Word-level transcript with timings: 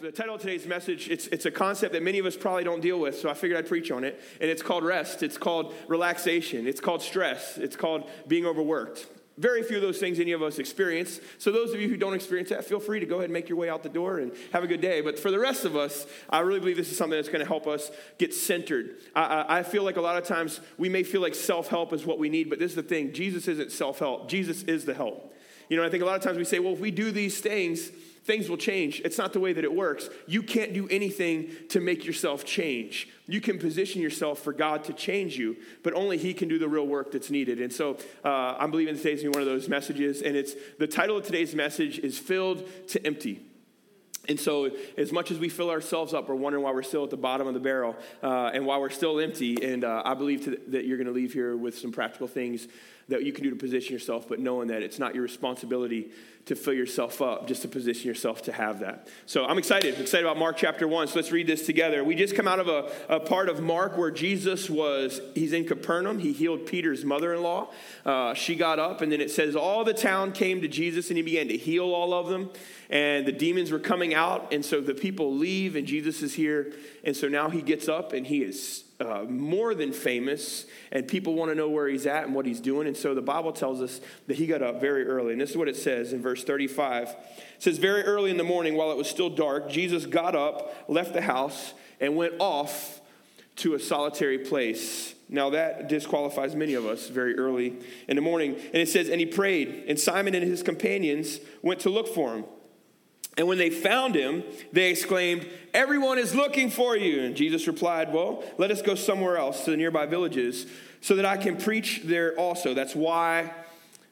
The 0.00 0.10
title 0.10 0.36
of 0.36 0.40
today's 0.40 0.66
message, 0.66 1.10
it's, 1.10 1.26
it's 1.26 1.44
a 1.44 1.50
concept 1.50 1.92
that 1.92 2.02
many 2.02 2.18
of 2.18 2.24
us 2.24 2.34
probably 2.34 2.64
don't 2.64 2.80
deal 2.80 2.98
with, 2.98 3.18
so 3.18 3.28
I 3.28 3.34
figured 3.34 3.58
I'd 3.58 3.68
preach 3.68 3.90
on 3.90 4.02
it. 4.02 4.18
And 4.40 4.48
it's 4.48 4.62
called 4.62 4.82
rest, 4.82 5.22
it's 5.22 5.36
called 5.36 5.74
relaxation, 5.88 6.66
it's 6.66 6.80
called 6.80 7.02
stress, 7.02 7.58
it's 7.58 7.76
called 7.76 8.08
being 8.26 8.46
overworked. 8.46 9.06
Very 9.36 9.62
few 9.62 9.76
of 9.76 9.82
those 9.82 9.98
things 9.98 10.18
any 10.18 10.32
of 10.32 10.42
us 10.42 10.58
experience. 10.58 11.20
So, 11.36 11.52
those 11.52 11.74
of 11.74 11.80
you 11.82 11.88
who 11.88 11.98
don't 11.98 12.14
experience 12.14 12.48
that, 12.48 12.64
feel 12.64 12.80
free 12.80 13.00
to 13.00 13.06
go 13.06 13.16
ahead 13.16 13.24
and 13.24 13.32
make 13.34 13.50
your 13.50 13.58
way 13.58 13.68
out 13.68 13.82
the 13.82 13.90
door 13.90 14.20
and 14.20 14.32
have 14.54 14.64
a 14.64 14.66
good 14.66 14.80
day. 14.80 15.02
But 15.02 15.18
for 15.18 15.30
the 15.30 15.38
rest 15.38 15.66
of 15.66 15.76
us, 15.76 16.06
I 16.30 16.40
really 16.40 16.60
believe 16.60 16.78
this 16.78 16.90
is 16.90 16.96
something 16.96 17.18
that's 17.18 17.28
going 17.28 17.40
to 17.40 17.46
help 17.46 17.66
us 17.66 17.90
get 18.16 18.32
centered. 18.34 18.96
I, 19.14 19.22
I, 19.22 19.58
I 19.58 19.62
feel 19.62 19.82
like 19.82 19.96
a 19.96 20.02
lot 20.02 20.16
of 20.16 20.24
times 20.24 20.60
we 20.78 20.88
may 20.88 21.02
feel 21.02 21.20
like 21.20 21.34
self 21.34 21.68
help 21.68 21.92
is 21.92 22.06
what 22.06 22.18
we 22.18 22.30
need, 22.30 22.48
but 22.48 22.58
this 22.58 22.72
is 22.72 22.76
the 22.76 22.82
thing 22.82 23.12
Jesus 23.12 23.48
isn't 23.48 23.70
self 23.70 23.98
help, 23.98 24.30
Jesus 24.30 24.62
is 24.62 24.86
the 24.86 24.94
help. 24.94 25.34
You 25.68 25.76
know, 25.76 25.84
I 25.84 25.90
think 25.90 26.02
a 26.02 26.06
lot 26.06 26.16
of 26.16 26.22
times 26.22 26.38
we 26.38 26.44
say, 26.44 26.58
well, 26.58 26.72
if 26.72 26.80
we 26.80 26.90
do 26.90 27.12
these 27.12 27.40
things, 27.40 27.90
things 28.30 28.48
will 28.48 28.56
change. 28.56 29.02
It's 29.04 29.18
not 29.18 29.32
the 29.32 29.40
way 29.40 29.52
that 29.52 29.64
it 29.64 29.74
works. 29.74 30.08
You 30.28 30.44
can't 30.44 30.72
do 30.72 30.88
anything 30.88 31.50
to 31.70 31.80
make 31.80 32.04
yourself 32.04 32.44
change. 32.44 33.08
You 33.26 33.40
can 33.40 33.58
position 33.58 34.00
yourself 34.00 34.38
for 34.38 34.52
God 34.52 34.84
to 34.84 34.92
change 34.92 35.36
you, 35.36 35.56
but 35.82 35.94
only 35.94 36.16
He 36.16 36.32
can 36.32 36.48
do 36.48 36.56
the 36.56 36.68
real 36.68 36.86
work 36.86 37.10
that's 37.10 37.30
needed. 37.30 37.60
And 37.60 37.72
so 37.72 37.98
uh, 38.24 38.54
I'm 38.56 38.70
believing 38.70 38.96
today's 38.96 39.22
going 39.22 39.32
to 39.32 39.38
be 39.38 39.44
one 39.44 39.48
of 39.48 39.52
those 39.52 39.68
messages, 39.68 40.22
and 40.22 40.36
it's 40.36 40.54
the 40.78 40.86
title 40.86 41.16
of 41.16 41.26
today's 41.26 41.56
message 41.56 41.98
is 41.98 42.20
Filled 42.20 42.68
to 42.88 43.04
Empty. 43.04 43.44
And 44.28 44.38
so, 44.38 44.70
as 44.96 45.10
much 45.12 45.32
as 45.32 45.38
we 45.38 45.48
fill 45.48 45.70
ourselves 45.70 46.14
up, 46.14 46.28
we're 46.28 46.34
wondering 46.36 46.62
why 46.62 46.70
we're 46.72 46.82
still 46.82 47.02
at 47.02 47.10
the 47.10 47.16
bottom 47.16 47.48
of 47.48 47.54
the 47.54 47.58
barrel 47.58 47.96
uh, 48.22 48.50
and 48.54 48.64
why 48.64 48.78
we're 48.78 48.90
still 48.90 49.18
empty. 49.18 49.56
And 49.60 49.82
uh, 49.82 50.02
I 50.04 50.14
believe 50.14 50.44
to, 50.44 50.60
that 50.68 50.84
you're 50.84 50.98
going 50.98 51.08
to 51.08 51.12
leave 51.12 51.32
here 51.32 51.56
with 51.56 51.76
some 51.76 51.90
practical 51.90 52.28
things 52.28 52.68
that 53.10 53.24
you 53.24 53.32
can 53.32 53.44
do 53.44 53.50
to 53.50 53.56
position 53.56 53.92
yourself, 53.92 54.28
but 54.28 54.40
knowing 54.40 54.68
that 54.68 54.82
it's 54.82 54.98
not 54.98 55.14
your 55.14 55.22
responsibility 55.22 56.10
to 56.46 56.56
fill 56.56 56.72
yourself 56.72 57.20
up, 57.20 57.46
just 57.46 57.62
to 57.62 57.68
position 57.68 58.08
yourself 58.08 58.42
to 58.42 58.52
have 58.52 58.80
that. 58.80 59.08
So 59.26 59.44
I'm 59.44 59.58
excited, 59.58 59.94
I'm 59.94 60.00
excited 60.00 60.24
about 60.24 60.38
Mark 60.38 60.56
chapter 60.56 60.88
one. 60.88 61.06
So 61.06 61.16
let's 61.16 61.30
read 61.30 61.46
this 61.46 61.66
together. 61.66 62.02
We 62.02 62.14
just 62.14 62.34
come 62.34 62.48
out 62.48 62.58
of 62.58 62.68
a, 62.68 62.90
a 63.08 63.20
part 63.20 63.48
of 63.48 63.60
Mark 63.60 63.98
where 63.98 64.10
Jesus 64.10 64.70
was, 64.70 65.20
he's 65.34 65.52
in 65.52 65.66
Capernaum. 65.66 66.18
He 66.18 66.32
healed 66.32 66.66
Peter's 66.66 67.04
mother 67.04 67.34
in 67.34 67.42
law. 67.42 67.70
Uh, 68.06 68.34
she 68.34 68.56
got 68.56 68.78
up, 68.78 69.00
and 69.00 69.12
then 69.12 69.20
it 69.20 69.30
says, 69.30 69.54
All 69.54 69.84
the 69.84 69.94
town 69.94 70.32
came 70.32 70.60
to 70.62 70.68
Jesus, 70.68 71.08
and 71.10 71.16
he 71.16 71.22
began 71.22 71.48
to 71.48 71.56
heal 71.56 71.92
all 71.92 72.14
of 72.14 72.28
them. 72.28 72.50
And 72.88 73.26
the 73.26 73.32
demons 73.32 73.70
were 73.70 73.78
coming 73.78 74.14
out, 74.14 74.52
and 74.52 74.64
so 74.64 74.80
the 74.80 74.94
people 74.94 75.36
leave, 75.36 75.76
and 75.76 75.86
Jesus 75.86 76.22
is 76.22 76.34
here. 76.34 76.72
And 77.04 77.16
so 77.16 77.28
now 77.28 77.50
he 77.50 77.60
gets 77.60 77.88
up, 77.88 78.12
and 78.12 78.26
he 78.26 78.42
is 78.42 78.84
uh, 79.00 79.24
more 79.24 79.74
than 79.74 79.92
famous, 79.92 80.66
and 80.92 81.06
people 81.08 81.34
want 81.34 81.50
to 81.50 81.54
know 81.54 81.68
where 81.68 81.88
he's 81.88 82.06
at 82.06 82.24
and 82.24 82.34
what 82.34 82.46
he's 82.46 82.60
doing. 82.60 82.86
And 82.86 82.96
so 82.96 83.14
the 83.14 83.22
Bible 83.22 83.52
tells 83.52 83.80
us 83.80 84.00
that 84.26 84.36
he 84.36 84.46
got 84.46 84.62
up 84.62 84.80
very 84.80 85.06
early. 85.06 85.32
And 85.32 85.40
this 85.40 85.50
is 85.50 85.56
what 85.56 85.68
it 85.68 85.76
says 85.76 86.12
in 86.12 86.20
verse 86.20 86.44
35. 86.44 87.08
It 87.08 87.16
says, 87.58 87.78
Very 87.78 88.02
early 88.02 88.30
in 88.30 88.36
the 88.36 88.44
morning, 88.44 88.74
while 88.74 88.90
it 88.90 88.96
was 88.96 89.08
still 89.08 89.30
dark, 89.30 89.70
Jesus 89.70 90.06
got 90.06 90.34
up, 90.34 90.74
left 90.88 91.12
the 91.12 91.22
house, 91.22 91.74
and 92.00 92.16
went 92.16 92.34
off 92.38 93.00
to 93.56 93.74
a 93.74 93.78
solitary 93.78 94.38
place. 94.38 95.14
Now 95.28 95.50
that 95.50 95.88
disqualifies 95.88 96.56
many 96.56 96.74
of 96.74 96.86
us 96.86 97.08
very 97.08 97.38
early 97.38 97.78
in 98.08 98.16
the 98.16 98.22
morning. 98.22 98.54
And 98.54 98.76
it 98.76 98.88
says, 98.88 99.08
And 99.08 99.20
he 99.20 99.26
prayed, 99.26 99.84
and 99.86 99.98
Simon 99.98 100.34
and 100.34 100.44
his 100.44 100.62
companions 100.62 101.40
went 101.62 101.80
to 101.80 101.90
look 101.90 102.08
for 102.08 102.34
him. 102.34 102.44
And 103.40 103.48
when 103.48 103.56
they 103.56 103.70
found 103.70 104.14
him, 104.14 104.44
they 104.70 104.90
exclaimed, 104.90 105.48
Everyone 105.72 106.18
is 106.18 106.34
looking 106.34 106.68
for 106.68 106.94
you. 106.94 107.22
And 107.22 107.34
Jesus 107.34 107.66
replied, 107.66 108.12
Well, 108.12 108.44
let 108.58 108.70
us 108.70 108.82
go 108.82 108.94
somewhere 108.94 109.38
else 109.38 109.64
to 109.64 109.70
the 109.70 109.78
nearby 109.78 110.04
villages 110.04 110.66
so 111.00 111.16
that 111.16 111.24
I 111.24 111.38
can 111.38 111.56
preach 111.56 112.02
there 112.04 112.38
also. 112.38 112.74
That's 112.74 112.94
why 112.94 113.54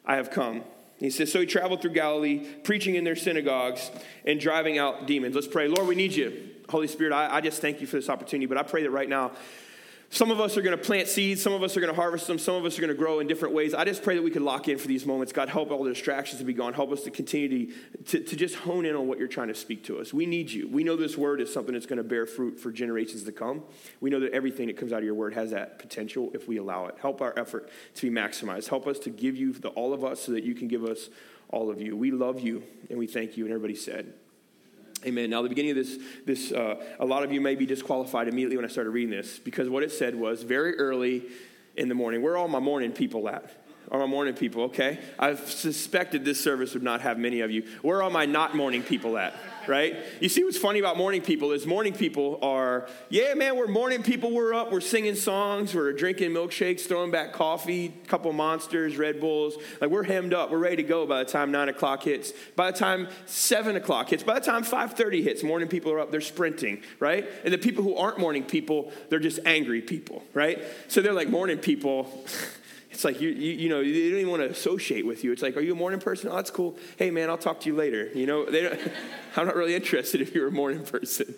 I 0.07 0.17
have 0.17 0.31
come. 0.31 0.65
He 0.97 1.11
says, 1.11 1.31
So 1.31 1.41
he 1.41 1.47
traveled 1.47 1.83
through 1.83 1.91
Galilee, 1.91 2.39
preaching 2.65 2.95
in 2.95 3.05
their 3.05 3.17
synagogues 3.17 3.91
and 4.25 4.41
driving 4.41 4.79
out 4.79 5.07
demons. 5.07 5.35
Let's 5.35 5.47
pray. 5.47 5.69
Lord, 5.69 5.87
we 5.87 5.95
need 5.95 6.15
you. 6.15 6.49
Holy 6.71 6.89
Spirit, 6.89 7.13
I, 7.13 7.37
I 7.37 7.41
just 7.43 7.61
thank 7.61 7.83
you 7.83 7.87
for 7.87 7.97
this 7.97 8.09
opportunity, 8.09 8.47
but 8.47 8.57
I 8.57 8.63
pray 8.63 8.83
that 8.85 8.91
right 8.91 9.11
now, 9.11 9.33
some 10.11 10.31
of 10.31 10.41
us 10.41 10.57
are 10.57 10.63
going 10.63 10.77
to 10.77 10.83
plant 10.83 11.07
seeds. 11.07 11.43
Some 11.43 11.53
of 11.53 11.63
us 11.63 11.77
are 11.77 11.81
going 11.81 11.93
to 11.93 12.01
harvest 12.01 12.27
them. 12.27 12.39
Some 12.39 12.55
of 12.55 12.65
us 12.65 12.79
are 12.79 12.81
going 12.81 12.93
to 12.93 12.97
grow 12.97 13.21
in 13.21 13.27
different 13.27 13.55
ways. 13.55 13.75
I 13.75 13.85
just 13.85 14.03
pray 14.03 14.15
that 14.15 14.23
we 14.23 14.31
could 14.31 14.43
lock 14.43 14.67
in 14.67 14.79
for 14.79 14.89
these 14.89 15.05
moments. 15.05 15.35
God, 15.35 15.51
help 15.51 15.71
all 15.71 15.85
the 15.85 15.91
distractions 15.91 16.39
to 16.39 16.47
be 16.47 16.55
gone. 16.55 16.73
Help 16.73 16.93
us 16.93 17.03
to 17.03 17.11
continue 17.11 17.67
to, 17.67 17.75
to, 18.05 18.21
to, 18.21 18.37
just 18.37 18.55
hone 18.55 18.87
in 18.87 18.97
on 18.97 19.07
what 19.07 19.19
you're 19.19 19.29
trying 19.29 19.49
to 19.49 19.55
speak 19.55 19.85
to 19.85 19.99
us. 19.99 20.15
We 20.15 20.25
need 20.25 20.51
you. 20.51 20.67
We 20.67 20.83
know 20.83 20.97
this 20.97 21.19
word 21.19 21.43
is 21.43 21.53
something 21.53 21.75
that's 21.75 21.85
going 21.85 21.99
to 21.99 22.05
bear 22.05 22.25
fruit 22.25 22.59
for 22.59 22.73
generations 22.73 23.25
to 23.25 23.33
come. 23.33 23.63
We 24.01 24.09
know 24.09 24.21
that 24.21 24.33
everything 24.33 24.69
that 24.69 24.79
comes 24.79 24.93
out 24.93 25.01
of 25.01 25.05
your 25.05 25.15
word 25.15 25.35
has 25.35 25.51
that 25.51 25.79
potential 25.79 26.31
if 26.33 26.49
we 26.49 26.57
allow 26.57 26.87
it. 26.87 26.95
Help 27.01 27.21
our 27.21 27.39
effort 27.39 27.69
to 27.97 28.11
be 28.11 28.15
maximized. 28.15 28.69
Help 28.69 28.87
us 28.87 28.99
to 29.01 29.11
give 29.11 29.37
you 29.37 29.53
the 29.53 29.69
all 29.71 29.93
of 29.93 30.05
us 30.05 30.21
so 30.21 30.33
that 30.33 30.43
you 30.43 30.55
can 30.55 30.69
give 30.69 30.85
us 30.85 31.11
all 31.51 31.71
of 31.71 31.83
you. 31.83 31.97
We 31.97 32.13
love 32.13 32.41
you 32.41 32.63
and 32.89 32.99
we 32.99 33.07
thank 33.07 33.37
you. 33.37 33.45
And 33.45 33.53
everybody 33.53 33.75
said, 33.75 34.15
Amen. 35.07 35.31
Now, 35.31 35.43
the 35.43 35.49
beginning 35.49 35.73
of 35.73 35.77
this, 35.77 35.99
this 36.27 36.53
uh, 36.53 36.83
a 36.99 37.05
lot 37.05 37.23
of 37.23 37.33
you 37.33 37.41
may 37.41 37.55
be 37.55 37.67
disqualified 37.67 38.27
immediately 38.29 38.57
when 38.57 38.65
I 38.65 38.69
started 38.69 38.91
reading 38.91 39.11
this 39.11 39.39
because 39.39 39.69
what 39.69 39.83
it 39.83 39.93
said 39.93 40.15
was 40.15 40.43
very 40.43 40.77
early 40.77 41.25
in 41.77 41.89
the 41.89 41.95
morning. 41.95 42.23
Where 42.23 42.35
are 42.35 42.39
all 42.39 42.49
my 42.49 42.59
morning 42.59 42.93
people 42.93 43.29
at? 43.29 43.51
Are 43.91 44.01
my 44.01 44.07
morning 44.07 44.35
people, 44.35 44.65
okay? 44.65 44.99
I've 45.19 45.51
suspected 45.51 46.25
this 46.25 46.43
service 46.43 46.75
would 46.75 46.83
not 46.83 47.01
have 47.01 47.19
many 47.19 47.41
of 47.41 47.51
you. 47.51 47.65
Where 47.83 48.03
are 48.03 48.11
my 48.11 48.27
not 48.27 48.55
morning 48.55 48.83
people 48.83 49.17
at? 49.17 49.35
right? 49.69 49.97
You 50.21 50.29
see 50.29 50.43
what's 50.43 50.59
funny 50.59 50.79
about 50.79 50.97
morning 50.97 51.21
people 51.21 51.53
is 51.53 51.67
morning 51.67 51.93
people 51.93 52.39
are, 52.43 52.89
yeah, 53.11 53.35
man, 53.35 53.57
we're 53.57 53.69
morning 53.69 54.03
people. 54.03 54.33
We're 54.33 54.55
up, 54.55 54.73
we're 54.73 54.81
singing 54.81 55.15
songs, 55.15 55.75
we're 55.75 55.93
drinking 55.93 56.31
milkshakes, 56.31 56.87
throwing 56.87 57.11
back 57.11 57.33
coffee, 57.33 57.95
couple 58.07 58.33
monsters, 58.33 58.97
Red 58.97 59.21
Bulls. 59.21 59.57
Like 59.81 59.91
we're 59.91 60.05
hemmed 60.05 60.35
up, 60.35 60.51
we're 60.51 60.59
ready 60.59 60.77
to 60.77 60.83
go 60.83 61.07
by 61.07 61.23
the 61.23 61.31
time 61.31 61.53
nine 61.53 61.69
o'clock 61.69 62.03
hits. 62.03 62.33
By 62.57 62.71
the 62.71 62.79
time 62.79 63.09
seven 63.27 63.77
o'clock 63.77 64.09
hits, 64.09 64.23
by 64.23 64.39
the 64.39 64.45
time 64.45 64.65
5:30 64.65 65.23
hits, 65.23 65.43
morning 65.43 65.69
people 65.69 65.93
are 65.93 66.01
up, 66.01 66.11
they're 66.11 66.21
sprinting, 66.21 66.83
right? 66.99 67.29
And 67.45 67.53
the 67.53 67.59
people 67.59 67.85
who 67.85 67.95
aren't 67.97 68.19
morning 68.19 68.45
people, 68.45 68.91
they're 69.11 69.19
just 69.19 69.41
angry 69.45 69.83
people, 69.83 70.25
right? 70.33 70.63
So 70.89 71.03
they're 71.03 71.13
like 71.13 71.29
morning 71.29 71.59
people. 71.59 72.25
It's 72.91 73.05
like 73.05 73.21
you, 73.21 73.29
you, 73.29 73.53
you 73.53 73.69
know, 73.69 73.83
they 73.83 74.11
don't 74.11 74.19
even 74.19 74.31
want 74.31 74.43
to 74.43 74.49
associate 74.49 75.05
with 75.05 75.23
you. 75.23 75.31
It's 75.31 75.43
like, 75.43 75.57
are 75.59 75.61
you 75.61 75.73
a 75.73 75.77
morning 75.77 76.01
person? 76.01 76.31
Oh, 76.33 76.37
that's 76.37 76.51
cool. 76.51 76.77
Hey, 76.97 77.11
man, 77.11 77.29
I'll 77.29 77.37
talk 77.37 77.61
to 77.61 77.69
you 77.69 77.77
later. 77.77 78.09
You 78.15 78.27
know, 78.27 78.47
they 78.47 78.63
don't, 78.63 78.81
I'm 79.37 79.47
not 79.47 79.57
really 79.57 79.75
interested 79.75 80.23
if 80.23 80.35
you're 80.35 80.49
a 80.49 80.53
morning 80.53 80.85
person. 80.85 81.35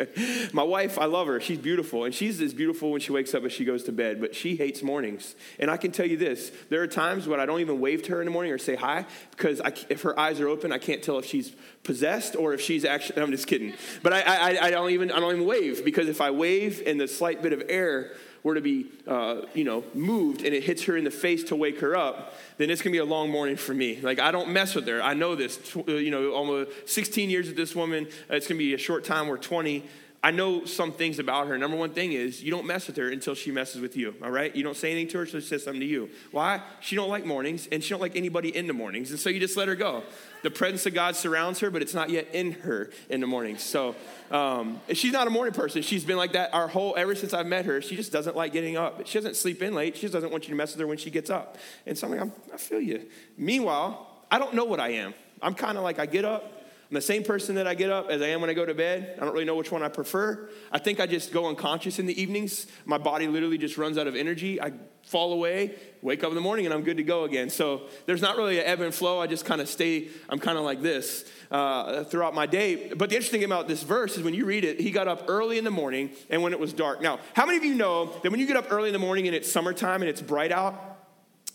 My 0.52 0.62
wife, 0.62 0.98
I 0.98 1.06
love 1.06 1.26
her. 1.26 1.40
She's 1.40 1.58
beautiful, 1.58 2.04
and 2.04 2.14
she's 2.14 2.38
as 2.42 2.52
beautiful 2.52 2.90
when 2.90 3.00
she 3.00 3.12
wakes 3.12 3.34
up 3.34 3.44
as 3.44 3.52
she 3.52 3.64
goes 3.64 3.84
to 3.84 3.92
bed. 3.92 4.20
But 4.20 4.34
she 4.34 4.56
hates 4.56 4.82
mornings. 4.82 5.34
And 5.58 5.70
I 5.70 5.78
can 5.78 5.90
tell 5.90 6.06
you 6.06 6.18
this: 6.18 6.52
there 6.68 6.82
are 6.82 6.86
times 6.86 7.26
when 7.26 7.40
I 7.40 7.46
don't 7.46 7.60
even 7.60 7.80
wave 7.80 8.02
to 8.04 8.12
her 8.12 8.20
in 8.20 8.26
the 8.26 8.30
morning 8.30 8.52
or 8.52 8.58
say 8.58 8.76
hi 8.76 9.06
because 9.30 9.60
I, 9.62 9.72
if 9.88 10.02
her 10.02 10.18
eyes 10.20 10.38
are 10.38 10.48
open, 10.48 10.70
I 10.70 10.78
can't 10.78 11.02
tell 11.02 11.18
if 11.18 11.24
she's 11.24 11.52
possessed 11.82 12.36
or 12.36 12.52
if 12.52 12.60
she's 12.60 12.84
actually. 12.84 13.22
I'm 13.22 13.30
just 13.30 13.46
kidding. 13.46 13.72
But 14.02 14.12
I, 14.12 14.20
I, 14.20 14.66
I 14.66 14.70
don't 14.70 14.90
even, 14.90 15.10
I 15.10 15.18
don't 15.18 15.32
even 15.32 15.46
wave 15.46 15.82
because 15.82 16.08
if 16.08 16.20
I 16.20 16.30
wave 16.30 16.82
and 16.86 17.00
the 17.00 17.08
slight 17.08 17.42
bit 17.42 17.54
of 17.54 17.62
air 17.68 18.12
were 18.42 18.54
to 18.54 18.60
be, 18.60 18.86
uh, 19.06 19.42
you 19.54 19.64
know, 19.64 19.84
moved 19.94 20.42
and 20.44 20.54
it 20.54 20.62
hits 20.62 20.84
her 20.84 20.96
in 20.96 21.04
the 21.04 21.10
face 21.10 21.44
to 21.44 21.56
wake 21.56 21.80
her 21.80 21.96
up, 21.96 22.34
then 22.56 22.70
it's 22.70 22.82
going 22.82 22.92
to 22.92 22.96
be 22.96 22.98
a 22.98 23.04
long 23.04 23.30
morning 23.30 23.56
for 23.56 23.74
me. 23.74 24.00
Like, 24.00 24.18
I 24.18 24.30
don't 24.30 24.50
mess 24.50 24.74
with 24.74 24.86
her. 24.86 25.02
I 25.02 25.14
know 25.14 25.34
this. 25.34 25.58
Uh, 25.76 25.92
you 25.92 26.10
know, 26.10 26.32
almost 26.32 26.70
16 26.86 27.30
years 27.30 27.48
with 27.48 27.56
this 27.56 27.74
woman. 27.74 28.06
It's 28.28 28.46
going 28.46 28.58
to 28.58 28.64
be 28.64 28.74
a 28.74 28.78
short 28.78 29.04
time. 29.04 29.28
We're 29.28 29.38
20. 29.38 29.84
I 30.22 30.30
know 30.32 30.66
some 30.66 30.92
things 30.92 31.18
about 31.18 31.46
her. 31.46 31.56
Number 31.56 31.78
one 31.78 31.90
thing 31.90 32.12
is 32.12 32.42
you 32.42 32.50
don't 32.50 32.66
mess 32.66 32.86
with 32.86 32.96
her 32.96 33.08
until 33.08 33.34
she 33.34 33.50
messes 33.50 33.80
with 33.80 33.96
you. 33.96 34.14
All 34.22 34.30
right? 34.30 34.54
You 34.54 34.62
don't 34.62 34.76
say 34.76 34.90
anything 34.90 35.08
to 35.12 35.18
her, 35.18 35.26
she 35.26 35.40
says 35.40 35.64
something 35.64 35.80
to 35.80 35.86
you. 35.86 36.10
Why? 36.30 36.60
She 36.80 36.94
don't 36.94 37.08
like 37.08 37.24
mornings, 37.24 37.68
and 37.72 37.82
she 37.82 37.90
don't 37.90 38.00
like 38.00 38.16
anybody 38.16 38.54
in 38.54 38.66
the 38.66 38.74
mornings, 38.74 39.10
and 39.10 39.18
so 39.18 39.30
you 39.30 39.40
just 39.40 39.56
let 39.56 39.68
her 39.68 39.74
go. 39.74 40.02
The 40.42 40.50
presence 40.50 40.84
of 40.86 40.94
God 40.94 41.16
surrounds 41.16 41.60
her, 41.60 41.70
but 41.70 41.80
it's 41.80 41.94
not 41.94 42.10
yet 42.10 42.28
in 42.34 42.52
her 42.52 42.90
in 43.08 43.20
the 43.20 43.26
mornings. 43.26 43.62
So 43.62 43.94
um, 44.30 44.80
she's 44.92 45.12
not 45.12 45.26
a 45.26 45.30
morning 45.30 45.54
person. 45.54 45.82
She's 45.82 46.04
been 46.04 46.16
like 46.16 46.32
that 46.32 46.52
our 46.54 46.68
whole 46.68 46.94
ever 46.96 47.14
since 47.14 47.32
I've 47.32 47.46
met 47.46 47.64
her. 47.66 47.80
She 47.80 47.96
just 47.96 48.12
doesn't 48.12 48.36
like 48.36 48.52
getting 48.52 48.76
up. 48.76 49.06
She 49.06 49.18
doesn't 49.18 49.36
sleep 49.36 49.62
in 49.62 49.74
late. 49.74 49.96
She 49.96 50.02
just 50.02 50.14
doesn't 50.14 50.30
want 50.30 50.44
you 50.44 50.50
to 50.50 50.56
mess 50.56 50.72
with 50.72 50.80
her 50.80 50.86
when 50.86 50.98
she 50.98 51.10
gets 51.10 51.30
up. 51.30 51.56
And 51.86 51.96
so 51.96 52.06
I'm 52.06 52.18
like, 52.18 52.30
i 52.52 52.56
feel 52.56 52.80
you. 52.80 53.06
Meanwhile, 53.36 54.06
I 54.30 54.38
don't 54.38 54.54
know 54.54 54.64
what 54.64 54.80
I 54.80 54.90
am. 54.90 55.14
I'm 55.42 55.54
kind 55.54 55.76
of 55.78 55.84
like 55.84 55.98
I 55.98 56.06
get 56.06 56.24
up 56.24 56.59
I'm 56.90 56.96
the 56.96 57.00
same 57.00 57.22
person 57.22 57.54
that 57.54 57.68
I 57.68 57.74
get 57.74 57.88
up 57.88 58.10
as 58.10 58.20
I 58.20 58.26
am 58.26 58.40
when 58.40 58.50
I 58.50 58.52
go 58.52 58.66
to 58.66 58.74
bed. 58.74 59.16
I 59.16 59.24
don't 59.24 59.32
really 59.32 59.44
know 59.44 59.54
which 59.54 59.70
one 59.70 59.84
I 59.84 59.88
prefer. 59.88 60.50
I 60.72 60.78
think 60.78 60.98
I 60.98 61.06
just 61.06 61.32
go 61.32 61.46
unconscious 61.46 62.00
in 62.00 62.06
the 62.06 62.20
evenings. 62.20 62.66
My 62.84 62.98
body 62.98 63.28
literally 63.28 63.58
just 63.58 63.78
runs 63.78 63.96
out 63.96 64.08
of 64.08 64.16
energy. 64.16 64.60
I 64.60 64.72
fall 65.04 65.32
away, 65.32 65.76
wake 66.02 66.24
up 66.24 66.30
in 66.30 66.34
the 66.34 66.40
morning, 66.40 66.66
and 66.66 66.74
I'm 66.74 66.82
good 66.82 66.96
to 66.96 67.04
go 67.04 67.22
again. 67.22 67.48
So 67.48 67.82
there's 68.06 68.20
not 68.20 68.36
really 68.36 68.58
an 68.58 68.66
ebb 68.66 68.80
and 68.80 68.92
flow. 68.92 69.20
I 69.20 69.28
just 69.28 69.44
kind 69.44 69.60
of 69.60 69.68
stay, 69.68 70.08
I'm 70.28 70.40
kind 70.40 70.58
of 70.58 70.64
like 70.64 70.82
this 70.82 71.30
uh, 71.52 72.02
throughout 72.02 72.34
my 72.34 72.46
day. 72.46 72.92
But 72.92 73.08
the 73.08 73.14
interesting 73.14 73.38
thing 73.38 73.46
about 73.46 73.68
this 73.68 73.84
verse 73.84 74.16
is 74.16 74.24
when 74.24 74.34
you 74.34 74.44
read 74.44 74.64
it, 74.64 74.80
he 74.80 74.90
got 74.90 75.06
up 75.06 75.26
early 75.28 75.58
in 75.58 75.64
the 75.64 75.70
morning 75.70 76.10
and 76.28 76.42
when 76.42 76.52
it 76.52 76.58
was 76.58 76.72
dark. 76.72 77.00
Now, 77.00 77.20
how 77.34 77.46
many 77.46 77.56
of 77.56 77.64
you 77.64 77.74
know 77.76 78.06
that 78.24 78.32
when 78.32 78.40
you 78.40 78.46
get 78.46 78.56
up 78.56 78.66
early 78.72 78.88
in 78.88 78.92
the 78.92 78.98
morning 78.98 79.28
and 79.28 79.36
it's 79.36 79.50
summertime 79.50 80.02
and 80.02 80.08
it's 80.08 80.20
bright 80.20 80.50
out, 80.50 80.74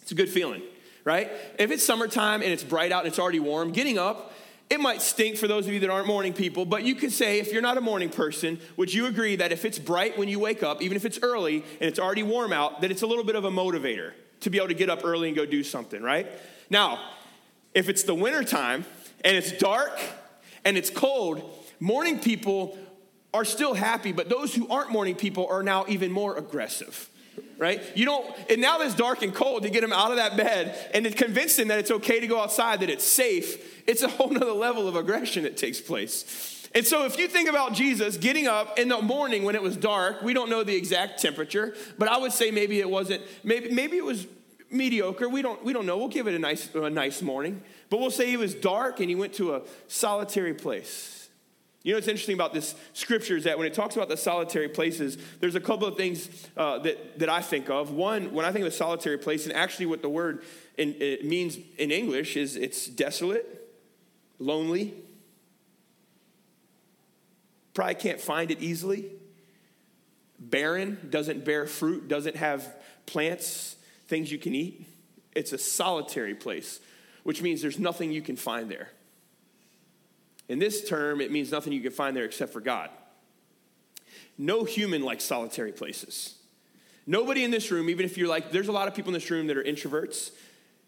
it's 0.01 0.13
a 0.13 0.15
good 0.15 0.29
feeling, 0.29 0.61
right? 1.03 1.29
If 1.59 1.71
it's 1.71 1.83
summertime 1.83 2.41
and 2.41 2.53
it's 2.53 2.63
bright 2.63 2.93
out 2.93 3.03
and 3.03 3.09
it's 3.09 3.19
already 3.19 3.41
warm, 3.41 3.73
getting 3.73 3.97
up, 3.97 4.31
it 4.69 4.79
might 4.79 5.01
stink 5.01 5.37
for 5.37 5.47
those 5.47 5.67
of 5.67 5.73
you 5.73 5.79
that 5.81 5.89
aren't 5.89 6.07
morning 6.07 6.33
people, 6.33 6.65
but 6.65 6.83
you 6.83 6.95
could 6.95 7.11
say, 7.11 7.39
if 7.39 7.53
you're 7.53 7.61
not 7.61 7.77
a 7.77 7.81
morning 7.81 8.09
person, 8.09 8.59
would 8.77 8.91
you 8.91 9.05
agree 9.05 9.35
that 9.35 9.51
if 9.51 9.63
it's 9.63 9.77
bright 9.77 10.17
when 10.17 10.27
you 10.27 10.39
wake 10.39 10.63
up, 10.63 10.81
even 10.81 10.95
if 10.95 11.05
it's 11.05 11.19
early 11.21 11.57
and 11.79 11.87
it's 11.87 11.99
already 11.99 12.23
warm 12.23 12.51
out, 12.51 12.81
that 12.81 12.89
it's 12.89 13.03
a 13.03 13.07
little 13.07 13.23
bit 13.23 13.35
of 13.35 13.45
a 13.45 13.51
motivator 13.51 14.13
to 14.41 14.49
be 14.49 14.57
able 14.57 14.67
to 14.67 14.73
get 14.73 14.89
up 14.89 15.05
early 15.05 15.27
and 15.27 15.37
go 15.37 15.45
do 15.45 15.63
something, 15.63 16.01
right? 16.01 16.27
Now, 16.69 16.99
if 17.75 17.89
it's 17.89 18.03
the 18.03 18.15
wintertime 18.15 18.85
and 19.23 19.37
it's 19.37 19.51
dark 19.51 19.99
and 20.63 20.77
it's 20.77 20.89
cold, 20.89 21.43
morning 21.79 22.19
people 22.19 22.77
are 23.35 23.45
still 23.45 23.75
happy, 23.75 24.13
but 24.13 24.29
those 24.29 24.55
who 24.55 24.67
aren't 24.69 24.89
morning 24.89 25.13
people 25.13 25.45
are 25.47 25.61
now 25.61 25.85
even 25.87 26.11
more 26.11 26.37
aggressive 26.37 27.09
right? 27.57 27.81
You 27.95 28.05
don't, 28.05 28.35
and 28.49 28.61
now 28.61 28.77
that 28.77 28.87
it's 28.87 28.95
dark 28.95 29.21
and 29.21 29.33
cold, 29.33 29.63
to 29.63 29.69
get 29.69 29.83
him 29.83 29.93
out 29.93 30.11
of 30.11 30.17
that 30.17 30.35
bed 30.37 30.89
and 30.93 31.05
to 31.05 31.11
convince 31.11 31.57
him 31.57 31.69
that 31.69 31.79
it's 31.79 31.91
okay 31.91 32.19
to 32.19 32.27
go 32.27 32.39
outside, 32.39 32.81
that 32.81 32.89
it's 32.89 33.05
safe, 33.05 33.74
it's 33.87 34.03
a 34.03 34.07
whole 34.07 34.29
nother 34.29 34.53
level 34.53 34.87
of 34.87 34.95
aggression 34.95 35.43
that 35.43 35.57
takes 35.57 35.79
place. 35.81 36.67
And 36.73 36.85
so, 36.85 37.05
if 37.05 37.17
you 37.17 37.29
think 37.29 37.49
about 37.49 37.73
Jesus 37.73 38.17
getting 38.17 38.47
up 38.47 38.77
in 38.77 38.89
the 38.89 39.01
morning 39.01 39.43
when 39.43 39.55
it 39.55 39.61
was 39.61 39.77
dark, 39.77 40.21
we 40.21 40.33
don't 40.33 40.49
know 40.49 40.63
the 40.63 40.75
exact 40.75 41.21
temperature, 41.21 41.73
but 41.97 42.09
I 42.09 42.17
would 42.17 42.33
say 42.33 42.51
maybe 42.51 42.81
it 42.81 42.89
wasn't, 42.89 43.23
maybe, 43.43 43.71
maybe 43.71 43.95
it 43.95 44.03
was 44.03 44.27
mediocre. 44.69 45.29
We 45.29 45.41
don't, 45.41 45.63
we 45.63 45.73
don't 45.73 45.85
know. 45.85 45.97
We'll 45.97 46.07
give 46.07 46.27
it 46.27 46.33
a 46.33 46.39
nice, 46.39 46.73
a 46.75 46.89
nice 46.89 47.21
morning. 47.21 47.61
But 47.89 47.99
we'll 47.99 48.11
say 48.11 48.31
it 48.31 48.39
was 48.39 48.53
dark 48.53 48.99
and 48.99 49.09
he 49.09 49.15
went 49.15 49.33
to 49.35 49.55
a 49.55 49.61
solitary 49.87 50.53
place. 50.53 51.29
You 51.83 51.91
know 51.91 51.97
what's 51.97 52.07
interesting 52.07 52.33
about 52.33 52.51
this 52.51 52.73
scripture 52.93 53.37
is 53.37 53.43
that 53.43 53.59
when 53.59 53.67
it 53.67 53.75
talks 53.75 53.95
about 53.95 54.09
the 54.09 54.17
solitary 54.17 54.67
places, 54.67 55.19
there's 55.39 55.53
a 55.53 55.59
couple 55.59 55.87
of 55.87 55.95
things 55.95 56.47
uh, 56.57 56.79
that, 56.79 57.19
that 57.19 57.29
I 57.29 57.41
think 57.41 57.69
of. 57.69 57.91
One, 57.91 58.33
when 58.33 58.43
I 58.43 58.51
think 58.51 58.65
of 58.65 58.73
a 58.73 58.75
solitary 58.75 59.19
place, 59.19 59.45
and 59.45 59.53
actually 59.53 59.85
what 59.85 60.01
the 60.01 60.09
word 60.09 60.43
in, 60.79 60.95
means 61.23 61.59
in 61.77 61.91
English 61.91 62.37
is 62.37 62.55
it's 62.55 62.87
desolate, 62.87 63.64
lonely, 64.45 64.93
probably 67.73 67.95
can't 67.95 68.21
find 68.21 68.51
it 68.51 68.61
easily, 68.61 69.11
barren, 70.39 71.07
doesn't 71.09 71.43
bear 71.43 71.65
fruit, 71.65 72.07
doesn't 72.07 72.35
have 72.35 72.75
plants, 73.05 73.75
things 74.07 74.31
you 74.31 74.37
can 74.37 74.55
eat. 74.55 74.87
It's 75.33 75.51
a 75.51 75.57
solitary 75.57 76.35
place, 76.35 76.79
which 77.23 77.41
means 77.41 77.61
there's 77.61 77.79
nothing 77.79 78.11
you 78.11 78.21
can 78.21 78.35
find 78.35 78.69
there. 78.69 78.89
In 80.47 80.59
this 80.59 80.87
term, 80.87 81.21
it 81.21 81.31
means 81.31 81.51
nothing 81.51 81.73
you 81.73 81.81
can 81.81 81.91
find 81.91 82.15
there 82.15 82.25
except 82.25 82.53
for 82.53 82.61
God. 82.61 82.89
No 84.37 84.63
human 84.63 85.01
likes 85.01 85.23
solitary 85.23 85.71
places. 85.71 86.35
Nobody 87.07 87.43
in 87.43 87.51
this 87.51 87.71
room, 87.71 87.89
even 87.89 88.05
if 88.05 88.17
you're 88.17 88.27
like, 88.27 88.51
there's 88.51 88.67
a 88.67 88.71
lot 88.71 88.87
of 88.87 88.95
people 88.95 89.09
in 89.09 89.13
this 89.13 89.29
room 89.29 89.47
that 89.47 89.57
are 89.57 89.63
introverts, 89.63 90.31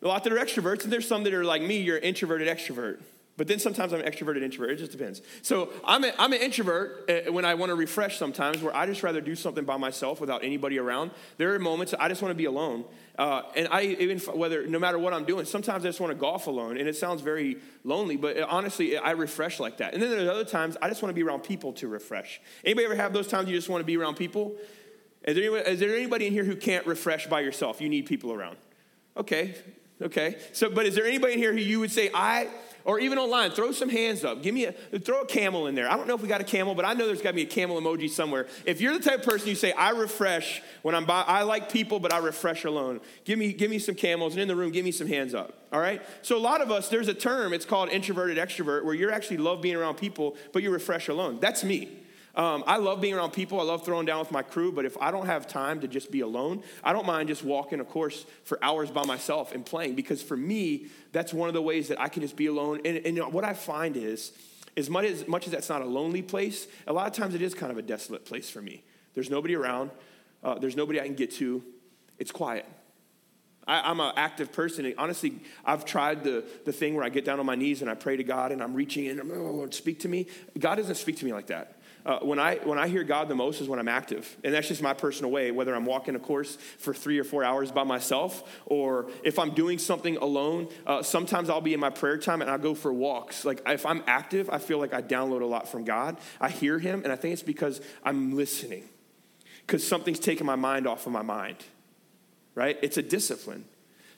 a 0.02 0.08
lot 0.08 0.24
that 0.24 0.34
are 0.34 0.38
extroverts, 0.38 0.84
and 0.84 0.92
there's 0.92 1.08
some 1.08 1.24
that 1.24 1.34
are 1.34 1.44
like 1.44 1.62
me, 1.62 1.78
you're 1.82 1.98
an 1.98 2.04
introverted 2.04 2.48
extrovert. 2.48 3.00
But 3.38 3.48
then 3.48 3.60
sometimes 3.60 3.94
I'm 3.94 4.02
extroverted 4.02 4.42
introvert. 4.42 4.72
It 4.72 4.78
just 4.78 4.92
depends. 4.92 5.22
So 5.44 5.70
I'm, 5.86 6.04
a, 6.04 6.12
I'm 6.18 6.34
an 6.34 6.42
introvert 6.42 7.10
uh, 7.10 7.32
when 7.32 7.46
I 7.46 7.54
want 7.54 7.70
to 7.70 7.76
refresh 7.76 8.18
sometimes, 8.18 8.64
where 8.64 8.76
I 8.76 8.88
just 8.88 9.04
rather 9.04 9.22
do 9.22 9.36
something 9.36 9.64
by 9.64 9.78
myself 9.78 10.20
without 10.20 10.44
anybody 10.44 10.80
around. 10.80 11.12
There 11.38 11.54
are 11.54 11.60
moments 11.60 11.94
I 12.00 12.10
just 12.10 12.24
want 12.24 12.32
to 12.32 12.36
be 12.36 12.46
alone. 12.46 12.84
Uh, 13.18 13.44
and 13.56 13.68
I 13.72 13.84
even 13.84 14.20
whether 14.20 14.66
no 14.68 14.80
matter 14.80 15.00
what 15.00 15.14
I'm 15.14 15.26
doing, 15.26 15.46
sometimes 15.46 15.86
I 15.86 15.90
just 15.90 16.00
want 16.00 16.12
to 16.12 16.18
golf 16.18 16.48
alone, 16.48 16.78
and 16.78 16.88
it 16.88 16.96
sounds 16.96 17.22
very 17.22 17.58
lonely. 17.84 18.16
But 18.16 18.38
uh, 18.38 18.48
honestly, 18.50 18.98
I 18.98 19.12
refresh 19.12 19.60
like 19.60 19.78
that. 19.78 19.94
And 19.94 20.02
then 20.02 20.10
there's 20.10 20.30
other 20.30 20.46
times 20.46 20.76
I 20.82 20.90
just 20.90 21.02
want 21.04 21.12
to 21.12 21.16
be 21.16 21.24
around 21.24 21.42
people 21.42 21.74
to 21.74 21.88
refresh. 21.88 22.42
Anybody 22.66 22.86
ever 22.86 22.96
have 22.96 23.14
those 23.14 23.28
times 23.28 23.50
you 23.50 23.56
just 23.56 23.70
want 23.70 23.82
to 23.82 23.86
be 23.86 23.98
around 23.98 24.16
people? 24.16 24.56
Is 25.24 25.36
there, 25.36 25.44
anybody, 25.44 25.70
is 25.70 25.80
there 25.80 25.96
anybody 25.96 26.28
in 26.28 26.34
here 26.34 26.44
who 26.44 26.56
can't 26.56 26.86
refresh 26.88 27.28
by 27.28 27.42
yourself? 27.42 27.82
You 27.82 27.90
need 27.90 28.06
people 28.06 28.32
around. 28.32 28.58
Okay, 29.16 29.56
okay. 30.02 30.38
So, 30.54 30.70
but 30.70 30.86
is 30.86 30.96
there 30.96 31.06
anybody 31.06 31.34
in 31.34 31.40
here 31.40 31.52
who 31.52 31.60
you 31.60 31.80
would 31.80 31.92
say 31.92 32.10
I? 32.14 32.48
Or 32.88 33.02
even 33.02 33.18
online, 33.18 33.52
throw 33.52 33.74
some 33.74 33.90
hands 33.90 34.24
up. 34.24 34.42
Give 34.42 34.56
me 34.56 34.64
a 34.64 34.72
throw 35.00 35.20
a 35.20 35.26
camel 35.26 35.68
in 35.68 35.76
there. 35.76 35.92
I 35.92 35.98
don't 35.98 36.08
know 36.08 36.16
if 36.16 36.22
we 36.22 36.30
got 36.30 36.40
a 36.40 36.46
camel, 36.46 36.74
but 36.74 36.86
I 36.86 36.94
know 36.94 37.06
there's 37.06 37.22
got 37.22 37.32
to 37.32 37.36
be 37.36 37.42
a 37.42 37.46
camel 37.46 37.80
emoji 37.80 38.10
somewhere. 38.10 38.48
If 38.66 38.80
you're 38.80 38.98
the 38.98 39.04
type 39.04 39.20
of 39.20 39.26
person 39.26 39.50
you 39.50 39.56
say, 39.56 39.74
I 39.74 39.90
refresh 39.90 40.64
when 40.84 40.96
I'm 40.96 41.04
by, 41.04 41.22
I 41.24 41.44
like 41.44 41.70
people, 41.70 42.00
but 42.00 42.14
I 42.14 42.20
refresh 42.20 42.64
alone. 42.64 43.02
Give 43.26 43.38
me, 43.38 43.52
give 43.52 43.70
me 43.70 43.78
some 43.78 43.94
camels, 43.94 44.34
and 44.34 44.42
in 44.42 44.48
the 44.48 44.56
room, 44.56 44.72
give 44.72 44.86
me 44.86 44.94
some 44.94 45.08
hands 45.08 45.36
up. 45.36 45.66
All 45.74 45.82
right? 45.82 46.02
So 46.22 46.38
a 46.38 46.40
lot 46.40 46.62
of 46.62 46.72
us, 46.72 46.88
there's 46.88 47.10
a 47.10 47.14
term, 47.14 47.52
it's 47.52 47.66
called 47.66 47.90
introverted 47.90 48.38
extrovert, 48.38 48.86
where 48.86 48.96
you 48.96 49.12
actually 49.12 49.38
love 49.38 49.62
being 49.62 49.76
around 49.76 49.96
people, 49.96 50.38
but 50.54 50.64
you 50.64 50.72
refresh 50.72 51.10
alone. 51.10 51.40
That's 51.42 51.66
me. 51.66 51.90
Um, 52.38 52.64
I 52.68 52.78
love 52.78 53.02
being 53.02 53.16
around 53.16 53.32
people. 53.32 53.60
I 53.60 53.64
love 53.64 53.84
throwing 53.84 54.06
down 54.06 54.20
with 54.20 54.32
my 54.32 54.44
crew, 54.44 54.72
but 54.72 54.86
if 54.86 54.96
I 55.02 55.10
don't 55.10 55.26
have 55.26 55.48
time 55.48 55.82
to 55.82 55.88
just 55.88 56.12
be 56.12 56.22
alone, 56.22 56.62
I 56.84 56.94
don't 56.94 57.08
mind 57.08 57.30
just 57.30 57.44
walking 57.44 57.80
a 57.80 57.84
course 57.84 58.28
for 58.44 58.64
hours 58.64 58.92
by 58.92 59.04
myself 59.06 59.56
and 59.56 59.66
playing 59.66 59.96
because 59.96 60.22
for 60.22 60.38
me, 60.38 60.86
that's 61.12 61.34
one 61.34 61.50
of 61.50 61.56
the 61.56 61.64
ways 61.64 61.88
that 61.88 62.00
I 62.00 62.10
can 62.10 62.22
just 62.22 62.36
be 62.36 62.46
alone. 62.46 62.82
And, 62.86 62.98
and 62.98 63.18
you 63.18 63.24
know, 63.24 63.30
what 63.30 63.44
I 63.44 63.54
find 63.54 63.98
is, 63.98 64.34
as 64.78 64.88
much, 64.88 65.06
as 65.06 65.28
much 65.28 65.48
as 65.48 65.52
that's 65.52 65.70
not 65.70 65.82
a 65.82 65.86
lonely 65.86 66.22
place, 66.22 66.68
a 66.86 66.94
lot 66.94 67.08
of 67.08 67.14
times 67.14 67.34
it 67.34 67.42
is 67.42 67.56
kind 67.56 67.72
of 67.72 67.80
a 67.80 67.82
desolate 67.82 68.24
place 68.24 68.52
for 68.52 68.62
me. 68.62 68.84
There's 69.16 69.32
nobody 69.32 69.56
around, 69.56 69.90
uh, 70.44 70.60
there's 70.60 70.76
nobody 70.76 71.02
I 71.02 71.06
can 71.06 71.16
get 71.16 71.32
to, 71.38 71.64
it's 72.20 72.32
quiet. 72.32 72.68
I, 73.68 73.92
am 73.92 74.00
an 74.00 74.14
active 74.16 74.54
person. 74.54 74.94
Honestly, 74.98 75.40
I've 75.66 75.84
tried 75.84 76.24
the, 76.24 76.46
the 76.66 76.72
thing 76.72 76.94
where 76.94 77.04
I 77.04 77.10
get 77.10 77.26
down 77.26 77.40
on 77.40 77.46
my 77.46 77.56
knees 77.56 77.82
and 77.82 77.90
I 77.90 77.96
pray 77.96 78.16
to 78.16 78.24
God 78.24 78.52
and 78.52 78.64
I'm 78.64 78.74
reaching 78.74 79.06
in, 79.06 79.20
oh, 79.20 79.24
Lord, 79.24 79.74
speak 79.74 80.00
to 80.02 80.08
me. 80.08 80.28
God 80.58 80.76
doesn't 80.76 80.96
speak 80.96 81.18
to 81.18 81.26
me 81.26 81.34
like 81.34 81.48
that. 81.48 81.77
Uh, 82.08 82.20
when, 82.20 82.40
I, 82.40 82.56
when 82.64 82.80
I 82.80 82.88
hear 82.88 83.04
God 83.04 83.28
the 83.28 83.36
most 83.36 83.60
is 83.60 83.68
when 83.68 83.80
I'm 83.80 83.90
active. 83.90 84.38
And 84.42 84.54
that's 84.54 84.70
just 84.70 84.82
my 84.82 84.94
personal 84.94 85.30
way, 85.30 85.52
whether 85.52 85.76
I'm 85.76 85.86
walking 85.86 86.16
a 86.16 86.20
course 86.20 86.56
for 86.78 86.94
three 86.94 87.20
or 87.20 87.26
four 87.26 87.44
hours 87.44 87.70
by 87.70 87.84
myself, 87.84 88.50
or 88.66 89.12
if 89.26 89.38
I'm 89.38 89.54
doing 89.54 89.78
something 89.78 90.16
alone. 90.16 90.70
Uh, 90.86 91.04
sometimes 91.04 91.50
I'll 91.50 91.60
be 91.60 91.74
in 91.74 91.82
my 91.82 91.90
prayer 91.90 92.18
time 92.18 92.42
and 92.42 92.50
I'll 92.50 92.58
go 92.58 92.76
for 92.76 92.94
walks. 92.94 93.44
Like 93.44 93.62
if 93.68 93.86
I'm 93.86 94.04
active, 94.08 94.50
I 94.50 94.58
feel 94.58 94.80
like 94.80 94.94
I 94.94 95.02
download 95.02 95.42
a 95.42 95.46
lot 95.46 95.68
from 95.68 95.84
God. 95.84 96.16
I 96.40 96.50
hear 96.50 96.80
Him, 96.80 97.04
and 97.04 97.12
I 97.12 97.18
think 97.18 97.34
it's 97.34 97.44
because 97.44 97.82
I'm 98.06 98.38
listening, 98.38 98.88
because 99.66 99.86
something's 99.86 100.20
taking 100.20 100.46
my 100.46 100.56
mind 100.56 100.88
off 100.88 101.08
of 101.08 101.12
my 101.12 101.24
mind, 101.24 101.58
right? 102.56 102.80
It's 102.82 102.96
a 102.96 103.04
discipline. 103.04 103.66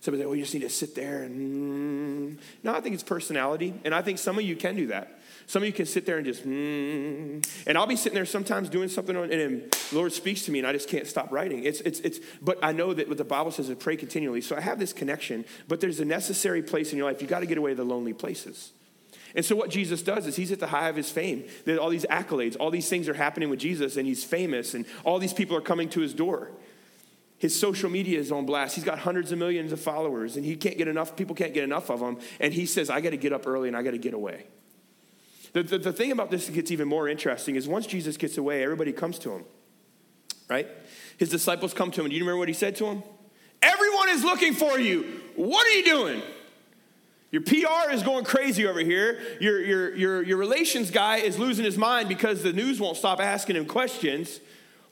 Somebody 0.01 0.21
say, 0.21 0.27
well, 0.27 0.35
you 0.35 0.43
just 0.43 0.53
need 0.53 0.61
to 0.61 0.69
sit 0.69 0.95
there 0.95 1.23
and. 1.23 2.39
No, 2.63 2.73
I 2.73 2.81
think 2.81 2.93
it's 2.93 3.03
personality. 3.03 3.73
And 3.83 3.93
I 3.93 4.01
think 4.01 4.17
some 4.17 4.37
of 4.37 4.45
you 4.45 4.55
can 4.55 4.75
do 4.75 4.87
that. 4.87 5.18
Some 5.49 5.63
of 5.63 5.65
you 5.65 5.73
can 5.73 5.87
sit 5.87 6.05
there 6.05 6.17
and 6.17 6.25
just, 6.27 6.47
mm, 6.47 7.43
and 7.65 7.75
I'll 7.75 7.87
be 7.87 7.95
sitting 7.95 8.13
there 8.13 8.27
sometimes 8.27 8.69
doing 8.69 8.87
something, 8.87 9.15
and 9.15 9.31
the 9.31 9.95
Lord 9.95 10.13
speaks 10.13 10.45
to 10.45 10.51
me, 10.51 10.59
and 10.59 10.67
I 10.67 10.73
just 10.73 10.87
can't 10.87 11.07
stop 11.07 11.31
writing. 11.31 11.63
It's, 11.63 11.81
it's, 11.81 11.99
it's, 12.01 12.19
but 12.39 12.59
I 12.61 12.71
know 12.71 12.93
that 12.93 13.07
what 13.07 13.17
the 13.17 13.23
Bible 13.23 13.49
says 13.49 13.67
is 13.67 13.75
pray 13.75 13.95
continually. 13.95 14.41
So 14.41 14.55
I 14.55 14.61
have 14.61 14.77
this 14.77 14.93
connection, 14.93 15.45
but 15.67 15.81
there's 15.81 15.99
a 15.99 16.05
necessary 16.05 16.61
place 16.61 16.91
in 16.91 16.99
your 16.99 17.07
life. 17.07 17.19
You 17.19 17.27
got 17.27 17.39
to 17.39 17.47
get 17.47 17.57
away 17.57 17.73
the 17.73 17.83
lonely 17.83 18.13
places. 18.13 18.73
And 19.33 19.43
so 19.43 19.55
what 19.55 19.71
Jesus 19.71 20.03
does 20.03 20.27
is 20.27 20.35
he's 20.35 20.51
at 20.51 20.59
the 20.59 20.67
high 20.67 20.87
of 20.87 20.95
his 20.95 21.09
fame. 21.09 21.45
That 21.65 21.79
all 21.79 21.89
these 21.89 22.05
accolades, 22.11 22.55
all 22.59 22.69
these 22.69 22.87
things 22.87 23.09
are 23.09 23.15
happening 23.15 23.49
with 23.49 23.57
Jesus, 23.57 23.97
and 23.97 24.05
he's 24.05 24.23
famous, 24.23 24.75
and 24.75 24.85
all 25.03 25.17
these 25.17 25.33
people 25.33 25.57
are 25.57 25.61
coming 25.61 25.89
to 25.89 25.99
his 25.99 26.13
door. 26.13 26.51
His 27.39 27.59
social 27.59 27.89
media 27.89 28.19
is 28.19 28.31
on 28.31 28.45
blast. 28.45 28.75
He's 28.75 28.83
got 28.83 28.99
hundreds 28.99 29.31
of 29.31 29.39
millions 29.39 29.71
of 29.71 29.81
followers, 29.81 30.37
and 30.37 30.45
he 30.45 30.55
can't 30.55 30.77
get 30.77 30.87
enough, 30.87 31.15
people 31.15 31.33
can't 31.33 31.55
get 31.55 31.63
enough 31.63 31.89
of 31.89 32.01
him. 32.01 32.19
And 32.39 32.53
he 32.53 32.67
says, 32.67 32.91
I 32.91 33.01
got 33.01 33.09
to 33.09 33.17
get 33.17 33.33
up 33.33 33.47
early 33.47 33.67
and 33.67 33.75
I 33.75 33.81
got 33.81 33.91
to 33.91 33.97
get 33.97 34.13
away. 34.13 34.45
The, 35.53 35.63
the, 35.63 35.77
the 35.77 35.93
thing 35.93 36.11
about 36.11 36.29
this 36.31 36.45
that 36.45 36.53
gets 36.53 36.71
even 36.71 36.87
more 36.87 37.07
interesting 37.07 37.55
is 37.55 37.67
once 37.67 37.87
Jesus 37.87 38.17
gets 38.17 38.37
away, 38.37 38.63
everybody 38.63 38.91
comes 38.91 39.17
to 39.19 39.31
him, 39.31 39.45
right? 40.47 40.67
His 41.17 41.29
disciples 41.29 41.73
come 41.73 41.91
to 41.91 42.01
him. 42.01 42.09
Do 42.09 42.15
you 42.15 42.21
remember 42.21 42.37
what 42.37 42.47
he 42.47 42.53
said 42.53 42.75
to 42.77 42.85
him? 42.85 43.03
Everyone 43.61 44.09
is 44.09 44.23
looking 44.23 44.53
for 44.53 44.79
you. 44.79 45.21
What 45.35 45.65
are 45.67 45.71
you 45.71 45.83
doing? 45.83 46.21
Your 47.31 47.41
PR 47.41 47.91
is 47.91 48.01
going 48.03 48.25
crazy 48.25 48.65
over 48.65 48.79
here. 48.79 49.19
Your, 49.39 49.61
your, 49.61 49.95
your, 49.95 50.23
your 50.23 50.37
relations 50.37 50.89
guy 50.89 51.17
is 51.17 51.37
losing 51.37 51.65
his 51.65 51.77
mind 51.77 52.09
because 52.09 52.41
the 52.41 52.53
news 52.53 52.79
won't 52.79 52.97
stop 52.97 53.19
asking 53.19 53.55
him 53.55 53.65
questions. 53.65 54.39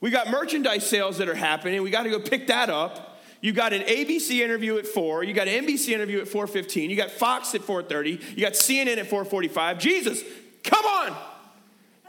We 0.01 0.11
got 0.11 0.29
merchandise 0.29 0.87
sales 0.87 1.17
that 1.17 1.29
are 1.29 1.35
happening. 1.35 1.81
We 1.81 1.89
got 1.89 2.03
to 2.03 2.09
go 2.09 2.19
pick 2.19 2.47
that 2.47 2.69
up. 2.69 3.17
You 3.41 3.53
got 3.53 3.73
an 3.73 3.83
ABC 3.83 4.39
interview 4.39 4.77
at 4.77 4.87
4, 4.87 5.23
you 5.23 5.33
got 5.33 5.47
an 5.47 5.65
NBC 5.65 5.89
interview 5.89 6.19
at 6.21 6.27
4:15, 6.27 6.89
you 6.89 6.95
got 6.95 7.11
Fox 7.11 7.53
at 7.53 7.61
4:30, 7.61 8.35
you 8.35 8.41
got 8.41 8.53
CNN 8.53 8.97
at 8.97 9.07
4:45. 9.07 9.77
Jesus, 9.77 10.23
Come 10.67 10.85
on. 10.85 11.17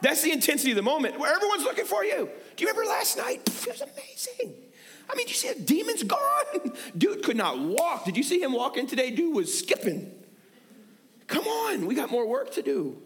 That's 0.01 0.23
the 0.23 0.33
intensity 0.33 0.71
of 0.71 0.77
the 0.77 0.83
moment 0.83 1.19
where 1.19 1.35
everyone's 1.35 1.65
looking 1.65 1.85
for 1.85 2.05
you. 2.05 2.29
Do 2.57 2.65
you 2.65 2.69
remember 2.69 2.89
last 2.89 3.17
night? 3.17 3.41
It 3.69 3.73
was 3.73 3.83
amazing. 3.83 4.55
I 5.11 5.15
mean, 5.15 5.29
you 5.29 5.35
see 5.35 5.53
the 5.53 5.61
demons 5.61 6.03
gone? 6.03 6.73
Dude 6.99 7.23
could 7.23 7.37
not 7.37 7.59
walk. 7.59 8.05
Did 8.05 8.17
you 8.17 8.23
see 8.23 8.41
him 8.41 8.53
walking 8.53 8.87
today? 8.87 9.11
Dude 9.11 9.35
was 9.35 9.57
skipping. 9.59 10.13
Come 11.27 11.47
on, 11.47 11.87
we 11.87 11.95
got 11.95 12.11
more 12.11 12.27
work 12.27 12.53
to 12.53 12.63
do. 12.63 13.01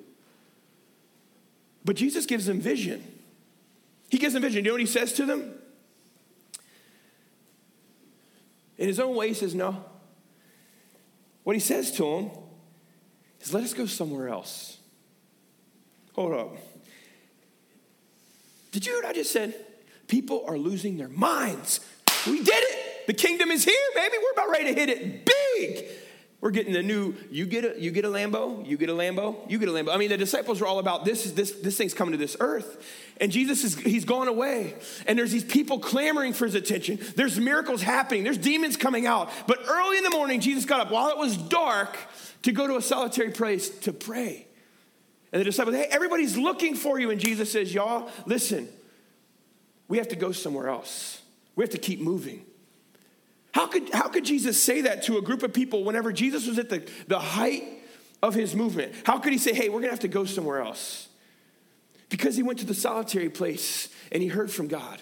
But 1.85 1.97
Jesus 1.97 2.27
gives 2.27 2.47
them 2.47 2.61
vision. 2.61 3.03
He 4.09 4.19
gives 4.19 4.35
them 4.35 4.43
vision. 4.43 4.65
You 4.65 4.71
know 4.71 4.75
what 4.75 4.81
he 4.81 4.87
says 4.87 5.13
to 5.15 5.27
them? 5.27 5.55
In 8.79 8.89
his 8.89 9.01
own 9.01 9.17
way, 9.17 9.29
he 9.29 9.35
says, 9.35 9.55
No. 9.55 9.85
What 11.45 11.57
he 11.57 11.61
says 11.61 11.91
to 11.93 12.03
them 12.03 12.31
is, 13.41 13.53
Let 13.53 13.65
us 13.65 13.75
go 13.75 13.87
somewhere 13.87 14.29
else. 14.29 14.79
Hold 16.15 16.33
up. 16.35 16.57
Did 18.71 18.87
you 18.87 18.93
hear 18.93 19.03
what 19.03 19.11
I 19.11 19.13
just 19.13 19.33
said? 19.33 19.55
People 20.09 20.45
are 20.47 20.59
losing 20.59 20.97
their 20.97 21.09
minds. 21.09 21.81
We 22.27 22.43
did 22.43 22.49
it. 22.55 23.07
The 23.07 23.15
kingdom 23.15 23.51
is 23.51 23.65
here, 23.65 23.75
baby. 23.95 24.17
We're 24.23 24.33
about 24.33 24.51
ready 24.51 24.75
to 24.75 24.81
hit 24.81 24.89
it 24.89 25.27
big. 25.27 25.89
We're 26.43 26.51
getting 26.51 26.73
the 26.73 26.83
new, 26.83 27.15
you 27.31 27.47
get 27.47 27.65
a, 27.65 27.81
you 27.81 27.93
get 27.93 28.05
a 28.05 28.09
Lambo, 28.09 28.67
you 28.67 28.77
get 28.77 28.89
a 28.89 28.93
Lambo, 28.93 29.49
you 29.49 29.61
get 29.61 29.69
a 29.69 29.73
Lambo. 29.73 29.95
I 29.95 29.97
mean, 29.97 30.09
the 30.09 30.17
disciples 30.17 30.61
were 30.61 30.67
all 30.67 30.81
about 30.81 31.05
this, 31.05 31.31
this, 31.31 31.53
this 31.53 31.77
thing's 31.77 31.95
coming 31.95 32.13
to 32.13 32.19
this 32.19 32.37
earth. 32.41 32.85
And 33.21 33.31
Jesus 33.31 33.63
is, 33.63 33.77
he's 33.77 34.05
gone 34.05 34.27
away. 34.27 34.75
And 35.07 35.17
there's 35.17 35.31
these 35.31 35.45
people 35.45 35.79
clamoring 35.79 36.33
for 36.33 36.47
his 36.47 36.57
attention. 36.57 36.99
There's 37.15 37.39
miracles 37.39 37.81
happening. 37.81 38.25
There's 38.25 38.39
demons 38.39 38.77
coming 38.77 39.07
out. 39.07 39.31
But 39.47 39.61
early 39.69 39.99
in 39.99 40.05
the 40.05 40.11
morning, 40.11 40.41
Jesus 40.41 40.65
got 40.65 40.81
up 40.81 40.91
while 40.91 41.11
it 41.11 41.17
was 41.17 41.37
dark 41.37 41.97
to 42.43 42.51
go 42.51 42.67
to 42.67 42.77
a 42.77 42.83
solitary 42.83 43.31
place 43.31 43.71
to 43.81 43.93
pray. 43.93 44.49
And 45.33 45.41
the 45.41 45.45
disciples, 45.45 45.75
hey, 45.75 45.87
everybody's 45.91 46.37
looking 46.37 46.75
for 46.75 47.01
you. 47.01 47.11
And 47.11 47.19
Jesus 47.19 47.51
says, 47.51 47.73
y'all, 47.73 48.11
listen, 48.27 48.69
we 49.89 49.99
have 49.99 50.09
to 50.09 50.17
go 50.17 50.31
somewhere 50.33 50.69
else. 50.69 51.23
We 51.57 51.65
have 51.65 51.71
to 51.71 51.79
keep 51.79 52.01
moving. 52.01 52.45
How 53.53 53.67
could, 53.67 53.93
how 53.93 54.09
could 54.09 54.25
Jesus 54.25 54.63
say 54.63 54.83
that 54.83 55.03
to 55.05 55.19
a 55.19 55.23
group 55.23 55.43
of 55.43 55.53
people 55.53 55.85
whenever 55.85 56.13
Jesus 56.13 56.47
was 56.47 56.59
at 56.59 56.69
the, 56.69 56.89
the 57.07 57.19
height 57.19 57.65
of 58.23 58.35
his 58.35 58.55
movement? 58.55 58.95
How 59.05 59.19
could 59.19 59.33
he 59.33 59.39
say, 59.39 59.53
hey, 59.55 59.69
we're 59.69 59.81
going 59.81 59.85
to 59.85 59.91
have 59.91 60.01
to 60.01 60.09
go 60.09 60.25
somewhere 60.25 60.61
else? 60.61 61.09
Because 62.09 62.37
he 62.37 62.43
went 62.43 62.59
to 62.59 62.67
the 62.67 62.75
solitary 62.75 63.31
place 63.31 63.89
and 64.11 64.23
he 64.23 64.29
heard 64.29 64.51
from 64.51 64.69
God. 64.69 65.01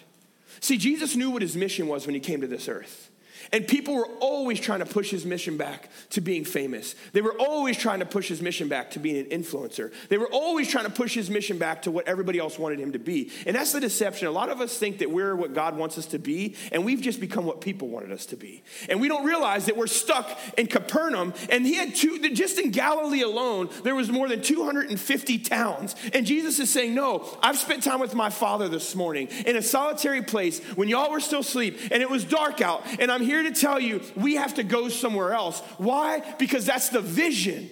See, 0.61 0.79
Jesus 0.79 1.17
knew 1.17 1.31
what 1.31 1.43
his 1.43 1.57
mission 1.57 1.89
was 1.89 2.07
when 2.07 2.15
he 2.15 2.21
came 2.21 2.41
to 2.41 2.47
this 2.47 2.69
earth. 2.69 3.11
And 3.53 3.67
people 3.67 3.95
were 3.95 4.09
always 4.21 4.61
trying 4.61 4.81
to 4.81 4.87
push 4.87 5.11
his 5.11 5.25
mission 5.25 5.57
back 5.57 5.89
to 6.11 6.21
being 6.21 6.45
famous. 6.45 6.95
They 7.13 7.21
were 7.21 7.35
always 7.39 7.77
trying 7.77 8.01
to 8.01 8.07
push 8.07 8.29
his 8.29 8.41
mission 8.41 8.69
back 8.69 8.93
to 8.93 8.99
being 8.99 9.17
an 9.17 9.27
influencer. 9.27 9.93
They 10.09 10.19
were 10.19 10.29
always 10.31 10.69
trying 10.69 10.85
to 10.85 10.91
push 10.91 11.15
his 11.15 11.31
mission 11.31 11.59
back 11.59 11.83
to 11.83 11.91
what 11.91 12.07
everybody 12.09 12.39
else 12.39 12.59
wanted 12.59 12.81
him 12.81 12.93
to 12.93 12.99
be. 12.99 13.31
And 13.47 13.57
that's 13.57 13.73
the 13.73 13.81
deception. 13.81 14.29
A 14.29 14.33
lot 14.33 14.49
of 14.49 14.61
us 14.61 14.79
think 14.79 14.99
that 14.99 15.11
we're 15.11 15.35
what 15.35 15.55
God 15.55 15.77
wants 15.77 15.99
us 15.99 16.07
to 16.07 16.19
be, 16.19 16.57
and 16.73 16.85
we've 16.85 17.01
just 17.01 17.21
become 17.21 17.45
what 17.45 17.61
people 17.61 17.89
wanted 17.89 18.13
us 18.13 18.27
to 18.27 18.37
be. 18.37 18.63
And 18.89 19.01
we 19.01 19.09
don't 19.09 19.25
realize 19.25 19.67
that 19.67 19.77
we're 19.77 19.87
stuck 19.87 20.39
in 20.57 20.67
Capernaum, 20.67 21.35
and 21.51 21.67
he 21.67 21.75
had 21.75 21.95
two, 21.95 22.19
just 22.31 22.59
in 22.59 22.71
Galilee 22.71 23.23
alone, 23.23 23.69
there 23.83 23.95
was 23.95 24.11
more 24.11 24.29
than 24.29 24.43
250 24.43 25.39
towns. 25.39 25.95
And 26.13 26.27
Jesus 26.27 26.59
is 26.59 26.71
saying, 26.71 26.95
No, 26.95 27.39
I've 27.43 27.59
spent 27.59 27.83
time 27.83 28.01
with 28.01 28.15
my 28.15 28.31
Father 28.31 28.69
this 28.69 28.95
morning 28.95 29.29
in 29.47 29.57
a 29.57 29.63
solitary 29.63 30.23
place 30.23 30.61
when 30.77 30.89
y'all 30.89 31.11
were 31.11 31.21
still 31.21 31.41
asleep, 31.41 31.79
and 31.91 32.03
it 32.03 32.11
was 32.11 32.25
dark 32.25 32.61
out, 32.61 32.85
and 32.99 33.11
I'm 33.11 33.23
here 33.31 33.45
to 33.45 33.53
tell 33.53 33.79
you 33.79 34.01
we 34.17 34.35
have 34.35 34.55
to 34.55 34.63
go 34.63 34.89
somewhere 34.89 35.33
else. 35.33 35.61
Why? 35.79 36.35
Because 36.39 36.67
that's 36.67 36.89
the 36.89 37.01
vision. 37.01 37.71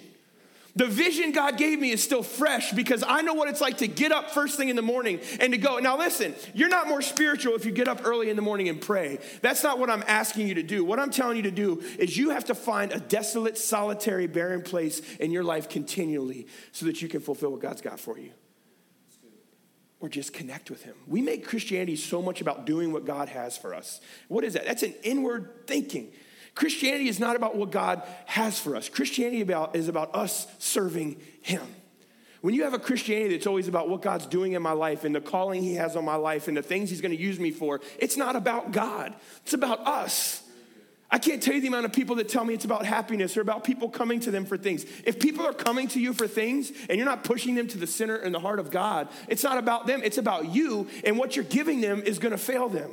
The 0.75 0.85
vision 0.85 1.33
God 1.33 1.57
gave 1.57 1.79
me 1.79 1.91
is 1.91 2.01
still 2.01 2.23
fresh 2.23 2.71
because 2.71 3.03
I 3.05 3.21
know 3.21 3.33
what 3.33 3.49
it's 3.49 3.59
like 3.59 3.79
to 3.79 3.87
get 3.87 4.13
up 4.13 4.31
first 4.31 4.55
thing 4.55 4.69
in 4.69 4.77
the 4.77 4.81
morning 4.81 5.19
and 5.41 5.51
to 5.51 5.57
go. 5.57 5.79
Now, 5.79 5.97
listen, 5.97 6.33
you're 6.53 6.69
not 6.69 6.87
more 6.87 7.01
spiritual 7.01 7.55
if 7.55 7.65
you 7.65 7.71
get 7.71 7.89
up 7.89 8.05
early 8.05 8.29
in 8.29 8.37
the 8.37 8.41
morning 8.41 8.69
and 8.69 8.79
pray. 8.79 9.19
That's 9.41 9.61
not 9.61 9.77
what 9.77 9.89
I'm 9.89 10.03
asking 10.07 10.47
you 10.47 10.53
to 10.55 10.63
do. 10.63 10.85
What 10.85 10.97
I'm 10.97 11.11
telling 11.11 11.35
you 11.35 11.43
to 11.43 11.51
do 11.51 11.83
is 11.97 12.15
you 12.15 12.29
have 12.29 12.45
to 12.45 12.55
find 12.55 12.93
a 12.93 12.99
desolate, 12.99 13.57
solitary, 13.57 14.27
barren 14.27 14.61
place 14.61 15.01
in 15.17 15.31
your 15.31 15.43
life 15.43 15.67
continually 15.67 16.47
so 16.71 16.85
that 16.85 17.01
you 17.01 17.09
can 17.09 17.19
fulfill 17.19 17.51
what 17.51 17.61
God's 17.61 17.81
got 17.81 17.99
for 17.99 18.17
you 18.17 18.31
or 19.99 20.09
just 20.09 20.33
connect 20.33 20.69
with 20.69 20.83
Him. 20.83 20.95
We 21.07 21.21
make 21.21 21.45
Christianity 21.45 21.95
so 21.95 22.21
much 22.21 22.41
about 22.41 22.65
doing 22.65 22.93
what 22.93 23.05
God 23.05 23.29
has 23.29 23.57
for 23.57 23.73
us. 23.73 23.99
What 24.27 24.43
is 24.43 24.53
that? 24.53 24.65
That's 24.65 24.83
an 24.83 24.93
inward 25.03 25.67
thinking. 25.67 26.11
Christianity 26.55 27.07
is 27.07 27.19
not 27.19 27.35
about 27.35 27.55
what 27.55 27.71
God 27.71 28.01
has 28.25 28.59
for 28.59 28.75
us. 28.75 28.89
Christianity 28.89 29.41
about, 29.41 29.75
is 29.75 29.87
about 29.87 30.15
us 30.15 30.47
serving 30.57 31.21
Him. 31.41 31.61
When 32.41 32.53
you 32.53 32.63
have 32.63 32.73
a 32.73 32.79
Christianity 32.79 33.35
that's 33.35 33.47
always 33.47 33.67
about 33.67 33.89
what 33.89 34.01
God's 34.01 34.25
doing 34.25 34.53
in 34.53 34.61
my 34.61 34.71
life 34.71 35.03
and 35.03 35.13
the 35.13 35.21
calling 35.21 35.61
He 35.61 35.75
has 35.75 35.95
on 35.95 36.05
my 36.05 36.15
life 36.15 36.47
and 36.47 36.55
the 36.55 36.61
things 36.61 36.89
He's 36.89 37.01
going 37.01 37.15
to 37.15 37.21
use 37.21 37.39
me 37.39 37.51
for, 37.51 37.81
it's 37.97 38.15
not 38.15 38.35
about 38.35 38.71
God, 38.71 39.13
it's 39.43 39.53
about 39.53 39.85
us. 39.85 40.43
I 41.11 41.17
can't 41.17 41.41
tell 41.41 41.55
you 41.55 41.61
the 41.61 41.67
amount 41.67 41.85
of 41.85 41.93
people 41.93 42.17
that 42.17 42.29
tell 42.29 42.45
me 42.45 42.53
it's 42.53 42.65
about 42.65 42.85
happiness 42.85 43.35
or 43.35 43.41
about 43.41 43.63
people 43.63 43.89
coming 43.89 44.19
to 44.21 44.31
them 44.31 44.45
for 44.45 44.57
things. 44.57 44.85
If 45.05 45.19
people 45.19 45.45
are 45.45 45.53
coming 45.53 45.87
to 45.89 45.99
you 45.99 46.13
for 46.13 46.27
things 46.27 46.71
and 46.87 46.97
you're 46.97 47.05
not 47.05 47.23
pushing 47.23 47.55
them 47.55 47.67
to 47.69 47.79
the 47.79 47.87
center 47.87 48.15
and 48.15 48.33
the 48.33 48.39
heart 48.39 48.59
of 48.59 48.69
God, 48.69 49.07
it's 49.27 49.43
not 49.43 49.57
about 49.57 49.87
them, 49.87 50.01
it's 50.03 50.19
about 50.19 50.53
you, 50.53 50.87
and 51.03 51.17
what 51.17 51.35
you're 51.35 51.45
giving 51.45 51.81
them 51.81 52.03
is 52.03 52.19
gonna 52.19 52.37
fail 52.37 52.69
them. 52.69 52.91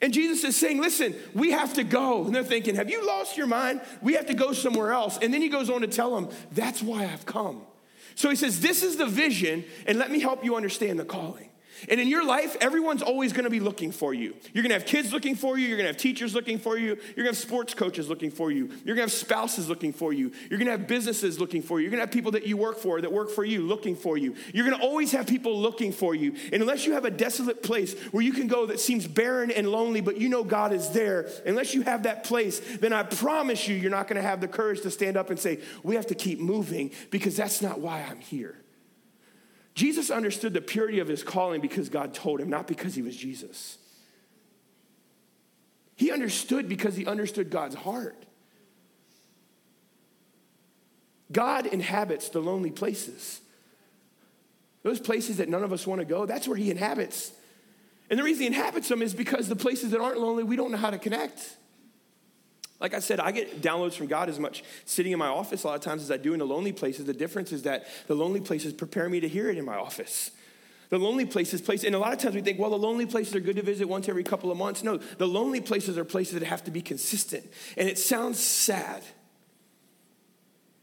And 0.00 0.12
Jesus 0.12 0.44
is 0.44 0.56
saying, 0.56 0.80
listen, 0.80 1.14
we 1.34 1.50
have 1.50 1.74
to 1.74 1.84
go. 1.84 2.24
And 2.24 2.34
they're 2.34 2.44
thinking, 2.44 2.76
have 2.76 2.88
you 2.88 3.04
lost 3.06 3.36
your 3.36 3.48
mind? 3.48 3.80
We 4.00 4.14
have 4.14 4.26
to 4.26 4.34
go 4.34 4.52
somewhere 4.52 4.92
else. 4.92 5.18
And 5.20 5.34
then 5.34 5.42
he 5.42 5.48
goes 5.48 5.68
on 5.68 5.80
to 5.80 5.88
tell 5.88 6.14
them, 6.14 6.28
that's 6.52 6.82
why 6.82 7.02
I've 7.04 7.26
come. 7.26 7.62
So 8.14 8.30
he 8.30 8.36
says, 8.36 8.60
this 8.60 8.82
is 8.82 8.96
the 8.96 9.06
vision, 9.06 9.64
and 9.86 9.98
let 9.98 10.10
me 10.10 10.20
help 10.20 10.44
you 10.44 10.56
understand 10.56 10.98
the 10.98 11.04
calling. 11.04 11.50
And 11.88 12.00
in 12.00 12.08
your 12.08 12.24
life, 12.24 12.56
everyone's 12.60 13.02
always 13.02 13.32
gonna 13.32 13.50
be 13.50 13.60
looking 13.60 13.92
for 13.92 14.14
you. 14.14 14.34
You're 14.52 14.62
gonna 14.62 14.74
have 14.74 14.86
kids 14.86 15.12
looking 15.12 15.34
for 15.34 15.58
you, 15.58 15.66
you're 15.68 15.76
gonna 15.76 15.88
have 15.88 15.96
teachers 15.96 16.34
looking 16.34 16.58
for 16.58 16.76
you, 16.76 16.86
you're 16.86 17.16
gonna 17.16 17.28
have 17.28 17.36
sports 17.36 17.74
coaches 17.74 18.08
looking 18.08 18.30
for 18.30 18.50
you, 18.50 18.70
you're 18.84 18.94
gonna 18.96 19.02
have 19.02 19.12
spouses 19.12 19.68
looking 19.68 19.92
for 19.92 20.12
you, 20.12 20.32
you're 20.50 20.58
gonna 20.58 20.72
have 20.72 20.86
businesses 20.86 21.38
looking 21.38 21.62
for 21.62 21.78
you, 21.78 21.84
you're 21.84 21.90
gonna 21.90 22.02
have 22.02 22.10
people 22.10 22.32
that 22.32 22.46
you 22.46 22.56
work 22.56 22.78
for 22.78 23.00
that 23.00 23.12
work 23.12 23.30
for 23.30 23.44
you 23.44 23.62
looking 23.62 23.96
for 23.96 24.16
you. 24.16 24.34
You're 24.52 24.68
gonna 24.68 24.82
always 24.82 25.12
have 25.12 25.26
people 25.26 25.60
looking 25.60 25.92
for 25.92 26.14
you. 26.14 26.34
And 26.52 26.62
unless 26.62 26.86
you 26.86 26.92
have 26.94 27.04
a 27.04 27.10
desolate 27.10 27.62
place 27.62 27.94
where 28.10 28.22
you 28.22 28.32
can 28.32 28.46
go 28.46 28.66
that 28.66 28.80
seems 28.80 29.06
barren 29.06 29.50
and 29.50 29.70
lonely, 29.70 30.00
but 30.00 30.18
you 30.18 30.28
know 30.28 30.44
God 30.44 30.72
is 30.72 30.90
there, 30.90 31.28
unless 31.46 31.74
you 31.74 31.82
have 31.82 32.04
that 32.04 32.24
place, 32.24 32.60
then 32.78 32.92
I 32.92 33.02
promise 33.02 33.68
you, 33.68 33.76
you're 33.76 33.90
not 33.90 34.08
gonna 34.08 34.22
have 34.22 34.40
the 34.40 34.48
courage 34.48 34.82
to 34.82 34.90
stand 34.90 35.16
up 35.16 35.30
and 35.30 35.38
say, 35.38 35.60
We 35.82 35.94
have 35.94 36.06
to 36.08 36.14
keep 36.14 36.38
moving 36.40 36.90
because 37.10 37.36
that's 37.36 37.62
not 37.62 37.80
why 37.80 38.02
I'm 38.08 38.20
here. 38.20 38.56
Jesus 39.78 40.10
understood 40.10 40.54
the 40.54 40.60
purity 40.60 40.98
of 40.98 41.06
his 41.06 41.22
calling 41.22 41.60
because 41.60 41.88
God 41.88 42.12
told 42.12 42.40
him, 42.40 42.50
not 42.50 42.66
because 42.66 42.96
he 42.96 43.02
was 43.02 43.16
Jesus. 43.16 43.78
He 45.94 46.10
understood 46.10 46.68
because 46.68 46.96
he 46.96 47.06
understood 47.06 47.48
God's 47.48 47.76
heart. 47.76 48.26
God 51.30 51.66
inhabits 51.66 52.28
the 52.30 52.40
lonely 52.40 52.72
places. 52.72 53.40
Those 54.82 54.98
places 54.98 55.36
that 55.36 55.48
none 55.48 55.62
of 55.62 55.72
us 55.72 55.86
want 55.86 56.00
to 56.00 56.04
go, 56.04 56.26
that's 56.26 56.48
where 56.48 56.56
he 56.56 56.72
inhabits. 56.72 57.30
And 58.10 58.18
the 58.18 58.24
reason 58.24 58.40
he 58.40 58.46
inhabits 58.48 58.88
them 58.88 59.00
is 59.00 59.14
because 59.14 59.48
the 59.48 59.54
places 59.54 59.92
that 59.92 60.00
aren't 60.00 60.18
lonely, 60.18 60.42
we 60.42 60.56
don't 60.56 60.72
know 60.72 60.76
how 60.76 60.90
to 60.90 60.98
connect. 60.98 61.56
Like 62.80 62.94
I 62.94 63.00
said, 63.00 63.18
I 63.18 63.32
get 63.32 63.60
downloads 63.60 63.94
from 63.94 64.06
God 64.06 64.28
as 64.28 64.38
much 64.38 64.62
sitting 64.84 65.12
in 65.12 65.18
my 65.18 65.26
office 65.26 65.64
a 65.64 65.66
lot 65.66 65.74
of 65.74 65.80
times 65.80 66.02
as 66.02 66.10
I 66.10 66.16
do 66.16 66.32
in 66.32 66.38
the 66.38 66.46
lonely 66.46 66.72
places. 66.72 67.06
The 67.06 67.12
difference 67.12 67.52
is 67.52 67.62
that 67.62 67.86
the 68.06 68.14
lonely 68.14 68.40
places 68.40 68.72
prepare 68.72 69.08
me 69.08 69.20
to 69.20 69.28
hear 69.28 69.50
it 69.50 69.58
in 69.58 69.64
my 69.64 69.76
office. 69.76 70.30
The 70.90 70.98
lonely 70.98 71.26
places, 71.26 71.60
place, 71.60 71.84
and 71.84 71.94
a 71.94 71.98
lot 71.98 72.14
of 72.14 72.18
times 72.18 72.34
we 72.34 72.40
think, 72.40 72.58
well, 72.58 72.70
the 72.70 72.78
lonely 72.78 73.04
places 73.04 73.34
are 73.34 73.40
good 73.40 73.56
to 73.56 73.62
visit 73.62 73.86
once 73.86 74.08
every 74.08 74.24
couple 74.24 74.50
of 74.50 74.56
months. 74.56 74.82
No, 74.82 74.96
the 74.96 75.26
lonely 75.26 75.60
places 75.60 75.98
are 75.98 76.04
places 76.04 76.38
that 76.38 76.44
have 76.44 76.64
to 76.64 76.70
be 76.70 76.80
consistent. 76.80 77.46
And 77.76 77.88
it 77.88 77.98
sounds 77.98 78.40
sad. 78.40 79.02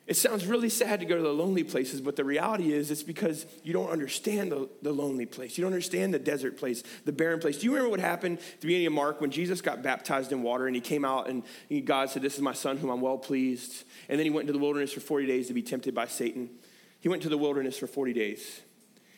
It 0.07 0.15
sounds 0.15 0.45
really 0.45 0.69
sad 0.69 0.99
to 0.99 1.05
go 1.05 1.15
to 1.15 1.21
the 1.23 1.33
lonely 1.33 1.63
places, 1.63 1.99
but 1.99 2.15
the 2.15 2.23
reality 2.23 2.71
is 2.71 2.91
it's 2.91 3.01
because 3.01 3.47
you 3.63 3.73
don't 3.73 3.89
understand 3.89 4.51
the, 4.51 4.69
the 4.83 4.91
lonely 4.91 5.25
place. 5.25 5.57
You 5.57 5.63
don't 5.63 5.73
understand 5.73 6.13
the 6.13 6.19
desert 6.19 6.57
place, 6.57 6.83
the 7.05 7.11
barren 7.11 7.39
place. 7.39 7.57
Do 7.57 7.65
you 7.65 7.71
remember 7.71 7.89
what 7.89 7.99
happened 7.99 8.37
at 8.37 8.61
the 8.61 8.67
beginning 8.67 8.85
of 8.85 8.93
Mark 8.93 9.19
when 9.19 9.31
Jesus 9.31 9.61
got 9.61 9.81
baptized 9.81 10.31
in 10.31 10.43
water 10.43 10.67
and 10.67 10.75
he 10.75 10.81
came 10.81 11.03
out 11.03 11.27
and 11.27 11.43
God 11.85 12.11
said, 12.11 12.21
This 12.21 12.35
is 12.35 12.41
my 12.41 12.53
son 12.53 12.77
whom 12.77 12.91
I'm 12.91 13.01
well 13.01 13.17
pleased. 13.17 13.83
And 14.07 14.19
then 14.19 14.25
he 14.25 14.29
went 14.29 14.47
into 14.47 14.53
the 14.53 14.63
wilderness 14.63 14.93
for 14.93 14.99
40 14.99 15.25
days 15.25 15.47
to 15.47 15.55
be 15.55 15.63
tempted 15.63 15.95
by 15.95 16.05
Satan. 16.05 16.51
He 16.99 17.09
went 17.09 17.23
to 17.23 17.29
the 17.29 17.37
wilderness 17.37 17.79
for 17.79 17.87
40 17.87 18.13
days. 18.13 18.61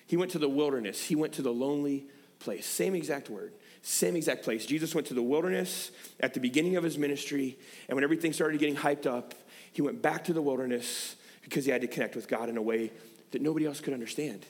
He 0.06 0.16
went 0.16 0.32
to 0.32 0.40
the 0.40 0.48
wilderness. 0.48 1.04
He 1.04 1.16
went 1.16 1.34
to 1.34 1.42
the 1.42 1.54
lonely 1.54 2.08
place. 2.40 2.66
Same 2.66 2.96
exact 2.96 3.30
word. 3.30 3.52
Same 3.82 4.16
exact 4.16 4.44
place. 4.44 4.66
Jesus 4.66 4.96
went 4.96 5.08
to 5.08 5.14
the 5.14 5.22
wilderness 5.22 5.92
at 6.20 6.34
the 6.34 6.40
beginning 6.40 6.76
of 6.76 6.84
his 6.84 6.98
ministry, 6.98 7.58
and 7.88 7.96
when 7.96 8.04
everything 8.04 8.34
started 8.34 8.60
getting 8.60 8.76
hyped 8.76 9.06
up, 9.06 9.34
he 9.74 9.82
went 9.82 10.02
back 10.02 10.24
to 10.26 10.34
the 10.34 10.42
wilderness 10.42 11.16
because 11.42 11.66
he 11.66 11.72
had 11.72 11.82
to 11.82 11.88
connect 11.88 12.16
with 12.16 12.28
God 12.28 12.50
in 12.50 12.58
a 12.58 12.62
way 12.62 12.92
that 13.32 13.42
nobody 13.42 13.66
else 13.66 13.80
could 13.80 13.94
understand. 13.94 14.46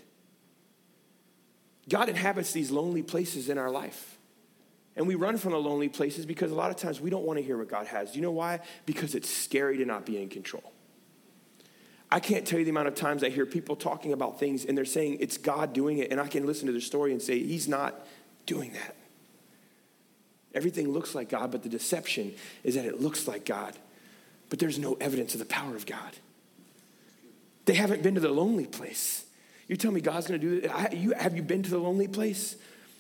God 1.90 2.10
inhabits 2.10 2.52
these 2.52 2.72
lonely 2.72 3.02
places 3.02 3.50
in 3.50 3.58
our 3.58 3.72
life. 3.72 4.18
And 4.96 5.08
we 5.08 5.16
run 5.16 5.38
from 5.38 5.52
the 5.52 5.60
lonely 5.60 5.90
places 5.90 6.26
because 6.26 6.52
a 6.52 6.56
lot 6.56 6.72
of 6.72 6.78
times 6.78 7.00
we 7.00 7.10
don't 7.10 7.24
want 7.24 7.38
to 7.38 7.46
hear 7.46 7.58
what 7.58 7.70
God 7.70 7.86
has. 7.88 8.12
Do 8.12 8.18
you 8.18 8.24
know 8.24 8.32
why? 8.32 8.60
Because 8.86 9.14
it's 9.14 9.30
scary 9.30 9.78
to 9.78 9.86
not 9.86 10.06
be 10.06 10.22
in 10.22 10.28
control. 10.28 10.74
I 12.10 12.20
can't 12.20 12.48
tell 12.48 12.58
you 12.58 12.66
the 12.66 12.72
amount 12.72 12.88
of 12.88 12.96
times 12.96 13.24
I 13.24 13.30
hear 13.30 13.46
people 13.46 13.76
talking 13.76 14.14
about 14.14 14.40
things 14.40 14.66
and 14.66 14.78
they're 14.78 14.86
saying 14.86 15.18
it's 15.20 15.38
God 15.38 15.74
doing 15.74 16.00
it, 16.00 16.10
and 16.10 16.20
I 16.20 16.28
can 16.28 16.46
listen 16.46 16.66
to 16.68 16.72
their 16.72 16.82
story 16.82 17.12
and 17.12 17.22
say, 17.22 17.40
He's 17.40 17.68
not 17.68 18.08
doing 18.46 18.74
that. 18.74 18.96
Everything 20.54 20.90
looks 20.90 21.14
like 21.14 21.30
God, 21.30 21.52
but 21.52 21.64
the 21.64 21.70
deception 21.70 22.34
is 22.64 22.76
that 22.76 22.86
it 22.86 23.02
looks 23.02 23.28
like 23.28 23.46
God 23.46 23.76
but 24.50 24.60
there's 24.60 24.80
no 24.80 24.94
evidence 24.96 25.34
of 25.34 25.40
the 25.40 25.46
power 25.46 25.76
of 25.76 25.86
God. 25.86 26.18
They 27.66 27.74
haven't 27.74 28.02
been 28.02 28.16
to 28.16 28.22
the 28.22 28.30
lonely 28.30 28.66
place. 28.66 29.26
You're 29.68 29.78
telling 29.78 29.96
me 29.96 30.02
God's 30.02 30.28
going 30.28 30.40
to 30.40 30.62
do? 30.62 30.70
You, 30.96 31.12
have 31.12 31.36
you 31.36 31.42
been 31.42 31.64
to 31.64 31.70
the 31.70 31.78
lonely 31.78 32.08
place? 32.08 32.56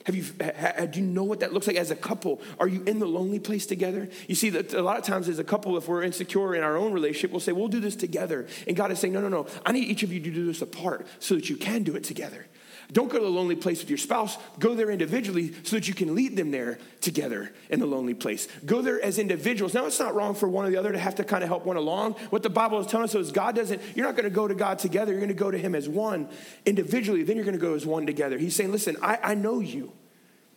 Have 0.08 0.16
you, 0.16 0.24
do 0.24 1.00
you 1.00 1.06
know 1.06 1.24
what 1.24 1.42
that 1.42 1.52
looks 1.52 1.68
like 1.68 1.76
as 1.76 1.92
a 1.92 1.96
couple? 1.96 2.42
Are 2.60 2.68
you 2.68 2.82
in 2.84 3.00
the 3.00 3.06
lonely 3.06 3.40
place 3.40 3.66
together? 3.66 4.08
You 4.28 4.36
see, 4.36 4.50
that 4.52 4.74
a 4.74 4.82
lot 4.82 4.98
of 4.98 5.04
times 5.04 5.28
as 5.28 5.38
a 5.38 5.44
couple, 5.44 5.76
if 5.76 5.88
we're 5.88 6.04
insecure 6.04 6.56
in 6.56 6.64
our 6.64 6.78
own 6.78 6.94
relationship, 6.94 7.32
we'll 7.32 7.42
say, 7.42 7.52
we'll 7.52 7.68
do 7.68 7.82
this 7.82 7.96
together. 7.98 8.48
And 8.68 8.76
God 8.78 8.92
is 8.92 9.00
saying, 9.00 9.14
no, 9.14 9.22
no, 9.22 9.28
no. 9.28 9.48
I 9.66 9.74
need 9.74 9.84
each 9.84 10.04
of 10.04 10.14
you 10.14 10.22
to 10.22 10.32
do 10.32 10.46
this 10.46 10.62
apart 10.62 11.08
so 11.20 11.36
that 11.36 11.50
you 11.50 11.58
can 11.58 11.84
do 11.84 11.96
it 11.98 12.06
together. 12.06 12.46
Don't 12.94 13.10
go 13.10 13.20
to 13.20 13.24
the 13.26 13.30
lonely 13.30 13.56
place 13.56 13.82
with 13.82 13.90
your 13.90 13.98
spouse. 13.98 14.38
Go 14.60 14.74
there 14.74 14.90
individually 14.90 15.54
so 15.64 15.76
that 15.76 15.90
you 15.90 15.94
can 15.94 16.16
lead 16.16 16.38
them 16.38 16.52
there 16.52 16.80
together 17.02 17.52
in 17.70 17.82
the 17.82 17.86
lonely 17.86 18.14
place. 18.14 18.48
Go 18.66 18.82
there 18.82 19.02
as 19.04 19.20
individuals. 19.20 19.74
Now, 19.74 19.86
it's 19.86 20.00
not 20.00 20.16
wrong 20.16 20.34
for 20.34 20.48
one 20.48 20.66
or 20.66 20.70
the 20.70 20.78
other 20.78 20.94
to 20.94 21.00
have 21.00 21.16
to 21.16 21.26
kind 21.26 21.44
of 21.44 21.50
help 21.50 21.66
one 21.66 21.76
along. 21.76 22.14
What 22.30 22.44
the 22.44 22.50
Bible 22.50 22.80
is 22.80 22.88
telling 22.88 23.04
us 23.04 23.16
is 23.16 23.32
God 23.32 23.56
doesn't, 23.56 23.82
you're 23.94 24.06
not 24.06 24.16
going 24.16 24.24
to 24.24 24.30
go 24.30 24.48
to 24.48 24.56
God 24.56 24.80
together. 24.80 25.12
You're 25.12 25.20
going 25.20 25.28
to 25.30 25.36
go 25.36 25.52
to 25.52 25.58
Him 25.58 25.76
as 25.76 25.90
one 25.90 26.30
individually. 26.66 27.24
Then 27.24 27.36
you're 27.36 27.46
going 27.46 27.58
to 27.58 27.62
go 27.62 27.74
as 27.74 27.86
one 27.86 28.06
together. 28.06 28.38
He's 28.38 28.56
saying, 28.56 28.72
listen, 28.72 28.96
I, 29.02 29.20
I 29.22 29.34
know 29.36 29.60
you. 29.60 29.92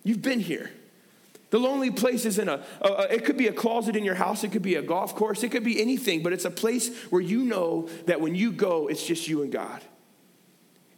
You've 0.04 0.22
been 0.22 0.40
here. 0.40 0.70
The 1.50 1.58
lonely 1.58 1.90
place 1.90 2.24
isn't 2.26 2.48
a, 2.48 2.64
a, 2.80 3.14
it 3.14 3.24
could 3.24 3.36
be 3.36 3.48
a 3.48 3.52
closet 3.52 3.96
in 3.96 4.04
your 4.04 4.14
house, 4.14 4.44
it 4.44 4.52
could 4.52 4.62
be 4.62 4.76
a 4.76 4.82
golf 4.82 5.16
course, 5.16 5.42
it 5.42 5.48
could 5.48 5.64
be 5.64 5.80
anything, 5.82 6.22
but 6.22 6.32
it's 6.32 6.44
a 6.44 6.50
place 6.50 6.96
where 7.10 7.20
you 7.20 7.42
know 7.42 7.88
that 8.06 8.20
when 8.20 8.36
you 8.36 8.52
go, 8.52 8.86
it's 8.86 9.04
just 9.04 9.26
you 9.26 9.42
and 9.42 9.50
God. 9.50 9.82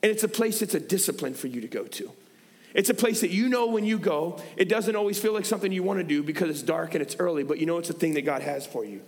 And 0.02 0.10
it's 0.10 0.24
a 0.24 0.28
place 0.28 0.60
that's 0.60 0.74
a 0.74 0.80
discipline 0.80 1.34
for 1.34 1.46
you 1.46 1.60
to 1.60 1.68
go 1.68 1.84
to. 1.84 2.10
It's 2.74 2.90
a 2.90 2.94
place 2.94 3.20
that 3.20 3.30
you 3.30 3.48
know 3.48 3.66
when 3.66 3.84
you 3.84 3.98
go, 3.98 4.40
it 4.56 4.68
doesn't 4.68 4.96
always 4.96 5.18
feel 5.18 5.32
like 5.32 5.44
something 5.44 5.72
you 5.72 5.82
want 5.82 5.98
to 5.98 6.04
do 6.04 6.22
because 6.22 6.48
it's 6.48 6.62
dark 6.62 6.94
and 6.94 7.02
it's 7.02 7.16
early, 7.18 7.44
but 7.44 7.58
you 7.58 7.66
know 7.66 7.78
it's 7.78 7.90
a 7.90 7.94
thing 7.94 8.14
that 8.14 8.22
God 8.22 8.42
has 8.42 8.66
for 8.66 8.84
you. 8.84 9.02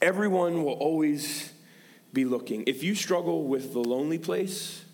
Everyone 0.00 0.64
will 0.64 0.72
always 0.72 1.52
be 2.12 2.24
looking. 2.24 2.64
If 2.66 2.82
you 2.82 2.94
struggle 2.94 3.44
with 3.44 3.72
the 3.72 3.80
lonely 3.80 4.18
place, 4.18 4.84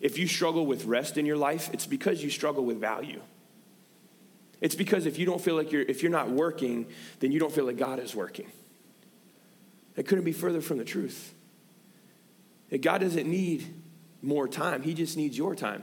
if 0.00 0.18
you 0.18 0.26
struggle 0.26 0.66
with 0.66 0.84
rest 0.84 1.18
in 1.18 1.26
your 1.26 1.36
life, 1.36 1.70
it's 1.72 1.86
because 1.86 2.22
you 2.22 2.30
struggle 2.30 2.64
with 2.64 2.78
value. 2.78 3.20
It's 4.60 4.74
because 4.74 5.06
if 5.06 5.18
you 5.18 5.24
don't 5.26 5.40
feel 5.40 5.56
like 5.56 5.72
you're 5.72 5.82
if 5.82 6.02
you're 6.02 6.12
not 6.12 6.30
working, 6.30 6.86
then 7.20 7.32
you 7.32 7.40
don't 7.40 7.52
feel 7.52 7.64
like 7.64 7.78
God 7.78 7.98
is 7.98 8.14
working. 8.14 8.50
It 9.96 10.06
couldn't 10.06 10.24
be 10.24 10.32
further 10.32 10.60
from 10.60 10.78
the 10.78 10.84
truth. 10.84 11.34
That 12.70 12.82
God 12.82 13.00
doesn't 13.00 13.28
need 13.28 13.66
more 14.22 14.48
time, 14.48 14.82
He 14.82 14.94
just 14.94 15.16
needs 15.16 15.36
your 15.36 15.54
time. 15.54 15.82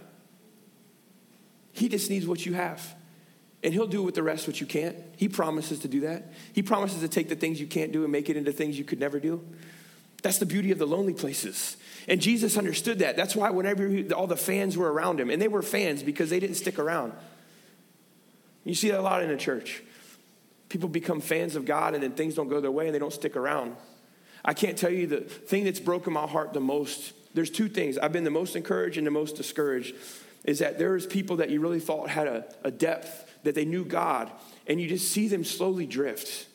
He 1.78 1.90
just 1.90 2.10
needs 2.10 2.26
what 2.26 2.44
you 2.44 2.56
have. 2.56 2.96
And 3.64 3.72
he'll 3.72 3.86
do 3.86 4.02
with 4.02 4.16
the 4.16 4.24
rest 4.24 4.48
what 4.48 4.60
you 4.60 4.66
can't. 4.66 4.96
He 5.16 5.30
promises 5.30 5.80
to 5.80 5.88
do 5.88 6.02
that. 6.02 6.34
He 6.54 6.64
promises 6.64 7.02
to 7.02 7.08
take 7.08 7.30
the 7.30 7.36
things 7.36 7.60
you 7.60 7.68
can't 7.68 7.92
do 7.92 8.04
and 8.04 8.12
make 8.12 8.30
it 8.30 8.38
into 8.38 8.52
things 8.52 8.80
you 8.80 8.84
could 8.84 9.00
never 9.00 9.20
do. 9.20 9.46
That's 10.24 10.40
the 10.40 10.46
beauty 10.48 10.72
of 10.72 10.80
the 10.80 10.88
lonely 10.88 11.14
places. 11.14 11.78
And 12.08 12.20
Jesus 12.20 12.58
understood 12.58 13.00
that. 13.00 13.16
That's 13.16 13.36
why 13.36 13.52
whenever 13.52 13.88
he, 13.88 14.12
all 14.12 14.26
the 14.26 14.36
fans 14.36 14.76
were 14.76 14.92
around 14.92 15.20
him, 15.20 15.30
and 15.30 15.40
they 15.40 15.48
were 15.48 15.62
fans 15.62 16.02
because 16.02 16.32
they 16.32 16.40
didn't 16.40 16.56
stick 16.56 16.80
around. 16.80 17.14
You 18.64 18.74
see 18.74 18.90
that 18.90 19.00
a 19.00 19.02
lot 19.02 19.22
in 19.22 19.30
the 19.30 19.38
church. 19.38 19.84
People 20.70 20.90
become 20.90 21.22
fans 21.22 21.56
of 21.56 21.66
God 21.66 21.94
and 21.94 22.04
then 22.04 22.12
things 22.12 22.36
don't 22.36 22.50
go 22.50 22.60
their 22.60 22.72
way 22.72 22.88
and 22.88 22.96
they 22.96 23.00
don't 23.00 23.14
stick 23.14 23.36
around. 23.36 23.76
I 24.48 24.54
can't 24.54 24.78
tell 24.78 24.90
you 24.90 25.06
the 25.06 25.20
thing 25.20 25.66
that's 25.66 25.82
broken 25.82 26.14
my 26.14 26.26
heart 26.26 26.54
the 26.54 26.62
most. 26.62 27.14
There's 27.34 27.52
two 27.52 27.68
things. 27.68 27.98
I've 27.98 28.14
been 28.14 28.24
the 28.24 28.32
most 28.32 28.56
encouraged 28.56 28.98
and 28.98 29.06
the 29.06 29.12
most 29.12 29.36
discouraged 29.36 29.94
is 30.46 30.60
that 30.60 30.80
there's 30.80 31.06
people 31.06 31.36
that 31.36 31.50
you 31.50 31.60
really 31.60 31.82
thought 31.82 32.10
had 32.10 32.26
a, 32.26 32.46
a 32.64 32.72
depth, 32.72 33.26
that 33.44 33.54
they 33.54 33.66
knew 33.66 33.84
God, 33.84 34.32
and 34.66 34.80
you 34.80 34.88
just 34.88 35.12
see 35.12 35.28
them 35.28 35.44
slowly 35.44 35.86
drift. 35.86 36.48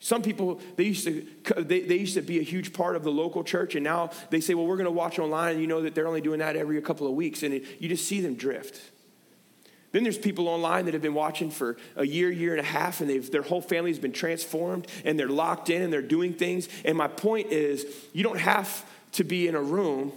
Some 0.00 0.22
people, 0.22 0.60
they 0.74 0.84
used, 0.84 1.04
to, 1.04 1.24
they, 1.56 1.80
they 1.80 1.96
used 1.96 2.14
to 2.14 2.22
be 2.22 2.40
a 2.40 2.42
huge 2.42 2.72
part 2.72 2.96
of 2.96 3.04
the 3.04 3.10
local 3.10 3.44
church, 3.44 3.76
and 3.76 3.84
now 3.84 4.10
they 4.30 4.40
say, 4.40 4.54
well, 4.54 4.66
we're 4.66 4.76
going 4.76 4.86
to 4.86 4.90
watch 4.90 5.18
online, 5.18 5.52
and 5.52 5.60
you 5.60 5.68
know 5.68 5.82
that 5.82 5.94
they're 5.94 6.08
only 6.08 6.20
doing 6.20 6.40
that 6.40 6.56
every 6.56 6.80
couple 6.82 7.06
of 7.06 7.14
weeks, 7.14 7.44
and 7.44 7.54
it, 7.54 7.64
you 7.80 7.88
just 7.88 8.06
see 8.06 8.20
them 8.20 8.34
drift. 8.34 8.80
Then 9.96 10.02
there's 10.02 10.18
people 10.18 10.46
online 10.46 10.84
that 10.84 10.92
have 10.92 11.00
been 11.00 11.14
watching 11.14 11.50
for 11.50 11.78
a 11.96 12.06
year, 12.06 12.30
year 12.30 12.50
and 12.50 12.60
a 12.60 12.68
half, 12.68 13.00
and 13.00 13.08
their 13.08 13.40
whole 13.40 13.62
family's 13.62 13.98
been 13.98 14.12
transformed, 14.12 14.86
and 15.06 15.18
they're 15.18 15.26
locked 15.26 15.70
in, 15.70 15.80
and 15.80 15.90
they're 15.90 16.02
doing 16.02 16.34
things. 16.34 16.68
And 16.84 16.98
my 16.98 17.08
point 17.08 17.50
is, 17.50 17.86
you 18.12 18.22
don't 18.22 18.38
have 18.38 18.84
to 19.12 19.24
be 19.24 19.48
in 19.48 19.54
a 19.54 19.62
room 19.62 20.12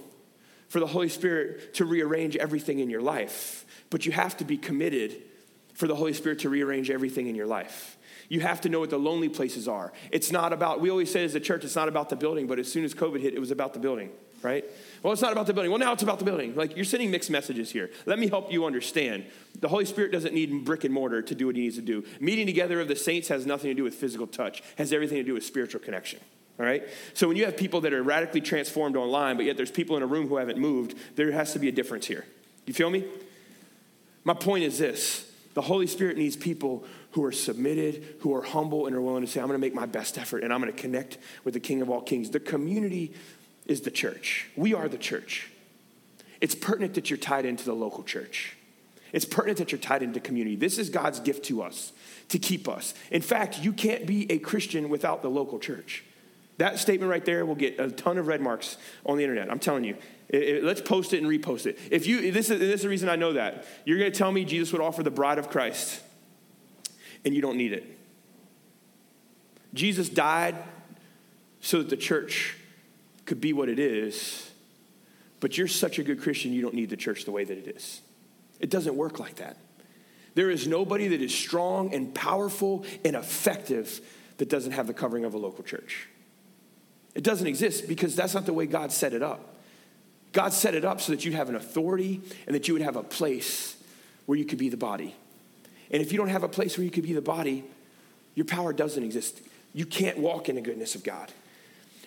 for 0.68 0.82
the 0.82 0.86
Holy 0.86 1.08
Spirit 1.08 1.76
to 1.76 1.86
rearrange 1.86 2.36
everything 2.36 2.80
in 2.80 2.90
your 2.90 3.02
life, 3.02 3.64
but 3.90 4.06
you 4.06 4.12
have 4.12 4.36
to 4.40 4.44
be 4.44 4.58
committed 4.58 5.16
for 5.76 5.88
the 5.88 5.96
Holy 5.96 6.12
Spirit 6.12 6.40
to 6.40 6.50
rearrange 6.50 6.90
everything 6.90 7.28
in 7.28 7.36
your 7.36 7.48
life. 7.48 7.96
You 8.28 8.42
have 8.42 8.60
to 8.60 8.70
know 8.70 8.82
what 8.82 8.90
the 8.90 9.00
lonely 9.00 9.30
places 9.30 9.70
are. 9.70 9.94
It's 10.12 10.30
not 10.30 10.52
about, 10.52 10.82
we 10.82 10.90
always 10.90 11.10
say 11.10 11.24
as 11.24 11.36
a 11.36 11.40
church, 11.40 11.64
it's 11.64 11.78
not 11.78 11.88
about 11.88 12.10
the 12.10 12.18
building, 12.18 12.48
but 12.48 12.60
as 12.60 12.70
soon 12.70 12.84
as 12.84 12.94
COVID 12.94 13.22
hit, 13.22 13.34
it 13.34 13.40
was 13.40 13.50
about 13.50 13.72
the 13.72 13.80
building, 13.80 14.10
right? 14.42 14.66
Well, 15.04 15.14
it's 15.14 15.22
not 15.22 15.32
about 15.32 15.48
the 15.48 15.54
building. 15.54 15.72
Well, 15.72 15.80
now 15.80 15.94
it's 15.94 16.04
about 16.04 16.20
the 16.20 16.26
building. 16.26 16.56
Like 16.56 16.76
you're 16.76 16.86
sending 16.86 17.12
mixed 17.12 17.30
messages 17.30 17.72
here. 17.72 17.90
Let 18.06 18.20
me 18.20 18.28
help 18.28 18.52
you 18.52 18.66
understand. 18.66 19.26
The 19.60 19.68
Holy 19.68 19.86
Spirit 19.86 20.12
doesn't 20.12 20.34
need 20.34 20.66
brick 20.66 20.84
and 20.84 20.94
mortar 20.94 21.22
to 21.22 21.36
do 21.36 21.48
what 21.48 21.56
he 21.56 21.64
needs 21.64 21.76
to 21.76 21.82
do. 21.82 22.06
Meeting 22.20 22.46
together 22.46 22.80
of 22.80 22.88
the 22.88 22.96
saints 22.96 23.28
has 23.30 23.46
nothing 23.46 23.70
to 23.70 23.74
do 23.74 23.84
with 23.84 23.96
physical 23.96 24.28
touch, 24.28 24.64
has 24.78 24.94
everything 24.94 25.18
to 25.18 25.24
do 25.24 25.34
with 25.34 25.46
spiritual 25.46 25.82
connection. 25.82 26.20
All 26.60 26.66
right? 26.66 26.84
So 27.14 27.28
when 27.28 27.38
you 27.38 27.46
have 27.46 27.56
people 27.56 27.82
that 27.82 27.94
are 27.94 28.04
radically 28.04 28.42
transformed 28.42 28.98
online, 28.98 29.38
but 29.38 29.46
yet 29.46 29.56
there's 29.56 29.72
people 29.72 29.96
in 29.96 30.04
a 30.04 30.08
room 30.08 30.28
who 30.28 30.38
haven't 30.38 30.58
moved, 30.58 30.96
there 31.16 31.32
has 31.32 31.54
to 31.54 31.60
be 31.60 31.70
a 31.70 31.72
difference 31.72 32.06
here. 32.06 32.26
You 32.66 32.74
feel 32.74 32.90
me? 32.90 33.06
My 34.26 34.34
point 34.34 34.64
is 34.64 34.78
this 34.78 35.32
the 35.54 35.62
Holy 35.62 35.88
Spirit 35.88 36.18
needs 36.18 36.36
people 36.36 36.86
who 37.12 37.24
are 37.24 37.32
submitted, 37.32 38.18
who 38.20 38.36
are 38.36 38.42
humble, 38.42 38.86
and 38.86 38.96
are 38.96 39.02
willing 39.02 39.26
to 39.26 39.28
say, 39.28 39.40
I'm 39.40 39.48
going 39.48 39.60
to 39.60 39.66
make 39.66 39.74
my 39.74 39.86
best 39.86 40.18
effort 40.18 40.44
and 40.44 40.54
I'm 40.54 40.62
going 40.62 40.72
to 40.72 40.80
connect 40.80 41.18
with 41.44 41.54
the 41.54 41.60
King 41.60 41.82
of 41.82 41.90
all 41.90 42.02
kings. 42.02 42.30
The 42.30 42.40
community 42.40 43.14
is 43.70 43.82
the 43.82 43.92
church. 43.92 44.50
We 44.56 44.74
are 44.74 44.90
the 44.90 44.98
church. 44.98 45.50
It's 46.42 46.56
pertinent 46.56 46.96
that 46.96 47.10
you're 47.10 47.18
tied 47.18 47.46
into 47.46 47.64
the 47.64 47.74
local 47.74 48.04
church. 48.04 48.56
It's 49.12 49.26
pertinent 49.26 49.58
that 49.60 49.72
you're 49.72 49.80
tied 49.80 50.04
into 50.04 50.20
community. 50.20 50.56
This 50.56 50.78
is 50.78 50.90
God's 50.90 51.20
gift 51.20 51.46
to 51.46 51.62
us 51.62 51.94
to 52.30 52.40
keep 52.40 52.68
us. 52.68 52.94
In 53.12 53.22
fact, 53.22 53.60
you 53.60 53.74
can't 53.74 54.06
be 54.06 54.32
a 54.32 54.40
Christian 54.40 54.90
without 54.90 55.22
the 55.22 55.30
local 55.30 55.60
church. 55.60 56.04
That 56.58 56.78
statement 56.78 57.10
right 57.10 57.24
there 57.24 57.46
will 57.46 57.56
get 57.56 57.80
a 57.80 57.90
ton 57.90 58.18
of 58.18 58.28
red 58.28 58.42
marks 58.42 58.78
on 59.06 59.18
the 59.18 59.24
internet. 59.24 59.50
I'm 59.50 59.60
telling 59.60 59.84
you. 59.84 59.96
It, 60.28 60.44
it, 60.44 60.64
let's 60.64 60.82
post 60.82 61.14
it 61.14 61.24
and 61.24 61.28
repost 61.28 61.66
it. 61.66 61.80
If 61.90 62.06
you, 62.06 62.32
this 62.32 62.50
is, 62.50 62.60
this 62.60 62.76
is 62.76 62.82
the 62.84 62.90
reason 62.90 63.10
I 63.10 63.16
know 63.16 63.34
that. 63.34 63.66
You're 63.86 63.98
going 63.98 64.12
to 64.12 64.18
tell 64.18 64.32
me 64.32 64.46
Jesus 64.46 64.72
would 64.74 64.82
offer 64.82 65.02
the 65.02 65.12
bride 65.12 65.40
of 65.40 65.50
Christ, 65.50 66.02
and 67.26 67.34
you 67.34 67.42
don't 67.42 67.58
need 67.58 67.74
it. 67.74 67.98
Jesus 69.74 70.10
died 70.10 70.56
so 71.62 71.80
that 71.80 71.90
the 71.90 71.98
church 71.98 72.59
could 73.30 73.40
be 73.40 73.54
what 73.54 73.70
it 73.70 73.78
is, 73.78 74.50
but 75.40 75.56
you're 75.56 75.68
such 75.68 76.00
a 76.00 76.04
good 76.04 76.20
Christian, 76.20 76.52
you 76.52 76.64
don't 76.64 76.74
need 76.74 76.90
the 76.90 76.98
church 76.98 77.26
the 77.26 77.32
way 77.32 77.44
that 77.44 77.58
it 77.58 77.76
is. 77.78 78.02
It 78.60 78.72
doesn't 78.72 78.96
work 78.96 79.20
like 79.20 79.36
that. 79.36 79.56
There 80.34 80.50
is 80.50 80.68
nobody 80.68 81.08
that 81.10 81.22
is 81.22 81.34
strong 81.34 81.94
and 81.94 82.14
powerful 82.14 82.86
and 83.06 83.16
effective 83.16 84.02
that 84.38 84.50
doesn't 84.50 84.72
have 84.72 84.88
the 84.88 84.96
covering 84.96 85.26
of 85.26 85.36
a 85.36 85.38
local 85.38 85.64
church. 85.64 86.08
It 87.14 87.24
doesn't 87.24 87.46
exist 87.46 87.88
because 87.88 88.16
that's 88.16 88.34
not 88.34 88.48
the 88.48 88.54
way 88.54 88.66
God 88.66 88.92
set 88.92 89.14
it 89.14 89.22
up. 89.22 89.56
God 90.32 90.52
set 90.52 90.74
it 90.74 90.84
up 90.84 91.00
so 91.00 91.12
that 91.12 91.24
you'd 91.24 91.36
have 91.36 91.50
an 91.50 91.56
authority 91.56 92.22
and 92.48 92.56
that 92.56 92.68
you 92.68 92.74
would 92.74 92.84
have 92.84 92.96
a 92.96 93.04
place 93.04 93.78
where 94.26 94.38
you 94.40 94.46
could 94.46 94.60
be 94.60 94.70
the 94.70 94.78
body. 94.78 95.16
And 95.92 96.02
if 96.02 96.12
you 96.12 96.18
don't 96.18 96.30
have 96.30 96.44
a 96.44 96.50
place 96.50 96.78
where 96.78 96.86
you 96.86 96.92
could 96.92 97.04
be 97.04 97.14
the 97.14 97.22
body, 97.22 97.64
your 98.34 98.46
power 98.46 98.74
doesn't 98.74 99.04
exist. 99.04 99.40
You 99.74 99.86
can't 99.86 100.18
walk 100.18 100.50
in 100.50 100.56
the 100.56 100.62
goodness 100.62 100.96
of 100.96 101.04
God. 101.04 101.32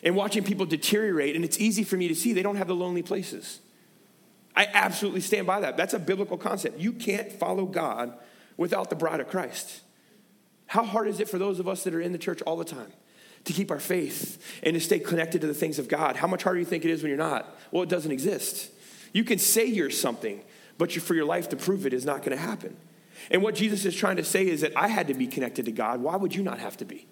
And 0.02 0.16
watching 0.16 0.42
people 0.42 0.66
deteriorate, 0.66 1.36
and 1.36 1.44
it's 1.44 1.58
easy 1.58 1.84
for 1.84 1.96
me 1.96 2.08
to 2.08 2.14
see 2.14 2.32
they 2.32 2.42
don't 2.42 2.56
have 2.56 2.68
the 2.68 2.74
lonely 2.74 3.02
places. 3.02 3.60
I 4.56 4.66
absolutely 4.72 5.20
stand 5.20 5.46
by 5.46 5.60
that. 5.60 5.76
That's 5.76 5.94
a 5.94 5.98
biblical 5.98 6.36
concept. 6.36 6.78
You 6.78 6.92
can't 6.92 7.32
follow 7.32 7.66
God 7.66 8.12
without 8.56 8.90
the 8.90 8.96
bride 8.96 9.20
of 9.20 9.28
Christ. 9.28 9.80
How 10.66 10.84
hard 10.84 11.08
is 11.08 11.20
it 11.20 11.28
for 11.28 11.38
those 11.38 11.60
of 11.60 11.68
us 11.68 11.84
that 11.84 11.94
are 11.94 12.00
in 12.00 12.12
the 12.12 12.18
church 12.18 12.42
all 12.42 12.56
the 12.56 12.64
time? 12.64 12.92
to 13.44 13.52
keep 13.52 13.70
our 13.70 13.80
faith 13.80 14.60
and 14.62 14.74
to 14.74 14.80
stay 14.80 14.98
connected 14.98 15.40
to 15.40 15.46
the 15.46 15.54
things 15.54 15.78
of 15.78 15.88
God. 15.88 16.16
How 16.16 16.26
much 16.26 16.42
harder 16.42 16.56
do 16.56 16.60
you 16.60 16.66
think 16.66 16.84
it 16.84 16.90
is 16.90 17.02
when 17.02 17.10
you're 17.10 17.18
not? 17.18 17.56
Well, 17.70 17.82
it 17.82 17.88
doesn't 17.88 18.12
exist. 18.12 18.70
You 19.12 19.24
can 19.24 19.38
say 19.38 19.66
you're 19.66 19.90
something, 19.90 20.42
but 20.78 20.92
for 20.92 21.14
your 21.14 21.24
life 21.24 21.48
to 21.50 21.56
prove 21.56 21.86
it 21.86 21.92
is 21.92 22.04
not 22.04 22.18
going 22.18 22.36
to 22.36 22.42
happen. 22.42 22.76
And 23.30 23.42
what 23.42 23.54
Jesus 23.54 23.84
is 23.84 23.94
trying 23.94 24.16
to 24.16 24.24
say 24.24 24.46
is 24.46 24.62
that 24.62 24.76
I 24.76 24.88
had 24.88 25.08
to 25.08 25.14
be 25.14 25.26
connected 25.26 25.64
to 25.66 25.72
God. 25.72 26.00
Why 26.00 26.16
would 26.16 26.34
you 26.34 26.42
not 26.42 26.58
have 26.58 26.76
to 26.78 26.84
be? 26.84 27.06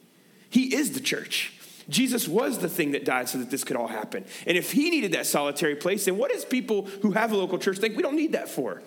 He 0.48 0.74
is 0.74 0.92
the 0.92 1.00
church. 1.00 1.52
Jesus 1.88 2.28
was 2.28 2.58
the 2.58 2.68
thing 2.68 2.92
that 2.92 3.04
died 3.04 3.28
so 3.28 3.38
that 3.38 3.50
this 3.50 3.64
could 3.64 3.76
all 3.76 3.88
happen. 3.88 4.24
And 4.46 4.56
if 4.56 4.72
he 4.72 4.90
needed 4.90 5.12
that 5.12 5.26
solitary 5.26 5.76
place, 5.76 6.04
then 6.04 6.16
what 6.16 6.30
does 6.30 6.44
people 6.44 6.86
who 7.02 7.12
have 7.12 7.32
a 7.32 7.36
local 7.36 7.58
church 7.58 7.78
think 7.78 7.96
we 7.96 8.02
don't 8.02 8.16
need 8.16 8.32
that 8.32 8.48
for? 8.48 8.82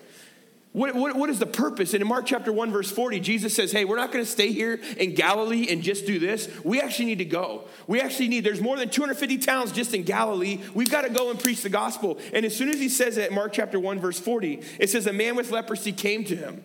What, 0.74 0.96
what, 0.96 1.16
what 1.16 1.30
is 1.30 1.38
the 1.38 1.46
purpose? 1.46 1.94
And 1.94 2.02
in 2.02 2.08
Mark 2.08 2.26
chapter 2.26 2.52
1, 2.52 2.72
verse 2.72 2.92
40, 2.92 3.20
Jesus 3.20 3.56
says, 3.56 3.72
Hey, 3.72 3.86
we're 3.86 3.96
not 3.96 4.12
going 4.12 4.26
to 4.26 4.30
stay 4.30 4.52
here 4.52 4.82
in 4.98 5.14
Galilee 5.14 5.68
and 5.70 5.84
just 5.84 6.08
do 6.08 6.18
this. 6.18 6.50
We 6.64 6.82
actually 6.82 7.06
need 7.06 7.20
to 7.20 7.26
go. 7.26 7.66
We 7.86 8.02
actually 8.02 8.28
need, 8.28 8.44
there's 8.44 8.60
more 8.60 8.76
than 8.76 8.90
250 8.90 9.38
towns 9.38 9.72
just 9.72 9.94
in 9.94 10.02
Galilee. 10.02 10.62
We've 10.74 10.90
got 10.90 11.04
to 11.04 11.12
go 11.12 11.30
and 11.30 11.40
preach 11.40 11.62
the 11.62 11.70
gospel. 11.70 12.18
And 12.34 12.44
as 12.44 12.58
soon 12.58 12.70
as 12.70 12.80
he 12.80 12.90
says 12.90 13.18
it, 13.18 13.32
Mark 13.32 13.54
chapter 13.54 13.80
1, 13.80 14.00
verse 14.00 14.20
40, 14.20 14.62
it 14.80 14.90
says, 14.90 15.06
A 15.06 15.14
man 15.14 15.36
with 15.36 15.52
leprosy 15.52 15.92
came 15.92 16.24
to 16.26 16.36
him. 16.36 16.64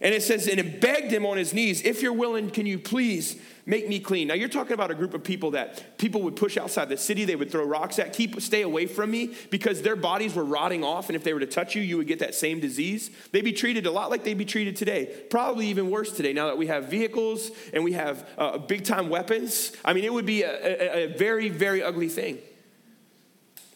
And 0.00 0.14
it 0.14 0.22
says, 0.22 0.48
and 0.48 0.58
it 0.58 0.80
begged 0.80 1.12
him 1.12 1.26
on 1.26 1.36
his 1.36 1.52
knees, 1.52 1.82
If 1.82 2.00
you're 2.00 2.14
willing, 2.14 2.50
can 2.50 2.64
you 2.64 2.78
please 2.78 3.36
make 3.70 3.88
me 3.88 4.00
clean. 4.00 4.26
Now 4.28 4.34
you're 4.34 4.48
talking 4.48 4.72
about 4.72 4.90
a 4.90 4.94
group 4.94 5.14
of 5.14 5.22
people 5.22 5.52
that 5.52 5.96
people 5.96 6.20
would 6.22 6.34
push 6.34 6.56
outside 6.56 6.88
the 6.88 6.96
city, 6.96 7.24
they 7.24 7.36
would 7.36 7.50
throw 7.50 7.64
rocks 7.64 8.00
at, 8.00 8.12
keep 8.12 8.40
stay 8.42 8.62
away 8.62 8.86
from 8.86 9.12
me 9.12 9.34
because 9.48 9.80
their 9.80 9.96
bodies 9.96 10.34
were 10.34 10.44
rotting 10.44 10.82
off, 10.82 11.08
and 11.08 11.14
if 11.14 11.22
they 11.22 11.32
were 11.32 11.40
to 11.40 11.46
touch 11.46 11.76
you, 11.76 11.80
you 11.80 11.96
would 11.96 12.08
get 12.08 12.18
that 12.18 12.34
same 12.34 12.58
disease. 12.58 13.10
They'd 13.30 13.44
be 13.44 13.52
treated 13.52 13.86
a 13.86 13.90
lot 13.90 14.10
like 14.10 14.24
they'd 14.24 14.36
be 14.36 14.44
treated 14.44 14.74
today, 14.74 15.24
probably 15.30 15.68
even 15.68 15.88
worse 15.88 16.12
today. 16.12 16.32
Now 16.32 16.46
that 16.48 16.58
we 16.58 16.66
have 16.66 16.90
vehicles 16.90 17.52
and 17.72 17.84
we 17.84 17.92
have 17.92 18.28
uh, 18.36 18.58
big 18.58 18.84
time 18.84 19.08
weapons, 19.08 19.72
I 19.84 19.92
mean, 19.92 20.04
it 20.04 20.12
would 20.12 20.26
be 20.26 20.42
a, 20.42 20.50
a, 20.50 21.04
a 21.04 21.16
very, 21.16 21.48
very 21.48 21.82
ugly 21.82 22.08
thing. 22.08 22.38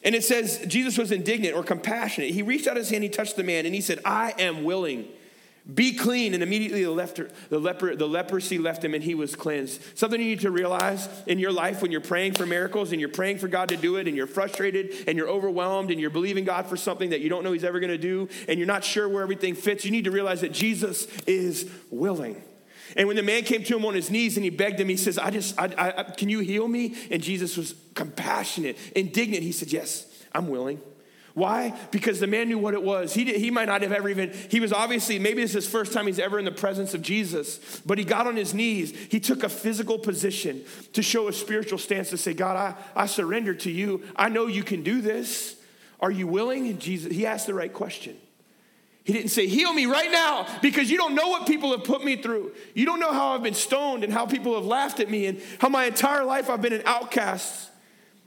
And 0.03 0.15
it 0.15 0.25
says 0.25 0.63
Jesus 0.67 0.99
was 0.99 1.13
indignant 1.13 1.55
or 1.55 1.63
compassionate. 1.63 2.31
He 2.31 2.43
reached 2.43 2.67
out 2.67 2.77
his 2.77 2.91
hand, 2.91 3.05
he 3.05 3.09
touched 3.09 3.37
the 3.37 3.45
man, 3.45 3.65
and 3.65 3.75
he 3.75 3.81
said, 3.81 4.01
I 4.05 4.35
am 4.39 4.65
willing 4.65 5.09
Be 5.73 5.95
clean. 5.95 6.35
And 6.35 6.43
immediately 6.43 6.85
the, 6.85 6.91
leper, 6.91 7.31
the, 7.49 7.59
leper, 7.59 7.97
the 7.97 8.07
leprosy 8.07 8.59
left 8.59 8.85
him 8.85 8.93
and 8.93 9.03
he 9.03 9.15
was 9.15 9.35
cleansed. 9.35 9.81
Something 9.97 10.21
you 10.21 10.27
need 10.27 10.41
to 10.41 10.51
realize 10.51 11.09
in 11.27 11.39
your 11.39 11.53
life 11.53 11.81
when 11.81 11.91
you're 11.91 12.03
praying 12.03 12.35
for 12.35 12.45
miracles 12.45 12.93
and 12.93 13.01
you're 13.01 13.09
praying 13.09 13.39
for 13.39 13.49
God 13.49 13.71
to 13.71 13.77
do 13.77 13.97
it 13.97 14.07
and 14.07 14.15
you're 14.15 14.27
frustrated 14.27 15.09
and 15.09 15.17
you're 15.17 15.29
overwhelmed 15.29 15.91
and 15.91 15.99
you're 15.99 16.11
believing 16.11 16.45
God 16.45 16.67
for 16.67 16.77
something 16.77 17.11
that 17.11 17.21
you 17.21 17.31
don't 17.31 17.45
know 17.45 17.53
He's 17.53 17.65
ever 17.65 17.81
going 17.81 17.93
to 17.93 17.99
do 17.99 18.29
and 18.47 18.59
you're 18.59 18.67
not 18.67 18.85
sure 18.85 19.09
where 19.09 19.23
everything 19.23 19.55
fits, 19.55 19.87
you 19.87 19.91
need 19.91 20.05
to 20.05 20.11
realize 20.11 20.43
that 20.43 20.53
Jesus 20.53 21.07
is 21.27 21.71
willing. 21.91 22.43
And 22.97 23.09
when 23.09 23.17
the 23.17 23.23
man 23.23 23.43
came 23.43 23.65
to 23.65 23.77
him 23.77 23.85
on 23.87 23.95
his 23.95 24.11
knees 24.11 24.37
and 24.37 24.45
he 24.45 24.51
begged 24.51 24.79
him, 24.79 24.89
he 24.89 24.97
says, 24.97 25.19
I 25.19 25.31
just, 25.31 25.59
I, 25.59 25.95
I, 25.97 26.03
can 26.05 26.29
you 26.29 26.41
heal 26.41 26.69
me? 26.69 26.95
And 27.11 27.23
Jesus 27.23 27.57
was 27.57 27.75
compassionate, 27.95 28.77
indignant. 28.95 29.43
He 29.43 29.53
said, 29.53 29.73
Yes, 29.73 30.07
I'm 30.33 30.49
willing. 30.49 30.81
Why? 31.35 31.77
Because 31.91 32.21
the 32.21 32.29
man 32.29 32.49
knew 32.49 32.59
what 32.59 32.75
it 32.75 32.83
was. 32.83 33.13
He, 33.13 33.25
did, 33.25 33.37
he 33.41 33.51
might 33.51 33.67
not 33.67 33.83
have 33.83 33.91
ever 33.91 34.09
even, 34.09 34.33
he 34.51 34.61
was 34.61 34.73
obviously, 34.73 35.19
maybe 35.19 35.43
this 35.43 35.51
is 35.51 35.65
his 35.65 35.69
first 35.69 35.93
time 35.93 36.07
he's 36.07 36.21
ever 36.21 36.39
in 36.39 36.45
the 36.45 36.53
presence 36.53 36.95
of 36.95 37.03
Jesus, 37.03 37.81
but 37.85 37.99
he 37.99 38.05
got 38.05 38.29
on 38.29 38.37
his 38.37 38.55
knees. 38.55 38.97
He 39.11 39.19
took 39.19 39.43
a 39.43 39.49
physical 39.49 39.99
position 39.99 40.63
to 40.93 41.03
show 41.03 41.27
a 41.27 41.33
spiritual 41.33 41.79
stance 41.79 42.11
to 42.11 42.17
say, 42.17 42.35
God, 42.35 42.57
I, 42.57 43.03
I 43.03 43.07
surrender 43.07 43.53
to 43.55 43.71
you. 43.71 44.05
I 44.15 44.29
know 44.29 44.47
you 44.47 44.63
can 44.63 44.85
do 44.85 45.01
this. 45.01 45.57
Are 45.99 46.11
you 46.11 46.29
willing? 46.29 46.69
And 46.69 46.79
Jesus, 46.79 47.13
he 47.13 47.27
asked 47.27 47.49
the 47.49 47.55
right 47.55 47.73
question. 47.73 48.17
He 49.03 49.13
didn't 49.13 49.31
say, 49.31 49.47
Heal 49.49 49.73
me 49.75 49.87
right 49.87 50.11
now, 50.11 50.47
because 50.63 50.91
you 50.91 50.97
don't 50.97 51.15
know 51.15 51.29
what 51.29 51.47
people 51.47 51.73
have 51.73 51.85
put 51.85 52.05
me 52.05 52.17
through. 52.17 52.53
You 52.75 52.87
don't 52.87 53.01
know 53.01 53.13
how 53.13 53.35
I've 53.35 53.43
been 53.43 53.55
stoned 53.55 54.05
and 54.05 54.13
how 54.13 54.25
people 54.25 54.55
have 54.55 54.65
laughed 54.65 55.01
at 55.01 55.11
me 55.11 55.27
and 55.27 55.43
how 55.59 55.69
my 55.69 55.85
entire 55.85 56.25
life 56.25 56.49
I've 56.49 56.63
been 56.63 56.73
an 56.73 56.83
outcast. 56.87 57.71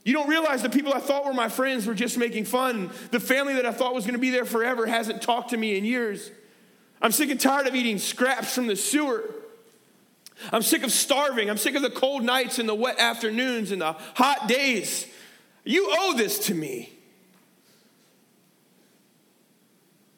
You 0.08 0.14
don't 0.14 0.30
realize 0.30 0.62
the 0.62 0.70
people 0.70 0.94
I 0.94 1.02
thought 1.02 1.26
were 1.26 1.34
my 1.34 1.50
friends 1.50 1.86
were 1.86 1.94
just 1.94 2.18
making 2.18 2.46
fun. 2.46 2.92
The 3.12 3.20
family 3.20 3.56
that 3.56 3.66
I 3.66 3.74
thought 3.74 3.94
was 3.94 4.06
going 4.06 4.14
to 4.14 4.22
be 4.22 4.30
there 4.30 4.46
forever 4.46 4.86
hasn't 4.86 5.22
talked 5.22 5.50
to 5.50 5.58
me 5.58 5.78
in 5.78 5.84
years. 5.84 6.32
I'm 7.02 7.12
sick 7.12 7.30
and 7.30 7.38
tired 7.38 7.68
of 7.68 7.76
eating 7.76 7.98
scraps 7.98 8.56
from 8.56 8.68
the 8.68 8.78
sewer. 8.78 9.30
I'm 10.54 10.62
sick 10.62 10.84
of 10.84 10.94
starving. 10.94 11.50
I'm 11.50 11.58
sick 11.58 11.76
of 11.76 11.82
the 11.82 11.90
cold 11.90 12.24
nights 12.24 12.58
and 12.58 12.70
the 12.70 12.74
wet 12.74 12.98
afternoons 13.00 13.72
and 13.72 13.82
the 13.82 13.98
hot 14.14 14.48
days. 14.48 15.08
You 15.66 15.90
owe 15.92 16.16
this 16.16 16.40
to 16.46 16.54
me. 16.54 16.90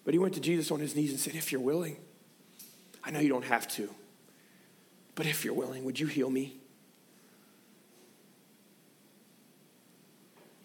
But 0.06 0.14
he 0.14 0.20
went 0.20 0.36
to 0.36 0.40
Jesus 0.40 0.70
on 0.70 0.80
his 0.80 0.96
knees 0.96 1.10
and 1.10 1.20
said, 1.20 1.34
If 1.34 1.52
you're 1.52 1.62
willing, 1.62 1.98
I 3.04 3.10
know 3.10 3.22
you 3.22 3.30
don't 3.30 3.46
have 3.46 3.68
to, 3.70 3.90
but 5.16 5.26
if 5.26 5.44
you're 5.44 5.56
willing, 5.56 5.84
would 5.84 6.00
you 6.00 6.06
heal 6.06 6.30
me? 6.30 6.59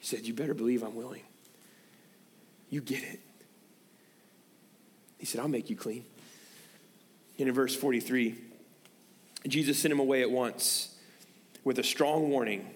He 0.05 0.17
said, 0.17 0.27
You 0.27 0.35
better 0.35 0.53
believe 0.53 0.83
I'm 0.83 0.95
willing. 0.95 1.23
You 2.69 2.83
get 2.83 3.03
it. 3.03 3.21
He 5.17 5.25
said, 5.25 5.41
I'll 5.41 5.49
make 5.49 5.71
you 5.71 5.77
clean. 5.77 6.05
And 7.39 7.49
in 7.49 7.55
verse 7.55 7.75
43, 7.75 8.35
Jesus 9.49 9.79
sent 9.79 9.93
him 9.93 10.01
away 10.01 10.21
at 10.21 10.31
once 10.31 10.95
with 11.65 11.79
a 11.79 11.83
strong 11.83 12.29
warning. 12.29 12.69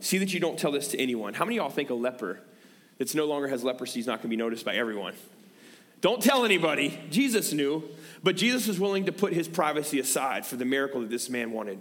See 0.00 0.18
that 0.18 0.34
you 0.34 0.40
don't 0.40 0.58
tell 0.58 0.72
this 0.72 0.88
to 0.88 0.98
anyone. 0.98 1.32
How 1.32 1.44
many 1.44 1.58
of 1.58 1.62
y'all 1.62 1.70
think 1.70 1.90
a 1.90 1.94
leper 1.94 2.40
that's 2.98 3.14
no 3.14 3.26
longer 3.26 3.46
has 3.46 3.62
leprosy 3.62 4.00
is 4.00 4.08
not 4.08 4.14
going 4.14 4.22
to 4.22 4.28
be 4.28 4.36
noticed 4.36 4.64
by 4.64 4.74
everyone? 4.74 5.14
Don't 6.00 6.20
tell 6.20 6.44
anybody. 6.44 6.98
Jesus 7.08 7.52
knew, 7.52 7.84
but 8.24 8.36
Jesus 8.36 8.66
was 8.66 8.80
willing 8.80 9.04
to 9.04 9.12
put 9.12 9.32
his 9.32 9.46
privacy 9.46 10.00
aside 10.00 10.44
for 10.44 10.56
the 10.56 10.64
miracle 10.64 11.02
that 11.02 11.10
this 11.10 11.30
man 11.30 11.52
wanted 11.52 11.78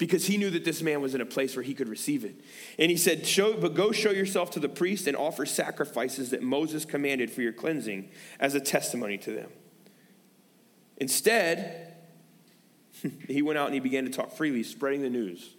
because 0.00 0.26
he 0.26 0.38
knew 0.38 0.48
that 0.48 0.64
this 0.64 0.80
man 0.80 1.02
was 1.02 1.14
in 1.14 1.20
a 1.20 1.26
place 1.26 1.54
where 1.54 1.62
he 1.62 1.74
could 1.74 1.88
receive 1.88 2.24
it. 2.24 2.34
And 2.78 2.90
he 2.90 2.96
said, 2.96 3.26
show, 3.26 3.52
But 3.52 3.74
go 3.74 3.92
show 3.92 4.10
yourself 4.10 4.50
to 4.52 4.60
the 4.60 4.68
priest 4.68 5.06
and 5.06 5.14
offer 5.14 5.44
sacrifices 5.44 6.30
that 6.30 6.42
Moses 6.42 6.86
commanded 6.86 7.30
for 7.30 7.42
your 7.42 7.52
cleansing 7.52 8.08
as 8.40 8.54
a 8.54 8.60
testimony 8.60 9.18
to 9.18 9.30
them. 9.30 9.50
Instead, 10.96 11.94
he 13.28 13.42
went 13.42 13.58
out 13.58 13.66
and 13.66 13.74
he 13.74 13.80
began 13.80 14.06
to 14.06 14.10
talk 14.10 14.32
freely, 14.32 14.62
spreading 14.62 15.02
the 15.02 15.10
news. 15.10 15.50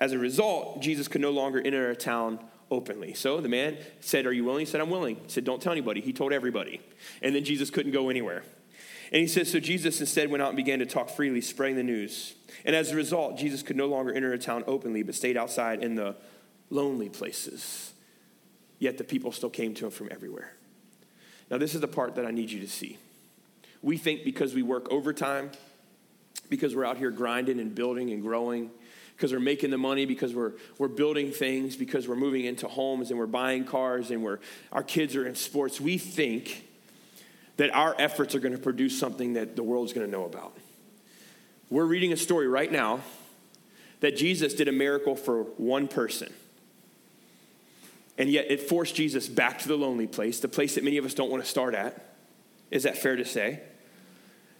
As 0.00 0.10
a 0.10 0.18
result, 0.18 0.82
Jesus 0.82 1.06
could 1.06 1.20
no 1.20 1.30
longer 1.30 1.62
enter 1.64 1.88
a 1.90 1.96
town 1.96 2.40
openly. 2.72 3.14
So 3.14 3.40
the 3.40 3.48
man 3.48 3.78
said, 4.00 4.26
Are 4.26 4.32
you 4.32 4.44
willing? 4.44 4.66
He 4.66 4.66
said, 4.66 4.80
I'm 4.80 4.90
willing. 4.90 5.14
He 5.14 5.28
said, 5.28 5.44
Don't 5.44 5.62
tell 5.62 5.70
anybody. 5.70 6.00
He 6.00 6.12
told 6.12 6.32
everybody. 6.32 6.80
And 7.22 7.36
then 7.36 7.44
Jesus 7.44 7.70
couldn't 7.70 7.92
go 7.92 8.08
anywhere. 8.08 8.42
And 9.12 9.20
he 9.20 9.28
says, 9.28 9.48
So 9.48 9.60
Jesus 9.60 10.00
instead 10.00 10.28
went 10.28 10.42
out 10.42 10.48
and 10.48 10.56
began 10.56 10.80
to 10.80 10.86
talk 10.86 11.08
freely, 11.08 11.40
spreading 11.40 11.76
the 11.76 11.84
news. 11.84 12.34
And 12.64 12.74
as 12.74 12.90
a 12.90 12.96
result, 12.96 13.38
Jesus 13.38 13.62
could 13.62 13.76
no 13.76 13.86
longer 13.86 14.12
enter 14.12 14.32
a 14.32 14.38
town 14.38 14.64
openly, 14.66 15.02
but 15.02 15.14
stayed 15.14 15.36
outside 15.36 15.82
in 15.82 15.94
the 15.94 16.16
lonely 16.70 17.08
places. 17.08 17.92
Yet 18.78 18.98
the 18.98 19.04
people 19.04 19.32
still 19.32 19.50
came 19.50 19.74
to 19.74 19.86
him 19.86 19.90
from 19.90 20.08
everywhere. 20.10 20.52
Now, 21.50 21.58
this 21.58 21.74
is 21.74 21.80
the 21.80 21.88
part 21.88 22.14
that 22.16 22.26
I 22.26 22.30
need 22.30 22.50
you 22.50 22.60
to 22.60 22.68
see. 22.68 22.98
We 23.82 23.98
think 23.98 24.24
because 24.24 24.54
we 24.54 24.62
work 24.62 24.90
overtime, 24.90 25.50
because 26.48 26.74
we're 26.74 26.84
out 26.84 26.96
here 26.96 27.10
grinding 27.10 27.60
and 27.60 27.74
building 27.74 28.10
and 28.10 28.22
growing, 28.22 28.70
because 29.16 29.32
we're 29.32 29.40
making 29.40 29.70
the 29.70 29.78
money, 29.78 30.06
because 30.06 30.34
we're, 30.34 30.52
we're 30.78 30.88
building 30.88 31.30
things, 31.30 31.76
because 31.76 32.08
we're 32.08 32.16
moving 32.16 32.46
into 32.46 32.66
homes 32.66 33.10
and 33.10 33.18
we're 33.18 33.26
buying 33.26 33.64
cars 33.64 34.10
and 34.10 34.24
we're, 34.24 34.40
our 34.72 34.82
kids 34.82 35.14
are 35.14 35.26
in 35.26 35.34
sports, 35.34 35.80
we 35.80 35.98
think 35.98 36.66
that 37.56 37.70
our 37.70 37.94
efforts 37.98 38.34
are 38.34 38.40
going 38.40 38.54
to 38.54 38.60
produce 38.60 38.98
something 38.98 39.34
that 39.34 39.54
the 39.54 39.62
world 39.62 39.86
is 39.86 39.92
going 39.92 40.06
to 40.06 40.10
know 40.10 40.24
about. 40.24 40.56
We're 41.70 41.86
reading 41.86 42.12
a 42.12 42.16
story 42.16 42.48
right 42.48 42.70
now 42.70 43.00
that 44.00 44.16
Jesus 44.16 44.54
did 44.54 44.68
a 44.68 44.72
miracle 44.72 45.16
for 45.16 45.44
one 45.56 45.88
person. 45.88 46.32
And 48.18 48.30
yet 48.30 48.50
it 48.50 48.60
forced 48.60 48.94
Jesus 48.94 49.28
back 49.28 49.58
to 49.60 49.68
the 49.68 49.76
lonely 49.76 50.06
place, 50.06 50.40
the 50.40 50.48
place 50.48 50.74
that 50.76 50.84
many 50.84 50.98
of 50.98 51.04
us 51.04 51.14
don't 51.14 51.30
want 51.30 51.42
to 51.42 51.48
start 51.48 51.74
at. 51.74 52.00
Is 52.70 52.84
that 52.84 52.98
fair 52.98 53.16
to 53.16 53.24
say? 53.24 53.60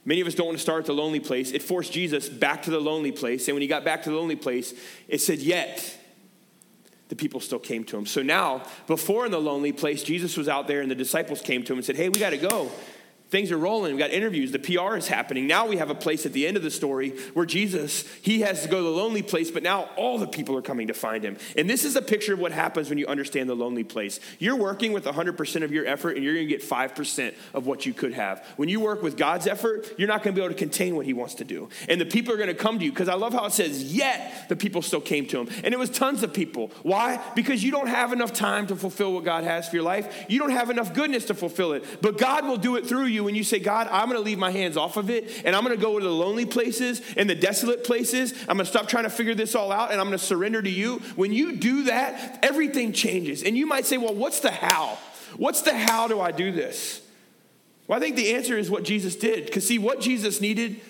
Many 0.04 0.20
of 0.20 0.26
us 0.26 0.34
don't 0.34 0.46
want 0.46 0.58
to 0.58 0.62
start 0.62 0.80
at 0.80 0.86
the 0.86 0.94
lonely 0.94 1.20
place. 1.20 1.52
It 1.52 1.62
forced 1.62 1.92
Jesus 1.92 2.28
back 2.28 2.62
to 2.64 2.70
the 2.70 2.80
lonely 2.80 3.12
place. 3.12 3.48
And 3.48 3.54
when 3.54 3.62
he 3.62 3.68
got 3.68 3.84
back 3.84 4.02
to 4.04 4.10
the 4.10 4.16
lonely 4.16 4.36
place, 4.36 4.74
it 5.08 5.20
said, 5.20 5.38
Yet 5.38 5.98
the 7.08 7.16
people 7.16 7.40
still 7.40 7.58
came 7.58 7.84
to 7.84 7.96
him. 7.96 8.06
So 8.06 8.22
now, 8.22 8.62
before 8.86 9.24
in 9.24 9.32
the 9.32 9.40
lonely 9.40 9.72
place, 9.72 10.02
Jesus 10.02 10.36
was 10.36 10.48
out 10.48 10.68
there 10.68 10.80
and 10.80 10.90
the 10.90 10.94
disciples 10.94 11.40
came 11.40 11.62
to 11.64 11.72
him 11.72 11.78
and 11.78 11.84
said, 11.84 11.96
Hey, 11.96 12.08
we 12.08 12.18
got 12.18 12.30
to 12.30 12.38
go. 12.38 12.70
Things 13.30 13.50
are 13.50 13.58
rolling. 13.58 13.92
We've 13.92 13.98
got 13.98 14.10
interviews. 14.10 14.52
The 14.52 14.60
PR 14.60 14.96
is 14.96 15.08
happening. 15.08 15.48
Now 15.48 15.66
we 15.66 15.78
have 15.78 15.90
a 15.90 15.94
place 15.94 16.24
at 16.24 16.32
the 16.32 16.46
end 16.46 16.56
of 16.56 16.62
the 16.62 16.70
story 16.70 17.10
where 17.32 17.44
Jesus, 17.44 18.04
he 18.22 18.42
has 18.42 18.62
to 18.62 18.68
go 18.68 18.76
to 18.76 18.82
the 18.84 18.90
lonely 18.90 19.22
place, 19.22 19.50
but 19.50 19.62
now 19.62 19.88
all 19.96 20.18
the 20.18 20.26
people 20.26 20.56
are 20.56 20.62
coming 20.62 20.86
to 20.86 20.94
find 20.94 21.24
him. 21.24 21.36
And 21.56 21.68
this 21.68 21.84
is 21.84 21.96
a 21.96 22.02
picture 22.02 22.34
of 22.34 22.38
what 22.38 22.52
happens 22.52 22.88
when 22.88 22.98
you 22.98 23.06
understand 23.08 23.48
the 23.48 23.56
lonely 23.56 23.82
place. 23.82 24.20
You're 24.38 24.56
working 24.56 24.92
with 24.92 25.04
100% 25.04 25.62
of 25.64 25.72
your 25.72 25.84
effort 25.84 26.16
and 26.16 26.24
you're 26.24 26.34
going 26.34 26.46
to 26.46 26.52
get 26.54 26.62
5% 26.62 27.34
of 27.54 27.66
what 27.66 27.86
you 27.86 27.92
could 27.92 28.12
have. 28.12 28.46
When 28.56 28.68
you 28.68 28.78
work 28.78 29.02
with 29.02 29.16
God's 29.16 29.48
effort, 29.48 29.92
you're 29.98 30.06
not 30.06 30.22
going 30.22 30.34
to 30.34 30.40
be 30.40 30.44
able 30.44 30.54
to 30.54 30.58
contain 30.58 30.94
what 30.94 31.06
he 31.06 31.12
wants 31.12 31.34
to 31.36 31.44
do. 31.44 31.70
And 31.88 32.00
the 32.00 32.06
people 32.06 32.32
are 32.32 32.36
going 32.36 32.48
to 32.48 32.54
come 32.54 32.78
to 32.78 32.84
you 32.84 32.92
because 32.92 33.08
I 33.08 33.14
love 33.14 33.32
how 33.32 33.46
it 33.46 33.52
says, 33.52 33.92
yet 33.92 34.48
the 34.48 34.56
people 34.56 34.80
still 34.80 35.00
came 35.00 35.26
to 35.26 35.40
him. 35.40 35.48
And 35.64 35.74
it 35.74 35.78
was 35.78 35.90
tons 35.90 36.22
of 36.22 36.32
people. 36.32 36.70
Why? 36.82 37.20
Because 37.34 37.64
you 37.64 37.72
don't 37.72 37.88
have 37.88 38.12
enough 38.12 38.32
time 38.32 38.68
to 38.68 38.76
fulfill 38.76 39.12
what 39.12 39.24
God 39.24 39.42
has 39.42 39.68
for 39.68 39.74
your 39.74 39.84
life. 39.84 40.26
You 40.28 40.38
don't 40.38 40.50
have 40.50 40.70
enough 40.70 40.94
goodness 40.94 41.24
to 41.24 41.34
fulfill 41.34 41.72
it. 41.72 41.84
But 42.00 42.16
God 42.16 42.46
will 42.46 42.58
do 42.58 42.76
it 42.76 42.86
through 42.86 43.06
you 43.06 43.23
when 43.24 43.34
you 43.34 43.44
say, 43.44 43.58
God, 43.58 43.88
I'm 43.90 44.08
going 44.08 44.18
to 44.18 44.24
leave 44.24 44.38
my 44.38 44.50
hands 44.50 44.76
off 44.76 44.96
of 44.96 45.10
it 45.10 45.42
and 45.44 45.56
I'm 45.56 45.64
going 45.64 45.76
to 45.76 45.82
go 45.82 45.98
to 45.98 46.04
the 46.04 46.12
lonely 46.12 46.46
places 46.46 47.02
and 47.16 47.28
the 47.28 47.34
desolate 47.34 47.84
places. 47.84 48.32
I'm 48.42 48.56
going 48.56 48.58
to 48.58 48.66
stop 48.66 48.88
trying 48.88 49.04
to 49.04 49.10
figure 49.10 49.34
this 49.34 49.54
all 49.54 49.72
out 49.72 49.90
and 49.90 50.00
I'm 50.00 50.06
going 50.06 50.18
to 50.18 50.24
surrender 50.24 50.62
to 50.62 50.70
you. 50.70 50.98
When 51.16 51.32
you 51.32 51.56
do 51.56 51.84
that, 51.84 52.40
everything 52.42 52.92
changes. 52.92 53.42
And 53.42 53.56
you 53.56 53.66
might 53.66 53.86
say, 53.86 53.98
well, 53.98 54.14
what's 54.14 54.40
the 54.40 54.50
how? 54.50 54.98
What's 55.36 55.62
the 55.62 55.76
how 55.76 56.08
do 56.08 56.20
I 56.20 56.30
do 56.30 56.52
this? 56.52 57.00
Well, 57.86 57.98
I 57.98 58.00
think 58.00 58.16
the 58.16 58.34
answer 58.34 58.56
is 58.56 58.70
what 58.70 58.84
Jesus 58.84 59.16
did. 59.16 59.46
Because, 59.46 59.66
see, 59.66 59.78
what 59.78 60.00
Jesus 60.00 60.40
needed 60.40 60.80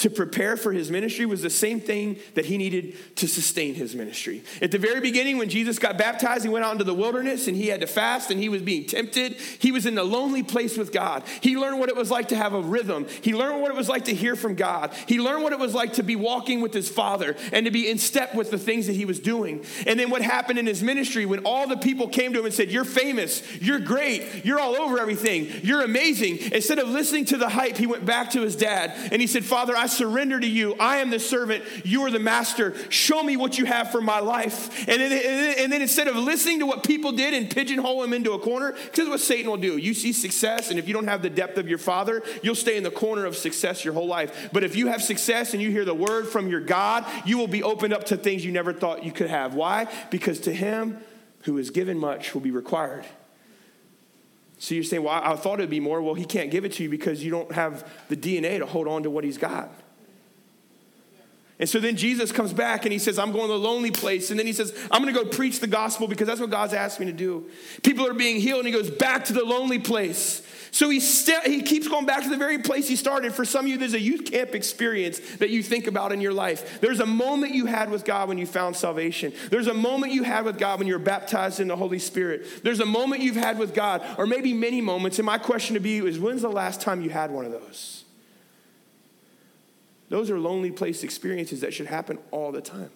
to 0.00 0.08
prepare 0.08 0.56
for 0.56 0.72
his 0.72 0.90
ministry 0.90 1.26
was 1.26 1.42
the 1.42 1.50
same 1.50 1.78
thing 1.78 2.18
that 2.34 2.46
he 2.46 2.56
needed 2.56 2.96
to 3.16 3.28
sustain 3.28 3.74
his 3.74 3.94
ministry. 3.94 4.42
At 4.62 4.70
the 4.70 4.78
very 4.78 5.00
beginning, 5.00 5.36
when 5.36 5.50
Jesus 5.50 5.78
got 5.78 5.98
baptized, 5.98 6.42
he 6.42 6.48
went 6.48 6.64
out 6.64 6.72
into 6.72 6.84
the 6.84 6.94
wilderness 6.94 7.48
and 7.48 7.56
he 7.56 7.68
had 7.68 7.82
to 7.82 7.86
fast 7.86 8.30
and 8.30 8.40
he 8.40 8.48
was 8.48 8.62
being 8.62 8.86
tempted. 8.86 9.34
He 9.34 9.72
was 9.72 9.84
in 9.84 9.98
a 9.98 10.02
lonely 10.02 10.42
place 10.42 10.78
with 10.78 10.90
God. 10.90 11.22
He 11.42 11.58
learned 11.58 11.80
what 11.80 11.90
it 11.90 11.96
was 11.96 12.10
like 12.10 12.28
to 12.28 12.36
have 12.36 12.54
a 12.54 12.62
rhythm. 12.62 13.06
He 13.20 13.34
learned 13.34 13.60
what 13.60 13.70
it 13.70 13.76
was 13.76 13.90
like 13.90 14.06
to 14.06 14.14
hear 14.14 14.36
from 14.36 14.54
God. 14.54 14.94
He 15.06 15.20
learned 15.20 15.42
what 15.42 15.52
it 15.52 15.58
was 15.58 15.74
like 15.74 15.92
to 15.94 16.02
be 16.02 16.16
walking 16.16 16.62
with 16.62 16.72
his 16.72 16.88
Father 16.88 17.36
and 17.52 17.66
to 17.66 17.70
be 17.70 17.90
in 17.90 17.98
step 17.98 18.34
with 18.34 18.50
the 18.50 18.58
things 18.58 18.86
that 18.86 18.96
he 18.96 19.04
was 19.04 19.20
doing. 19.20 19.66
And 19.86 20.00
then 20.00 20.08
what 20.08 20.22
happened 20.22 20.58
in 20.58 20.66
his 20.66 20.82
ministry 20.82 21.26
when 21.26 21.40
all 21.40 21.68
the 21.68 21.76
people 21.76 22.08
came 22.08 22.32
to 22.32 22.38
him 22.38 22.46
and 22.46 22.54
said, 22.54 22.70
You're 22.70 22.84
famous, 22.84 23.42
you're 23.60 23.80
great, 23.80 24.46
you're 24.46 24.60
all 24.60 24.76
over 24.76 24.98
everything, 24.98 25.48
you're 25.62 25.82
amazing. 25.82 26.38
Instead 26.52 26.78
of 26.78 26.88
listening 26.88 27.26
to 27.26 27.36
the 27.36 27.50
hype, 27.50 27.76
he 27.76 27.86
went 27.86 28.06
back 28.06 28.30
to 28.30 28.40
his 28.40 28.56
dad 28.56 28.94
and 29.12 29.20
he 29.20 29.26
said, 29.26 29.44
Father, 29.44 29.76
I 29.76 29.89
surrender 29.90 30.38
to 30.38 30.46
you. 30.46 30.74
I 30.78 30.98
am 30.98 31.10
the 31.10 31.18
servant. 31.18 31.64
You 31.84 32.02
are 32.04 32.10
the 32.10 32.18
master. 32.18 32.74
Show 32.90 33.22
me 33.22 33.36
what 33.36 33.58
you 33.58 33.64
have 33.64 33.90
for 33.90 34.00
my 34.00 34.20
life. 34.20 34.88
And 34.88 35.00
then, 35.00 35.12
and 35.58 35.72
then, 35.72 35.82
instead 35.82 36.08
of 36.08 36.16
listening 36.16 36.60
to 36.60 36.66
what 36.66 36.84
people 36.84 37.12
did 37.12 37.34
and 37.34 37.50
pigeonhole 37.50 38.02
him 38.02 38.12
into 38.12 38.32
a 38.32 38.38
corner, 38.38 38.72
because 38.72 39.08
what 39.08 39.20
Satan 39.20 39.50
will 39.50 39.56
do. 39.56 39.76
You 39.76 39.94
see 39.94 40.12
success, 40.12 40.70
and 40.70 40.78
if 40.78 40.86
you 40.88 40.94
don't 40.94 41.08
have 41.08 41.22
the 41.22 41.30
depth 41.30 41.58
of 41.58 41.68
your 41.68 41.78
father, 41.78 42.22
you'll 42.42 42.54
stay 42.54 42.76
in 42.76 42.82
the 42.82 42.90
corner 42.90 43.26
of 43.26 43.36
success 43.36 43.84
your 43.84 43.94
whole 43.94 44.06
life. 44.06 44.50
But 44.52 44.64
if 44.64 44.76
you 44.76 44.88
have 44.88 45.02
success 45.02 45.52
and 45.52 45.62
you 45.62 45.70
hear 45.70 45.84
the 45.84 45.94
word 45.94 46.28
from 46.28 46.48
your 46.48 46.60
God, 46.60 47.04
you 47.24 47.38
will 47.38 47.48
be 47.48 47.62
opened 47.62 47.92
up 47.92 48.04
to 48.04 48.16
things 48.16 48.44
you 48.44 48.52
never 48.52 48.72
thought 48.72 49.04
you 49.04 49.12
could 49.12 49.30
have. 49.30 49.54
Why? 49.54 49.88
Because 50.10 50.40
to 50.40 50.52
him 50.52 50.98
who 51.42 51.58
is 51.58 51.70
given 51.70 51.98
much 51.98 52.34
will 52.34 52.40
be 52.40 52.50
required. 52.50 53.06
So 54.60 54.74
you're 54.74 54.84
saying, 54.84 55.02
well, 55.02 55.18
I 55.24 55.36
thought 55.36 55.58
it'd 55.58 55.70
be 55.70 55.80
more. 55.80 56.02
Well, 56.02 56.12
he 56.12 56.26
can't 56.26 56.50
give 56.50 56.66
it 56.66 56.72
to 56.72 56.82
you 56.82 56.90
because 56.90 57.24
you 57.24 57.30
don't 57.30 57.50
have 57.52 57.90
the 58.10 58.16
DNA 58.16 58.58
to 58.58 58.66
hold 58.66 58.88
on 58.88 59.04
to 59.04 59.10
what 59.10 59.24
he's 59.24 59.38
got. 59.38 59.72
And 61.58 61.66
so 61.66 61.80
then 61.80 61.96
Jesus 61.96 62.30
comes 62.30 62.52
back 62.52 62.84
and 62.84 62.92
he 62.92 62.98
says, 62.98 63.18
I'm 63.18 63.32
going 63.32 63.46
to 63.46 63.54
the 63.54 63.58
lonely 63.58 63.90
place. 63.90 64.30
And 64.30 64.38
then 64.38 64.46
he 64.46 64.52
says, 64.52 64.76
I'm 64.90 65.02
going 65.02 65.14
to 65.14 65.24
go 65.24 65.28
preach 65.28 65.60
the 65.60 65.66
gospel 65.66 66.08
because 66.08 66.26
that's 66.26 66.40
what 66.40 66.50
God's 66.50 66.74
asked 66.74 67.00
me 67.00 67.06
to 67.06 67.12
do. 67.12 67.48
People 67.82 68.06
are 68.06 68.12
being 68.12 68.38
healed, 68.38 68.58
and 68.58 68.66
he 68.66 68.72
goes 68.72 68.90
back 68.90 69.24
to 69.26 69.32
the 69.32 69.44
lonely 69.44 69.78
place. 69.78 70.42
So 70.72 70.88
he, 70.88 71.00
st- 71.00 71.46
he 71.46 71.62
keeps 71.62 71.88
going 71.88 72.06
back 72.06 72.22
to 72.22 72.28
the 72.28 72.36
very 72.36 72.58
place 72.58 72.88
he 72.88 72.96
started. 72.96 73.34
For 73.34 73.44
some 73.44 73.64
of 73.64 73.70
you, 73.70 73.76
there's 73.76 73.94
a 73.94 74.00
youth 74.00 74.30
camp 74.30 74.54
experience 74.54 75.18
that 75.36 75.50
you 75.50 75.62
think 75.62 75.86
about 75.86 76.12
in 76.12 76.20
your 76.20 76.32
life. 76.32 76.80
There's 76.80 77.00
a 77.00 77.06
moment 77.06 77.54
you 77.54 77.66
had 77.66 77.90
with 77.90 78.04
God 78.04 78.28
when 78.28 78.38
you 78.38 78.46
found 78.46 78.76
salvation. 78.76 79.32
There's 79.50 79.66
a 79.66 79.74
moment 79.74 80.12
you 80.12 80.22
had 80.22 80.44
with 80.44 80.58
God 80.58 80.78
when 80.78 80.88
you're 80.88 80.98
baptized 80.98 81.60
in 81.60 81.68
the 81.68 81.76
Holy 81.76 81.98
Spirit. 81.98 82.62
There's 82.62 82.80
a 82.80 82.86
moment 82.86 83.22
you've 83.22 83.36
had 83.36 83.58
with 83.58 83.74
God, 83.74 84.04
or 84.18 84.26
maybe 84.26 84.52
many 84.52 84.80
moments. 84.80 85.18
And 85.18 85.26
my 85.26 85.38
question 85.38 85.80
to 85.80 85.88
you 85.88 86.06
is 86.06 86.18
when's 86.18 86.42
the 86.42 86.48
last 86.48 86.80
time 86.80 87.02
you 87.02 87.10
had 87.10 87.30
one 87.30 87.44
of 87.44 87.52
those? 87.52 88.04
Those 90.08 90.30
are 90.30 90.38
lonely 90.38 90.70
place 90.70 91.04
experiences 91.04 91.60
that 91.60 91.72
should 91.72 91.86
happen 91.86 92.18
all 92.30 92.52
the 92.52 92.60
time. 92.60 92.90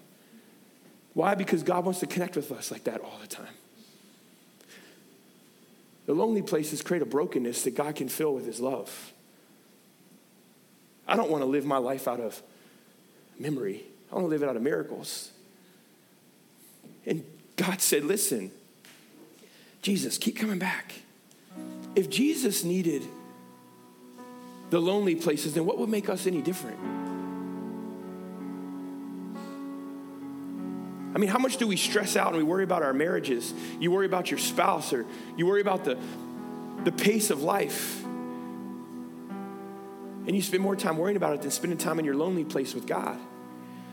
Why? 1.15 1.35
Because 1.37 1.63
God 1.63 1.85
wants 1.85 2.01
to 2.01 2.07
connect 2.07 2.37
with 2.37 2.51
us 2.51 2.71
like 2.71 2.85
that 2.85 3.01
all 3.01 3.19
the 3.21 3.29
time. 3.29 3.55
The 6.07 6.15
lonely 6.15 6.43
places 6.43 6.83
create 6.83 7.03
a 7.03 7.07
brokenness 7.07 7.63
that 7.63 7.75
God 7.75 7.97
can 7.97 8.09
fill 8.09 8.35
with 8.35 8.47
His 8.47 8.61
love. 8.61 9.13
I 11.07 11.17
don't 11.17 11.31
want 11.31 11.43
to 11.43 11.47
live 11.47 11.65
my 11.65 11.79
life 11.79 12.09
out 12.09 12.21
of 12.21 12.43
memory, 13.39 13.85
I 14.11 14.15
want 14.15 14.27
to 14.27 14.31
live 14.31 14.43
it 14.43 14.49
out 14.49 14.57
of 14.57 14.63
miracles. 14.63 15.31
And 17.07 17.25
God 17.57 17.81
said, 17.81 18.05
Listen, 18.05 18.51
Jesus, 19.83 20.19
keep 20.19 20.37
coming 20.37 20.59
back. 20.59 20.95
If 21.95 22.11
Jesus 22.11 22.65
needed 22.65 23.03
the 24.71 24.81
lonely 24.81 25.15
places, 25.15 25.55
then 25.55 25.67
what 25.67 25.79
would 25.79 25.89
make 25.89 26.09
us 26.09 26.27
any 26.27 26.43
different? 26.43 27.04
I 31.15 31.19
mean, 31.19 31.31
how 31.31 31.39
much 31.39 31.59
do 31.59 31.69
we 31.69 31.77
stress 31.77 32.17
out 32.17 32.29
and 32.29 32.37
we 32.37 32.43
worry 32.43 32.65
about 32.65 32.83
our 32.83 32.93
marriages? 32.93 33.55
You 33.79 33.93
worry 33.93 34.07
about 34.07 34.31
your 34.31 34.39
spouse 34.39 34.93
or 34.93 35.07
you 35.37 35.47
worry 35.47 35.61
about 35.61 35.85
the, 35.85 35.97
the 36.83 36.91
pace 36.91 37.31
of 37.31 37.43
life. 37.43 38.03
And 40.27 40.35
you 40.35 40.43
spend 40.43 40.63
more 40.63 40.75
time 40.75 40.97
worrying 40.97 41.17
about 41.17 41.35
it 41.35 41.43
than 41.43 41.51
spending 41.51 41.79
time 41.79 41.99
in 41.99 42.05
your 42.05 42.17
lonely 42.17 42.45
place 42.45 42.75
with 42.75 42.87
God. 42.87 43.19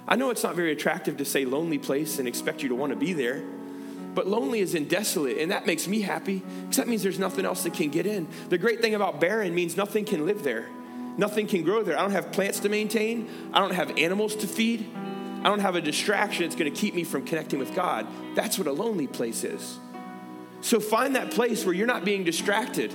I 0.08 0.16
know 0.16 0.32
it's 0.32 0.44
not 0.44 0.56
very 0.56 0.72
attractive 0.72 1.18
to 1.18 1.26
say 1.26 1.46
lonely 1.46 1.78
place 1.78 2.18
and 2.18 2.28
expect 2.28 2.64
you 2.64 2.70
to 2.70 2.76
want 2.76 2.92
to 2.92 2.96
be 2.96 3.14
there, 3.14 3.44
but 4.16 4.28
lonely 4.28 4.60
is 4.60 4.74
in 4.74 4.88
desolate, 4.88 5.38
and 5.38 5.52
that 5.52 5.68
makes 5.68 5.88
me 5.88 6.02
happy 6.02 6.42
because 6.62 6.78
that 6.78 6.88
means 6.88 7.04
there's 7.04 7.20
nothing 7.20 7.46
else 7.46 7.64
that 7.64 7.74
can 7.74 7.90
get 7.90 8.06
in. 8.08 8.28
The 8.50 8.58
great 8.58 8.82
thing 8.82 8.96
about 8.96 9.22
barren 9.22 9.54
means 9.54 9.78
nothing 9.78 10.06
can 10.06 10.26
live 10.26 10.44
there, 10.44 10.68
nothing 11.18 11.48
can 11.48 11.64
grow 11.64 11.84
there. 11.84 11.98
I 11.98 12.02
don't 12.02 12.12
have 12.12 12.32
plants 12.32 12.62
to 12.62 12.70
maintain, 12.70 13.30
I 13.54 13.60
don't 13.60 13.76
have 13.76 13.98
animals 13.98 14.36
to 14.38 14.48
feed. 14.48 14.90
I 15.42 15.46
don't 15.46 15.60
have 15.60 15.76
a 15.76 15.82
distraction 15.82 16.44
that's 16.44 16.56
going 16.56 16.72
to 16.72 16.80
keep 16.80 16.94
me 16.94 17.04
from 17.04 17.26
connecting 17.26 17.58
with 17.58 17.74
God. 17.74 18.08
That's 18.36 18.60
what 18.60 18.68
a 18.68 18.72
lonely 18.72 19.08
place 19.08 19.44
is. 19.44 19.80
So 20.62 20.80
find 20.80 21.16
that 21.16 21.32
place 21.32 21.66
where 21.66 21.74
you're 21.74 21.88
not 21.88 22.06
being 22.06 22.24
distracted. 22.24 22.94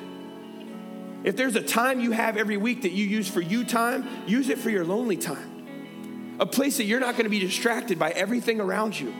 If 1.24 1.36
there's 1.36 1.56
a 1.56 1.62
time 1.62 1.98
you 1.98 2.12
have 2.12 2.36
every 2.36 2.56
week 2.56 2.82
that 2.82 2.92
you 2.92 3.04
use 3.04 3.26
for 3.26 3.40
you 3.40 3.64
time, 3.64 4.08
use 4.28 4.48
it 4.48 4.58
for 4.58 4.70
your 4.70 4.84
lonely 4.84 5.16
time. 5.16 6.36
A 6.38 6.46
place 6.46 6.76
that 6.76 6.84
you're 6.84 7.00
not 7.00 7.14
going 7.14 7.24
to 7.24 7.30
be 7.30 7.40
distracted 7.40 7.98
by 7.98 8.10
everything 8.10 8.60
around 8.60 8.98
you. 8.98 9.12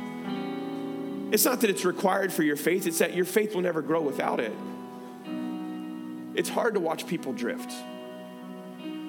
It's 1.33 1.45
not 1.45 1.63
that 1.63 1.71
it's 1.71 1.85
required 1.85 2.33
for 2.33 2.45
your 2.45 2.55
faith, 2.55 2.87
it's 2.87 2.99
that 2.99 3.15
your 3.15 3.25
faith 3.25 3.57
will 3.57 3.63
never 3.63 3.83
grow 3.83 4.03
without 4.03 4.39
it. 4.39 4.53
It's 6.37 6.49
hard 6.49 6.75
to 6.75 6.81
watch 6.81 7.09
people 7.09 7.33
drift. 7.33 7.73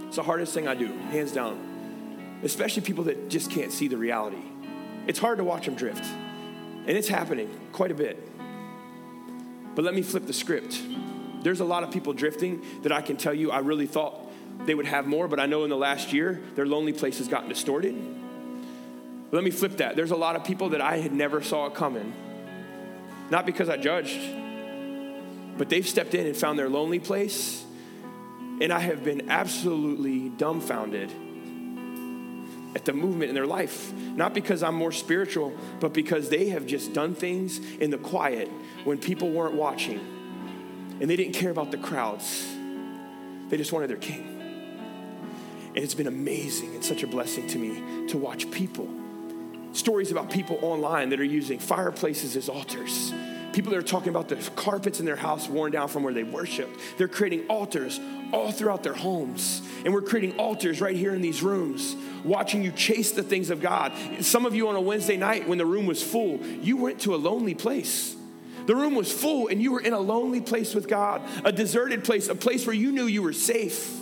It's 0.08 0.15
the 0.15 0.23
hardest 0.23 0.56
thing 0.56 0.67
I 0.67 0.73
do, 0.73 0.88
hands 0.88 1.34
down 1.34 1.66
especially 2.43 2.84
people 2.84 3.06
that 3.06 3.30
just 3.30 3.52
can't 3.52 3.71
see 3.71 3.88
the 3.88 3.97
reality. 3.97 4.43
It's 5.08 5.19
hard 5.19 5.38
to 5.38 5.43
watch 5.43 5.65
them 5.65 5.76
drift, 5.76 6.04
and 6.04 6.89
it's 6.89 7.08
happening 7.08 7.50
quite 7.71 7.91
a 7.91 7.95
bit. 7.95 8.21
But 9.76 9.86
let 9.86 9.93
me 9.93 10.02
flip 10.02 10.26
the 10.26 10.34
script. 10.34 10.82
There's 11.41 11.60
a 11.60 11.65
lot 11.65 11.84
of 11.84 11.91
people 11.91 12.13
drifting 12.13 12.62
that 12.82 12.91
I 12.91 13.02
can 13.02 13.15
tell 13.15 13.34
you 13.34 13.52
I 13.52 13.60
really 13.60 13.86
thought 13.86 14.32
they 14.65 14.76
would 14.76 14.88
have 14.88 15.08
more, 15.08 15.28
but 15.28 15.39
I 15.39 15.45
know 15.45 15.63
in 15.63 15.69
the 15.69 15.78
last 15.78 16.12
year 16.12 16.41
their 16.56 16.65
lonely 16.65 16.93
place 16.93 17.19
has 17.19 17.28
gotten 17.28 17.50
distorted. 17.50 17.95
Let 19.32 19.43
me 19.43 19.52
flip 19.52 19.78
that. 19.78 19.95
There's 19.95 20.12
a 20.12 20.15
lot 20.15 20.36
of 20.36 20.43
people 20.43 20.69
that 20.69 20.82
I 20.82 20.97
had 20.97 21.13
never 21.13 21.41
saw 21.41 21.69
coming. 21.69 22.13
Not 23.30 23.45
because 23.45 23.69
I 23.69 23.78
judged, 23.78 24.19
but 25.58 25.69
they've 25.69 25.88
stepped 25.88 26.13
in 26.15 26.26
and 26.26 26.36
found 26.36 26.58
their 26.58 26.69
lonely 26.69 27.00
place, 27.00 27.63
and 28.62 28.71
I 28.71 28.80
have 28.80 29.04
been 29.04 29.30
absolutely 29.30 30.30
dumbfounded 30.30 31.12
at 32.75 32.86
the 32.86 32.93
movement 32.93 33.30
in 33.30 33.36
their 33.36 33.47
life. 33.47 33.93
Not 33.93 34.34
because 34.34 34.63
I'm 34.63 34.75
more 34.75 34.91
spiritual, 34.91 35.53
but 35.80 35.93
because 35.93 36.30
they 36.30 36.49
have 36.49 36.65
just 36.65 36.93
done 36.93 37.15
things 37.15 37.60
in 37.77 37.89
the 37.89 37.97
quiet 37.97 38.49
when 38.84 38.97
people 38.97 39.30
weren't 39.30 39.56
watching. 39.56 39.99
And 40.99 41.10
they 41.10 41.15
didn't 41.15 41.34
care 41.34 41.51
about 41.51 41.71
the 41.71 41.77
crowds, 41.77 42.47
they 43.49 43.58
just 43.58 43.71
wanted 43.71 43.89
their 43.89 43.97
king. 43.97 44.34
And 45.75 45.84
it's 45.84 45.93
been 45.93 46.08
amazing 46.08 46.73
and 46.73 46.84
such 46.84 47.03
a 47.03 47.08
blessing 47.08 47.47
to 47.49 47.60
me 47.60 48.08
to 48.08 48.17
watch 48.17 48.49
people. 48.49 48.89
Stories 49.73 50.12
about 50.12 50.32
people 50.32 50.58
online 50.63 51.10
that 51.10 51.19
are 51.19 51.25
using 51.25 51.60
fireplaces 51.60 52.36
as 52.36 52.49
altars. 52.49 53.13
People 53.53 53.71
that 53.71 53.77
are 53.77 53.84
talking 53.84 54.10
about 54.10 54.27
the 54.27 54.36
carpets 54.56 54.99
in 54.99 55.06
their 55.06 55.15
house 55.15 55.47
worn 55.47 55.71
down 55.71 55.88
from 55.88 56.01
where 56.03 56.13
they 56.13 56.23
worshiped. 56.23 56.80
They're 56.97 57.08
creating 57.08 57.47
altars 57.47 57.99
all 58.34 58.51
throughout 58.51 58.82
their 58.82 58.93
homes. 58.93 59.62
And 59.88 59.93
we're 59.93 60.02
creating 60.02 60.38
altars 60.38 60.82
right 60.82 60.97
here 60.97 61.15
in 61.15 61.21
these 61.21 61.41
rooms, 61.41 61.95
watching 62.26 62.62
you 62.62 62.73
chase 62.73 63.13
the 63.13 63.23
things 63.23 63.50
of 63.50 63.62
God. 63.62 63.93
Some 64.19 64.45
of 64.45 64.54
you 64.54 64.67
on 64.67 64.76
a 64.76 64.82
Wednesday 64.82 65.15
night 65.15 65.47
when 65.47 65.58
the 65.58 65.65
room 65.65 65.86
was 65.86 66.04
full, 66.04 66.45
you 66.45 66.76
went 66.76 67.00
to 67.04 67.15
a 67.15 67.17
lonely 67.17 67.54
place. 67.54 68.13
The 68.65 68.76
room 68.76 68.95
was 68.95 69.10
full 69.10 69.47
and 69.47 69.62
you 69.62 69.71
were 69.71 69.80
in 69.80 69.93
a 69.93 70.00
lonely 70.02 70.41
place 70.41 70.76
with 70.76 70.89
God, 70.89 71.21
a 71.45 71.54
deserted 71.54 72.04
place, 72.04 72.28
a 72.28 72.36
place 72.36 72.67
where 72.67 72.76
you 72.76 72.91
knew 72.91 73.06
you 73.06 73.23
were 73.23 73.32
safe. 73.32 73.97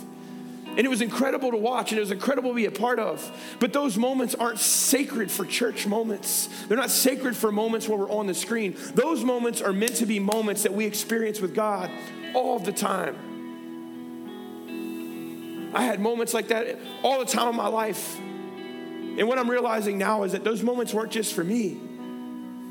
And 0.66 0.80
it 0.80 0.88
was 0.88 1.02
incredible 1.02 1.52
to 1.52 1.56
watch 1.56 1.92
and 1.92 1.98
it 1.98 2.02
was 2.02 2.10
incredible 2.10 2.50
to 2.50 2.56
be 2.56 2.66
a 2.66 2.72
part 2.72 2.98
of. 2.98 3.56
But 3.60 3.72
those 3.72 3.96
moments 3.96 4.34
aren't 4.34 4.58
sacred 4.58 5.30
for 5.30 5.46
church 5.46 5.86
moments. 5.86 6.48
They're 6.66 6.76
not 6.76 6.90
sacred 6.90 7.36
for 7.36 7.52
moments 7.52 7.88
where 7.88 7.96
we're 7.96 8.10
on 8.10 8.26
the 8.26 8.34
screen. 8.34 8.74
Those 8.94 9.22
moments 9.22 9.62
are 9.62 9.72
meant 9.72 9.94
to 9.98 10.06
be 10.06 10.18
moments 10.18 10.64
that 10.64 10.74
we 10.74 10.84
experience 10.84 11.40
with 11.40 11.54
God 11.54 11.92
all 12.34 12.58
the 12.58 12.72
time. 12.72 13.25
I 15.76 15.82
had 15.82 16.00
moments 16.00 16.32
like 16.32 16.48
that 16.48 16.78
all 17.02 17.18
the 17.18 17.26
time 17.26 17.50
in 17.50 17.56
my 17.56 17.68
life. 17.68 18.18
And 18.18 19.28
what 19.28 19.38
I'm 19.38 19.50
realizing 19.50 19.98
now 19.98 20.22
is 20.22 20.32
that 20.32 20.42
those 20.42 20.62
moments 20.62 20.94
weren't 20.94 21.12
just 21.12 21.34
for 21.34 21.44
me. 21.44 21.78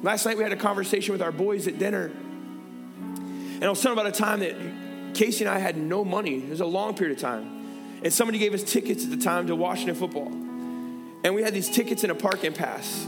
Last 0.01 0.25
night 0.25 0.37
we 0.37 0.43
had 0.43 0.51
a 0.51 0.57
conversation 0.57 1.11
with 1.11 1.21
our 1.21 1.31
boys 1.31 1.67
at 1.67 1.77
dinner. 1.77 2.05
And 2.05 3.63
I 3.63 3.69
was 3.69 3.79
telling 3.79 3.95
about 3.95 4.11
a 4.11 4.17
time 4.17 4.39
that 4.39 4.55
Casey 5.13 5.45
and 5.45 5.53
I 5.53 5.59
had 5.59 5.77
no 5.77 6.03
money. 6.03 6.37
It 6.39 6.49
was 6.49 6.61
a 6.61 6.65
long 6.65 6.95
period 6.95 7.15
of 7.15 7.21
time. 7.21 7.99
And 8.03 8.11
somebody 8.11 8.39
gave 8.39 8.55
us 8.55 8.63
tickets 8.63 9.03
at 9.03 9.11
the 9.11 9.17
time 9.17 9.45
to 9.47 9.55
Washington 9.55 9.93
football. 9.93 10.27
And 11.23 11.35
we 11.35 11.43
had 11.43 11.53
these 11.53 11.69
tickets 11.69 12.03
in 12.03 12.09
a 12.09 12.15
parking 12.15 12.53
pass. 12.53 13.07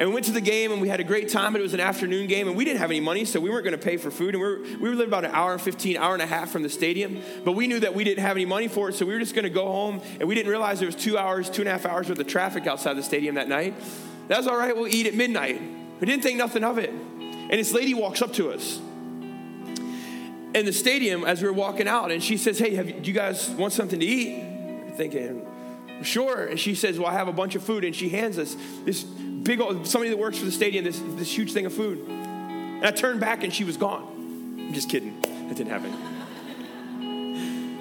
And 0.00 0.08
we 0.08 0.14
went 0.14 0.24
to 0.26 0.32
the 0.32 0.40
game 0.40 0.72
and 0.72 0.80
we 0.80 0.88
had 0.88 0.98
a 0.98 1.04
great 1.04 1.28
time. 1.28 1.54
It 1.54 1.60
was 1.60 1.74
an 1.74 1.80
afternoon 1.80 2.26
game 2.26 2.48
and 2.48 2.56
we 2.56 2.64
didn't 2.64 2.78
have 2.78 2.90
any 2.90 3.00
money, 3.00 3.26
so 3.26 3.38
we 3.38 3.50
weren't 3.50 3.64
going 3.64 3.78
to 3.78 3.84
pay 3.84 3.98
for 3.98 4.10
food. 4.10 4.34
And 4.34 4.42
we 4.42 4.48
were, 4.48 4.62
we 4.80 4.88
were 4.88 4.94
living 4.94 5.08
about 5.08 5.26
an 5.26 5.32
hour 5.32 5.52
and 5.52 5.60
15, 5.60 5.98
hour 5.98 6.14
and 6.14 6.22
a 6.22 6.26
half 6.26 6.50
from 6.50 6.62
the 6.62 6.70
stadium. 6.70 7.20
But 7.44 7.52
we 7.52 7.66
knew 7.66 7.80
that 7.80 7.94
we 7.94 8.02
didn't 8.02 8.24
have 8.24 8.38
any 8.38 8.46
money 8.46 8.66
for 8.66 8.88
it, 8.88 8.94
so 8.94 9.04
we 9.04 9.12
were 9.12 9.18
just 9.18 9.34
going 9.34 9.44
to 9.44 9.50
go 9.50 9.66
home. 9.66 10.00
And 10.18 10.26
we 10.26 10.34
didn't 10.34 10.48
realize 10.48 10.78
there 10.78 10.86
was 10.86 10.96
two 10.96 11.18
hours, 11.18 11.50
two 11.50 11.60
and 11.60 11.68
a 11.68 11.72
half 11.72 11.84
hours 11.84 12.08
worth 12.08 12.18
of 12.18 12.26
traffic 12.26 12.66
outside 12.66 12.94
the 12.94 13.02
stadium 13.02 13.34
that 13.34 13.46
night. 13.46 13.74
That's 14.26 14.46
all 14.46 14.56
right, 14.56 14.74
we'll 14.74 14.88
eat 14.88 15.06
at 15.06 15.14
midnight. 15.14 15.60
We 16.00 16.06
didn't 16.06 16.22
think 16.22 16.38
nothing 16.38 16.64
of 16.64 16.78
it. 16.78 16.88
And 16.88 17.52
this 17.52 17.74
lady 17.74 17.92
walks 17.92 18.22
up 18.22 18.32
to 18.34 18.52
us 18.52 18.78
in 20.54 20.64
the 20.64 20.72
stadium 20.72 21.24
as 21.24 21.42
we 21.42 21.48
were 21.48 21.54
walking 21.54 21.86
out, 21.86 22.10
and 22.10 22.22
she 22.22 22.38
says, 22.38 22.58
Hey, 22.58 22.74
have, 22.74 22.86
do 22.86 23.10
you 23.10 23.12
guys 23.12 23.50
want 23.50 23.74
something 23.74 24.00
to 24.00 24.06
eat? 24.06 24.94
Thinking, 24.96 25.46
Sure. 26.02 26.44
And 26.44 26.58
she 26.58 26.74
says, 26.74 26.98
Well, 26.98 27.08
I 27.08 27.12
have 27.12 27.28
a 27.28 27.32
bunch 27.32 27.54
of 27.54 27.62
food. 27.62 27.84
And 27.84 27.94
she 27.94 28.08
hands 28.08 28.38
us 28.38 28.56
this 28.84 29.02
big 29.02 29.60
old, 29.60 29.86
somebody 29.86 30.10
that 30.10 30.18
works 30.18 30.38
for 30.38 30.44
the 30.44 30.52
stadium, 30.52 30.84
this, 30.84 31.00
this 31.16 31.36
huge 31.36 31.52
thing 31.52 31.66
of 31.66 31.72
food. 31.72 32.06
And 32.08 32.86
I 32.86 32.90
turned 32.90 33.20
back 33.20 33.44
and 33.44 33.52
she 33.52 33.64
was 33.64 33.76
gone. 33.76 34.56
I'm 34.58 34.72
just 34.72 34.88
kidding. 34.88 35.20
That 35.20 35.56
didn't 35.56 35.70
happen. 35.70 35.92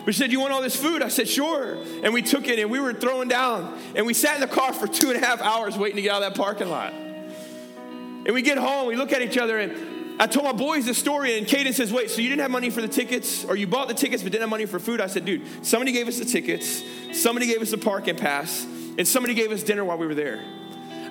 But 0.05 0.15
she 0.15 0.19
said, 0.19 0.31
You 0.31 0.39
want 0.39 0.53
all 0.53 0.61
this 0.61 0.75
food? 0.75 1.01
I 1.01 1.07
said, 1.09 1.27
Sure. 1.27 1.77
And 2.03 2.13
we 2.13 2.21
took 2.21 2.47
it 2.47 2.59
and 2.59 2.71
we 2.71 2.79
were 2.79 2.93
throwing 2.93 3.27
down. 3.27 3.79
And 3.95 4.05
we 4.05 4.13
sat 4.13 4.35
in 4.35 4.41
the 4.41 4.47
car 4.47 4.73
for 4.73 4.87
two 4.87 5.11
and 5.11 5.21
a 5.21 5.25
half 5.25 5.41
hours 5.41 5.77
waiting 5.77 5.97
to 5.97 6.01
get 6.01 6.11
out 6.11 6.23
of 6.23 6.33
that 6.33 6.41
parking 6.41 6.69
lot. 6.69 6.93
And 6.93 8.33
we 8.33 8.41
get 8.41 8.57
home, 8.57 8.87
we 8.87 8.95
look 8.95 9.13
at 9.13 9.21
each 9.21 9.37
other, 9.37 9.57
and 9.57 9.98
I 10.19 10.27
told 10.27 10.45
my 10.45 10.51
boys 10.51 10.85
the 10.85 10.93
story. 10.93 11.37
And 11.37 11.47
Caden 11.47 11.73
says, 11.73 11.93
Wait, 11.93 12.11
so 12.11 12.21
you 12.21 12.27
didn't 12.27 12.41
have 12.41 12.51
money 12.51 12.69
for 12.69 12.81
the 12.81 12.87
tickets? 12.87 13.45
Or 13.45 13.55
you 13.55 13.67
bought 13.67 13.87
the 13.87 13.93
tickets 13.93 14.21
but 14.21 14.33
didn't 14.33 14.41
have 14.41 14.49
money 14.49 14.65
for 14.65 14.77
food? 14.77 14.99
I 14.99 15.07
said, 15.07 15.23
Dude, 15.23 15.65
somebody 15.65 15.93
gave 15.93 16.07
us 16.07 16.19
the 16.19 16.25
tickets, 16.25 16.83
somebody 17.13 17.47
gave 17.47 17.61
us 17.61 17.71
the 17.71 17.77
parking 17.77 18.17
pass, 18.17 18.65
and 18.97 19.07
somebody 19.07 19.33
gave 19.33 19.51
us 19.51 19.63
dinner 19.63 19.85
while 19.85 19.97
we 19.97 20.05
were 20.05 20.15
there. 20.15 20.43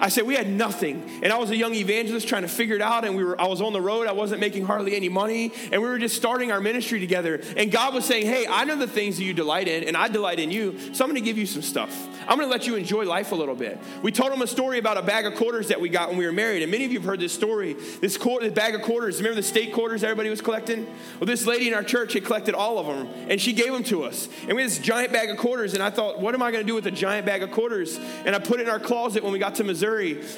I 0.00 0.08
said 0.08 0.26
we 0.26 0.34
had 0.34 0.48
nothing, 0.48 1.20
and 1.22 1.32
I 1.32 1.38
was 1.38 1.50
a 1.50 1.56
young 1.56 1.74
evangelist 1.74 2.28
trying 2.28 2.42
to 2.42 2.48
figure 2.48 2.76
it 2.76 2.82
out. 2.82 3.04
And 3.04 3.16
we 3.16 3.24
were, 3.24 3.40
I 3.40 3.46
was 3.46 3.60
on 3.60 3.72
the 3.72 3.80
road. 3.80 4.06
I 4.06 4.12
wasn't 4.12 4.40
making 4.40 4.64
hardly 4.66 4.94
any 4.96 5.08
money, 5.08 5.52
and 5.72 5.82
we 5.82 5.88
were 5.88 5.98
just 5.98 6.16
starting 6.16 6.52
our 6.52 6.60
ministry 6.60 7.00
together. 7.00 7.40
And 7.56 7.70
God 7.70 7.94
was 7.94 8.04
saying, 8.04 8.26
"Hey, 8.26 8.46
I 8.48 8.64
know 8.64 8.76
the 8.76 8.86
things 8.86 9.16
that 9.18 9.24
you 9.24 9.34
delight 9.34 9.68
in, 9.68 9.84
and 9.84 9.96
I 9.96 10.08
delight 10.08 10.38
in 10.38 10.50
you. 10.50 10.78
So 10.94 11.04
I'm 11.04 11.10
going 11.10 11.22
to 11.22 11.24
give 11.24 11.38
you 11.38 11.46
some 11.46 11.62
stuff. 11.62 12.06
I'm 12.28 12.36
going 12.36 12.48
to 12.48 12.52
let 12.52 12.66
you 12.66 12.76
enjoy 12.76 13.04
life 13.04 13.32
a 13.32 13.34
little 13.34 13.54
bit." 13.54 13.78
We 14.02 14.12
told 14.12 14.32
him 14.32 14.42
a 14.42 14.46
story 14.46 14.78
about 14.78 14.96
a 14.98 15.02
bag 15.02 15.26
of 15.26 15.34
quarters 15.34 15.68
that 15.68 15.80
we 15.80 15.88
got 15.88 16.08
when 16.08 16.18
we 16.18 16.26
were 16.26 16.32
married, 16.32 16.62
and 16.62 16.70
many 16.70 16.84
of 16.84 16.92
you 16.92 16.98
have 16.98 17.06
heard 17.06 17.20
this 17.20 17.32
story. 17.32 17.74
This, 18.00 18.16
quarter, 18.16 18.46
this 18.46 18.54
bag 18.54 18.74
of 18.74 18.82
quarters. 18.82 19.18
Remember 19.18 19.36
the 19.36 19.42
state 19.42 19.72
quarters 19.72 20.04
everybody 20.04 20.30
was 20.30 20.40
collecting? 20.40 20.86
Well, 21.18 21.26
this 21.26 21.46
lady 21.46 21.68
in 21.68 21.74
our 21.74 21.82
church 21.82 22.12
had 22.12 22.24
collected 22.24 22.54
all 22.54 22.78
of 22.78 22.86
them, 22.86 23.08
and 23.28 23.40
she 23.40 23.52
gave 23.52 23.72
them 23.72 23.84
to 23.84 24.04
us. 24.04 24.28
And 24.42 24.54
we 24.54 24.62
had 24.62 24.70
this 24.70 24.78
giant 24.78 25.12
bag 25.12 25.30
of 25.30 25.38
quarters, 25.38 25.74
and 25.74 25.82
I 25.82 25.90
thought, 25.90 26.20
"What 26.20 26.34
am 26.34 26.42
I 26.42 26.50
going 26.50 26.62
to 26.62 26.66
do 26.66 26.74
with 26.74 26.86
a 26.86 26.90
giant 26.90 27.26
bag 27.26 27.42
of 27.42 27.50
quarters?" 27.50 27.98
And 28.24 28.34
I 28.34 28.38
put 28.38 28.60
it 28.60 28.64
in 28.64 28.68
our 28.68 28.80
closet 28.80 29.22
when 29.22 29.32
we 29.32 29.38
got 29.38 29.56
to 29.56 29.64
Missouri, 29.64 29.87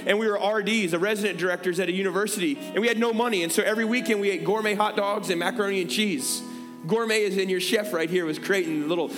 and 0.06 0.18
we 0.18 0.28
were 0.28 0.38
RDs, 0.38 0.92
the 0.92 0.98
resident 0.98 1.38
directors 1.38 1.80
at 1.80 1.88
a 1.88 1.92
university, 1.92 2.56
and 2.58 2.78
we 2.78 2.88
had 2.88 2.98
no 2.98 3.12
money. 3.12 3.42
And 3.42 3.52
so 3.52 3.62
every 3.62 3.84
weekend 3.84 4.20
we 4.20 4.30
ate 4.30 4.44
gourmet 4.44 4.74
hot 4.74 4.96
dogs 4.96 5.30
and 5.30 5.38
macaroni 5.38 5.80
and 5.80 5.90
cheese. 5.90 6.42
Gourmet 6.86 7.22
is 7.22 7.36
in 7.36 7.48
your 7.48 7.60
chef 7.60 7.92
right 7.92 8.08
here 8.08 8.24
was 8.24 8.38
creating 8.38 8.84
a 8.84 8.86
little 8.86 9.10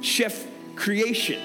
chef 0.00 0.46
creation. 0.76 1.40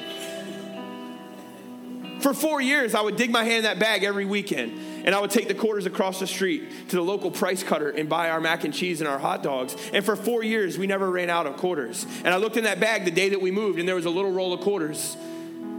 For 2.22 2.34
four 2.34 2.62
years, 2.62 2.96
I 2.96 3.02
would 3.02 3.16
dig 3.16 3.30
my 3.30 3.44
hand 3.44 3.58
in 3.58 3.64
that 3.64 3.80
bag 3.80 4.04
every 4.04 4.26
weekend, 4.26 5.06
and 5.06 5.14
I 5.14 5.20
would 5.20 5.30
take 5.30 5.48
the 5.48 5.54
quarters 5.54 5.86
across 5.86 6.20
the 6.20 6.28
street 6.28 6.90
to 6.90 6.96
the 6.96 7.02
local 7.02 7.30
price 7.30 7.64
cutter 7.64 7.90
and 7.90 8.10
buy 8.10 8.32
our 8.32 8.42
mac 8.42 8.64
and 8.64 8.74
cheese 8.74 9.02
and 9.02 9.08
our 9.08 9.20
hot 9.20 9.44
dogs. 9.44 9.76
And 9.94 10.04
for 10.04 10.16
four 10.16 10.44
years, 10.44 10.78
we 10.78 10.88
never 10.88 11.10
ran 11.10 11.30
out 11.30 11.46
of 11.46 11.58
quarters. 11.58 12.06
And 12.24 12.34
I 12.34 12.38
looked 12.38 12.58
in 12.58 12.64
that 12.64 12.80
bag 12.80 13.06
the 13.06 13.12
day 13.12 13.30
that 13.30 13.42
we 13.42 13.52
moved, 13.52 13.80
and 13.80 13.88
there 13.88 13.96
was 13.96 14.06
a 14.06 14.10
little 14.10 14.32
roll 14.32 14.52
of 14.52 14.62
quarters. 14.62 15.16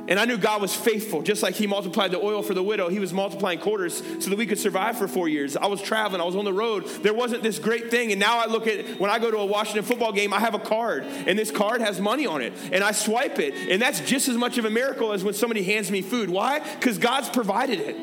And 0.09 0.19
I 0.19 0.25
knew 0.25 0.39
God 0.39 0.63
was 0.63 0.75
faithful. 0.75 1.23
Just 1.23 1.43
like 1.43 1.55
He 1.55 1.67
multiplied 1.67 2.11
the 2.11 2.19
oil 2.19 2.43
for 2.43 2.55
the 2.55 2.63
widow, 2.63 2.89
He 2.89 2.99
was 2.99 3.13
multiplying 3.13 3.59
quarters 3.59 3.99
so 4.19 4.31
that 4.31 4.37
we 4.37 4.47
could 4.47 4.59
survive 4.59 4.97
for 4.97 5.07
four 5.07 5.29
years. 5.29 5.57
I 5.57 5.67
was 5.67 5.83
traveling, 5.83 6.21
I 6.21 6.25
was 6.25 6.35
on 6.35 6.47
the 6.47 6.53
road. 6.53 6.87
There 7.03 7.15
wasn't 7.15 7.43
this 7.43 7.59
great 7.59 7.91
thing. 7.91 8.11
And 8.11 8.19
now 8.19 8.39
I 8.39 8.47
look 8.47 8.67
at 8.67 8.99
when 8.99 9.11
I 9.11 9.19
go 9.19 9.31
to 9.31 9.37
a 9.37 9.47
Washington 9.47 9.85
football 9.85 10.13
game, 10.13 10.33
I 10.33 10.41
have 10.41 10.55
a 10.55 10.59
card, 10.59 11.05
and 11.05 11.39
this 11.39 11.51
card 11.51 11.83
has 11.83 12.01
money 12.01 12.27
on 12.27 12.41
it. 12.41 12.55
And 12.73 12.83
I 12.83 12.93
swipe 12.93 13.39
it. 13.39 13.55
And 13.71 13.81
that's 13.81 14.01
just 14.01 14.29
as 14.29 14.37
much 14.37 14.57
of 14.57 14.65
a 14.65 14.71
miracle 14.71 15.13
as 15.13 15.23
when 15.23 15.35
somebody 15.35 15.63
hands 15.63 15.91
me 15.91 16.01
food. 16.01 16.31
Why? 16.31 16.61
Because 16.61 16.97
God's 16.99 17.29
provided 17.29 17.79
it. 17.81 17.97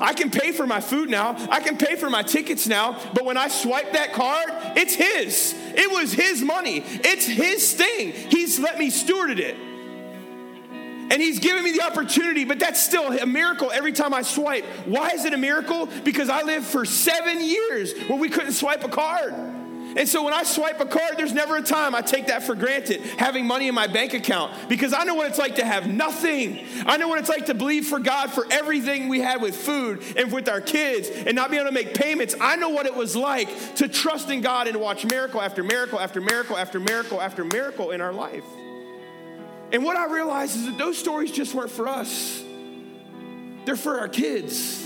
I 0.00 0.12
can 0.12 0.30
pay 0.30 0.52
for 0.52 0.66
my 0.66 0.80
food 0.80 1.08
now. 1.08 1.36
I 1.50 1.60
can 1.60 1.76
pay 1.76 1.96
for 1.96 2.10
my 2.10 2.22
tickets 2.22 2.66
now. 2.66 2.98
But 3.14 3.24
when 3.24 3.36
I 3.36 3.48
swipe 3.48 3.92
that 3.92 4.12
card, 4.12 4.48
it's 4.76 4.94
His. 4.94 5.54
It 5.76 5.90
was 5.90 6.12
His 6.12 6.42
money. 6.42 6.82
It's 6.84 7.26
His 7.26 7.74
thing. 7.74 8.12
He's 8.12 8.58
let 8.58 8.78
me 8.78 8.90
stewarded 8.90 9.38
it. 9.38 9.73
And 11.10 11.20
he's 11.20 11.38
given 11.38 11.62
me 11.62 11.72
the 11.72 11.82
opportunity, 11.82 12.44
but 12.44 12.58
that's 12.58 12.82
still 12.82 13.12
a 13.18 13.26
miracle 13.26 13.70
every 13.70 13.92
time 13.92 14.14
I 14.14 14.22
swipe. 14.22 14.64
Why 14.86 15.10
is 15.10 15.24
it 15.24 15.34
a 15.34 15.38
miracle? 15.38 15.88
Because 16.04 16.28
I 16.28 16.42
lived 16.42 16.66
for 16.66 16.84
seven 16.84 17.42
years 17.42 17.92
where 18.08 18.18
we 18.18 18.28
couldn't 18.28 18.52
swipe 18.52 18.84
a 18.84 18.88
card. 18.88 19.34
And 19.96 20.08
so 20.08 20.24
when 20.24 20.34
I 20.34 20.42
swipe 20.42 20.80
a 20.80 20.86
card, 20.86 21.16
there's 21.16 21.32
never 21.32 21.56
a 21.56 21.62
time 21.62 21.94
I 21.94 22.00
take 22.00 22.26
that 22.26 22.42
for 22.42 22.54
granted, 22.54 23.00
having 23.00 23.46
money 23.46 23.68
in 23.68 23.74
my 23.74 23.86
bank 23.86 24.12
account, 24.12 24.68
because 24.68 24.92
I 24.92 25.04
know 25.04 25.14
what 25.14 25.28
it's 25.28 25.38
like 25.38 25.56
to 25.56 25.64
have 25.64 25.86
nothing. 25.86 26.66
I 26.84 26.96
know 26.96 27.08
what 27.08 27.20
it's 27.20 27.28
like 27.28 27.46
to 27.46 27.54
believe 27.54 27.86
for 27.86 28.00
God 28.00 28.32
for 28.32 28.44
everything 28.50 29.08
we 29.08 29.20
had 29.20 29.40
with 29.40 29.54
food 29.54 30.02
and 30.16 30.32
with 30.32 30.48
our 30.48 30.60
kids 30.60 31.08
and 31.08 31.36
not 31.36 31.50
be 31.50 31.58
able 31.58 31.68
to 31.68 31.72
make 31.72 31.94
payments. 31.94 32.34
I 32.40 32.56
know 32.56 32.70
what 32.70 32.86
it 32.86 32.94
was 32.94 33.14
like 33.14 33.76
to 33.76 33.88
trust 33.88 34.30
in 34.30 34.40
God 34.40 34.66
and 34.66 34.80
watch 34.80 35.04
miracle 35.04 35.40
after 35.40 35.62
miracle 35.62 36.00
after 36.00 36.20
miracle 36.20 36.56
after 36.56 36.80
miracle 36.80 37.20
after 37.20 37.44
miracle 37.44 37.92
in 37.92 38.00
our 38.00 38.12
life. 38.12 38.44
And 39.74 39.82
what 39.82 39.96
I 39.96 40.06
realized 40.06 40.54
is 40.54 40.66
that 40.66 40.78
those 40.78 40.96
stories 40.96 41.32
just 41.32 41.52
weren't 41.52 41.72
for 41.72 41.88
us, 41.88 42.44
they're 43.64 43.74
for 43.74 43.98
our 43.98 44.08
kids. 44.08 44.82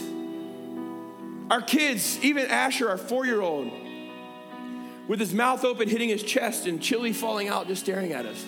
Our 1.51 1.61
kids, 1.61 2.18
even 2.22 2.46
Asher, 2.46 2.88
our 2.88 2.96
four 2.96 3.27
year 3.27 3.42
old, 3.42 3.70
with 5.07 5.20
his 5.20 5.35
mouth 5.35 5.62
open, 5.64 5.90
hitting 5.90 6.09
his 6.09 6.22
chest, 6.22 6.66
and 6.66 6.81
chili 6.81 7.12
falling 7.12 7.48
out, 7.48 7.66
just 7.66 7.83
staring 7.83 8.12
at 8.12 8.24
us. 8.24 8.42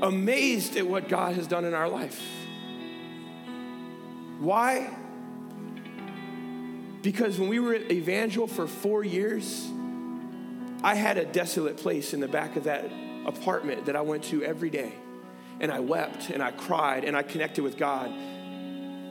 Amazed 0.00 0.76
at 0.76 0.86
what 0.86 1.08
God 1.08 1.34
has 1.34 1.48
done 1.48 1.64
in 1.64 1.74
our 1.74 1.88
life. 1.88 2.20
Why? 4.38 4.96
Because 7.02 7.36
when 7.38 7.48
we 7.48 7.58
were 7.58 7.74
at 7.74 7.90
Evangel 7.90 8.46
for 8.46 8.68
four 8.68 9.02
years, 9.02 9.66
I 10.84 10.94
had 10.94 11.18
a 11.18 11.24
desolate 11.24 11.78
place 11.78 12.14
in 12.14 12.20
the 12.20 12.28
back 12.28 12.54
of 12.54 12.64
that 12.64 12.88
apartment 13.28 13.86
that 13.86 13.94
I 13.94 14.00
went 14.00 14.24
to 14.24 14.42
every 14.42 14.70
day. 14.70 14.92
And 15.60 15.70
I 15.70 15.80
wept 15.80 16.30
and 16.30 16.42
I 16.42 16.50
cried 16.52 17.04
and 17.04 17.16
I 17.16 17.22
connected 17.22 17.62
with 17.62 17.76
God 17.76 18.12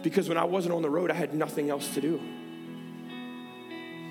because 0.02 0.30
when 0.30 0.38
I 0.38 0.46
wasn't 0.46 0.74
on 0.74 0.82
the 0.82 0.90
road, 0.90 1.12
I 1.12 1.14
had 1.14 1.34
nothing 1.34 1.70
else 1.70 1.94
to 1.96 2.02
do. 2.02 2.20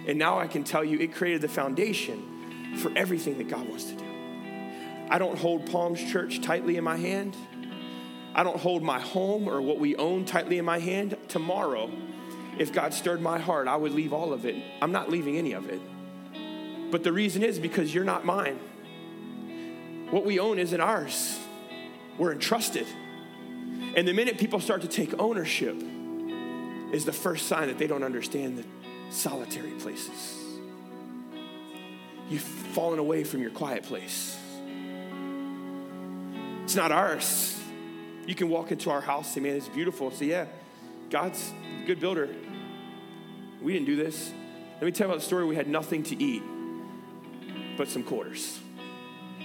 And 0.06 0.18
now 0.18 0.38
I 0.38 0.46
can 0.46 0.62
tell 0.62 0.84
you 0.84 0.98
it 0.98 1.14
created 1.14 1.40
the 1.40 1.48
foundation 1.48 2.76
for 2.76 2.92
everything 2.94 3.38
that 3.38 3.48
God 3.48 3.68
wants 3.68 3.84
to 3.86 3.94
do. 3.94 4.04
I 5.08 5.18
don't 5.18 5.38
hold 5.38 5.70
Palms 5.70 6.02
Church 6.12 6.42
tightly 6.42 6.76
in 6.76 6.84
my 6.84 6.96
hand. 6.96 7.36
I 8.34 8.42
don't 8.42 8.58
hold 8.58 8.82
my 8.82 9.00
home 9.00 9.48
or 9.48 9.62
what 9.62 9.78
we 9.78 9.96
own 9.96 10.24
tightly 10.26 10.58
in 10.58 10.64
my 10.64 10.78
hand. 10.78 11.16
Tomorrow, 11.28 11.90
if 12.58 12.72
God 12.72 12.92
stirred 12.92 13.22
my 13.22 13.38
heart, 13.38 13.66
I 13.68 13.76
would 13.76 13.92
leave 13.92 14.12
all 14.12 14.32
of 14.32 14.44
it. 14.44 14.62
I'm 14.82 14.92
not 14.92 15.10
leaving 15.10 15.38
any 15.38 15.52
of 15.52 15.70
it. 15.70 15.80
But 16.90 17.02
the 17.02 17.12
reason 17.12 17.42
is 17.42 17.58
because 17.58 17.94
you're 17.94 18.04
not 18.04 18.24
mine. 18.24 18.58
What 20.10 20.24
we 20.24 20.38
own 20.38 20.58
isn't 20.58 20.80
ours, 20.80 21.38
we're 22.18 22.32
entrusted. 22.32 22.86
And 23.96 24.06
the 24.06 24.12
minute 24.12 24.38
people 24.38 24.60
start 24.60 24.82
to 24.82 24.88
take 24.88 25.18
ownership, 25.18 25.76
is 26.92 27.04
the 27.04 27.12
first 27.12 27.46
sign 27.46 27.68
that 27.68 27.78
they 27.78 27.86
don't 27.86 28.04
understand 28.04 28.58
the 28.58 28.64
solitary 29.10 29.72
places. 29.72 30.34
You've 32.30 32.42
fallen 32.42 32.98
away 32.98 33.24
from 33.24 33.40
your 33.40 33.50
quiet 33.50 33.82
place. 33.82 34.36
It's 36.64 36.76
not 36.76 36.92
ours. 36.92 37.58
You 38.26 38.34
can 38.34 38.48
walk 38.48 38.72
into 38.72 38.90
our 38.90 39.00
house, 39.00 39.34
say, 39.34 39.40
man, 39.40 39.56
it's 39.56 39.68
beautiful. 39.68 40.10
Say, 40.10 40.26
yeah, 40.26 40.46
God's 41.10 41.52
a 41.82 41.86
good 41.86 42.00
builder. 42.00 42.28
We 43.62 43.72
didn't 43.72 43.86
do 43.86 43.96
this. 43.96 44.32
Let 44.74 44.82
me 44.82 44.92
tell 44.92 45.06
you 45.06 45.12
about 45.12 45.20
the 45.20 45.26
story. 45.26 45.44
We 45.44 45.56
had 45.56 45.68
nothing 45.68 46.02
to 46.04 46.22
eat 46.22 46.42
but 47.76 47.88
some 47.88 48.02
quarters. 48.02 48.60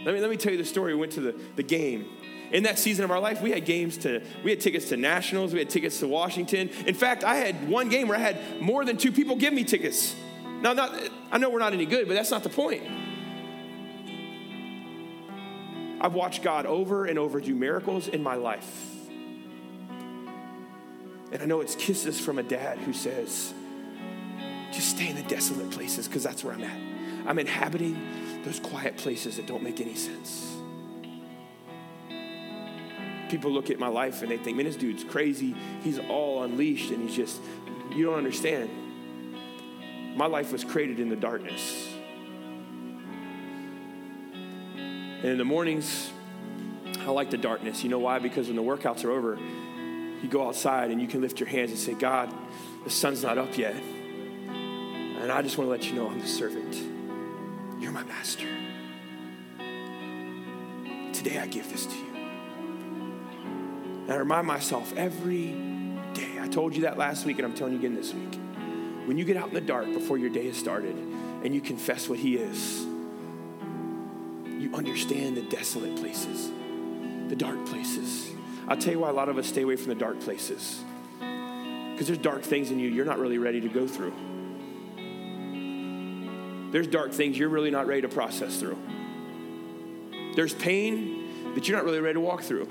Let 0.05 0.15
me, 0.15 0.21
let 0.21 0.29
me 0.29 0.37
tell 0.37 0.51
you 0.51 0.57
the 0.57 0.65
story. 0.65 0.93
We 0.93 0.99
went 0.99 1.13
to 1.13 1.21
the, 1.21 1.35
the 1.55 1.63
game. 1.63 2.05
In 2.51 2.63
that 2.63 2.77
season 2.77 3.05
of 3.05 3.11
our 3.11 3.19
life, 3.19 3.41
we 3.41 3.51
had 3.51 3.65
games 3.65 3.97
to, 3.99 4.21
we 4.43 4.49
had 4.51 4.59
tickets 4.59 4.89
to 4.89 4.97
Nationals, 4.97 5.53
we 5.53 5.59
had 5.59 5.69
tickets 5.69 5.99
to 5.99 6.07
Washington. 6.07 6.69
In 6.85 6.95
fact, 6.95 7.23
I 7.23 7.35
had 7.35 7.69
one 7.69 7.87
game 7.87 8.09
where 8.09 8.17
I 8.17 8.21
had 8.21 8.61
more 8.61 8.83
than 8.83 8.97
two 8.97 9.11
people 9.11 9.37
give 9.37 9.53
me 9.53 9.63
tickets. 9.63 10.15
Now, 10.61 10.73
not, 10.73 10.93
I 11.31 11.37
know 11.37 11.49
we're 11.49 11.59
not 11.59 11.73
any 11.73 11.85
good, 11.85 12.07
but 12.07 12.13
that's 12.13 12.29
not 12.29 12.43
the 12.43 12.49
point. 12.49 12.83
I've 16.01 16.13
watched 16.13 16.43
God 16.43 16.65
over 16.65 17.05
and 17.05 17.17
over 17.17 17.39
do 17.39 17.55
miracles 17.55 18.07
in 18.07 18.21
my 18.21 18.35
life. 18.35 18.91
And 21.31 21.41
I 21.41 21.45
know 21.45 21.61
it's 21.61 21.75
kisses 21.75 22.19
from 22.19 22.37
a 22.39 22.43
dad 22.43 22.79
who 22.79 22.91
says, 22.91 23.53
just 24.71 24.89
stay 24.89 25.09
in 25.09 25.15
the 25.15 25.23
desolate 25.23 25.71
places 25.71 26.07
because 26.07 26.23
that's 26.23 26.43
where 26.43 26.53
I'm 26.53 26.63
at. 26.63 26.77
I'm 27.27 27.39
inhabiting 27.39 27.95
those 28.43 28.59
quiet 28.59 28.97
places 28.97 29.37
that 29.37 29.45
don't 29.45 29.63
make 29.63 29.79
any 29.81 29.95
sense. 29.95 30.55
People 33.29 33.51
look 33.51 33.69
at 33.69 33.79
my 33.79 33.87
life 33.87 34.21
and 34.21 34.31
they 34.31 34.37
think, 34.37 34.57
man, 34.57 34.65
this 34.65 34.75
dude's 34.75 35.03
crazy. 35.03 35.55
He's 35.83 35.99
all 35.99 36.43
unleashed 36.43 36.91
and 36.91 37.01
he's 37.07 37.15
just, 37.15 37.41
you 37.95 38.05
don't 38.05 38.17
understand. 38.17 38.69
My 40.17 40.25
life 40.25 40.51
was 40.51 40.63
created 40.63 40.99
in 40.99 41.09
the 41.09 41.15
darkness. 41.15 41.87
And 44.75 45.25
in 45.25 45.37
the 45.37 45.45
mornings, 45.45 46.11
I 46.99 47.11
like 47.11 47.29
the 47.29 47.37
darkness. 47.37 47.83
You 47.83 47.89
know 47.89 47.99
why? 47.99 48.19
Because 48.19 48.47
when 48.47 48.55
the 48.55 48.63
workouts 48.63 49.05
are 49.05 49.11
over, 49.11 49.37
you 50.21 50.27
go 50.29 50.47
outside 50.47 50.91
and 50.91 51.01
you 51.01 51.07
can 51.07 51.21
lift 51.21 51.39
your 51.39 51.47
hands 51.47 51.71
and 51.71 51.79
say, 51.79 51.93
God, 51.93 52.33
the 52.83 52.89
sun's 52.89 53.23
not 53.23 53.37
up 53.37 53.57
yet. 53.57 53.75
And 53.75 55.31
I 55.31 55.41
just 55.41 55.57
want 55.57 55.67
to 55.67 55.71
let 55.71 55.85
you 55.85 55.93
know 55.93 56.09
I'm 56.09 56.19
the 56.19 56.27
servant. 56.27 56.90
My 57.91 58.03
master. 58.03 58.47
Today 61.11 61.39
I 61.39 61.47
give 61.47 61.69
this 61.69 61.85
to 61.85 61.93
you. 61.93 62.15
And 64.03 64.11
I 64.11 64.15
remind 64.15 64.47
myself 64.47 64.93
every 64.95 65.53
day. 66.13 66.39
I 66.39 66.47
told 66.47 66.73
you 66.73 66.83
that 66.83 66.97
last 66.97 67.25
week, 67.25 67.37
and 67.39 67.45
I'm 67.45 67.53
telling 67.53 67.73
you 67.73 67.79
again 67.79 67.95
this 67.95 68.13
week. 68.13 68.39
When 69.05 69.17
you 69.17 69.25
get 69.25 69.35
out 69.35 69.49
in 69.49 69.53
the 69.53 69.59
dark 69.59 69.91
before 69.91 70.17
your 70.17 70.29
day 70.29 70.45
has 70.47 70.55
started 70.55 70.95
and 70.95 71.53
you 71.53 71.59
confess 71.59 72.07
what 72.07 72.17
He 72.17 72.37
is, 72.37 72.85
you 74.45 74.71
understand 74.73 75.35
the 75.35 75.41
desolate 75.41 75.97
places, 75.97 76.49
the 77.27 77.35
dark 77.35 77.65
places. 77.65 78.31
I'll 78.69 78.77
tell 78.77 78.93
you 78.93 78.99
why 78.99 79.09
a 79.09 79.13
lot 79.13 79.27
of 79.27 79.37
us 79.37 79.47
stay 79.47 79.63
away 79.63 79.75
from 79.75 79.89
the 79.89 79.95
dark 79.95 80.21
places. 80.21 80.81
Because 81.19 82.07
there's 82.07 82.19
dark 82.19 82.43
things 82.43 82.71
in 82.71 82.79
you 82.79 82.89
you're 82.89 83.03
not 83.03 83.19
really 83.19 83.37
ready 83.37 83.59
to 83.59 83.67
go 83.67 83.85
through 83.85 84.13
there's 86.71 86.87
dark 86.87 87.11
things 87.11 87.37
you're 87.37 87.49
really 87.49 87.71
not 87.71 87.87
ready 87.87 88.01
to 88.01 88.09
process 88.09 88.59
through. 88.59 88.77
There's 90.35 90.53
pain 90.53 91.53
that 91.55 91.67
you're 91.67 91.77
not 91.77 91.85
really 91.85 91.99
ready 91.99 92.13
to 92.13 92.21
walk 92.21 92.43
through. 92.43 92.69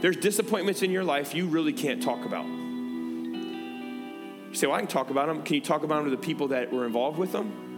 There's 0.00 0.16
disappointments 0.16 0.82
in 0.82 0.90
your 0.90 1.04
life 1.04 1.34
you 1.34 1.46
really 1.46 1.72
can't 1.72 2.02
talk 2.02 2.24
about. 2.24 2.46
You 2.46 4.54
say, 4.54 4.66
Well, 4.66 4.76
I 4.76 4.80
can 4.80 4.88
talk 4.88 5.10
about 5.10 5.28
them. 5.28 5.42
Can 5.42 5.54
you 5.54 5.60
talk 5.60 5.82
about 5.82 5.96
them 5.96 6.04
to 6.06 6.16
the 6.16 6.22
people 6.22 6.48
that 6.48 6.72
were 6.72 6.86
involved 6.86 7.18
with 7.18 7.32
them? 7.32 7.68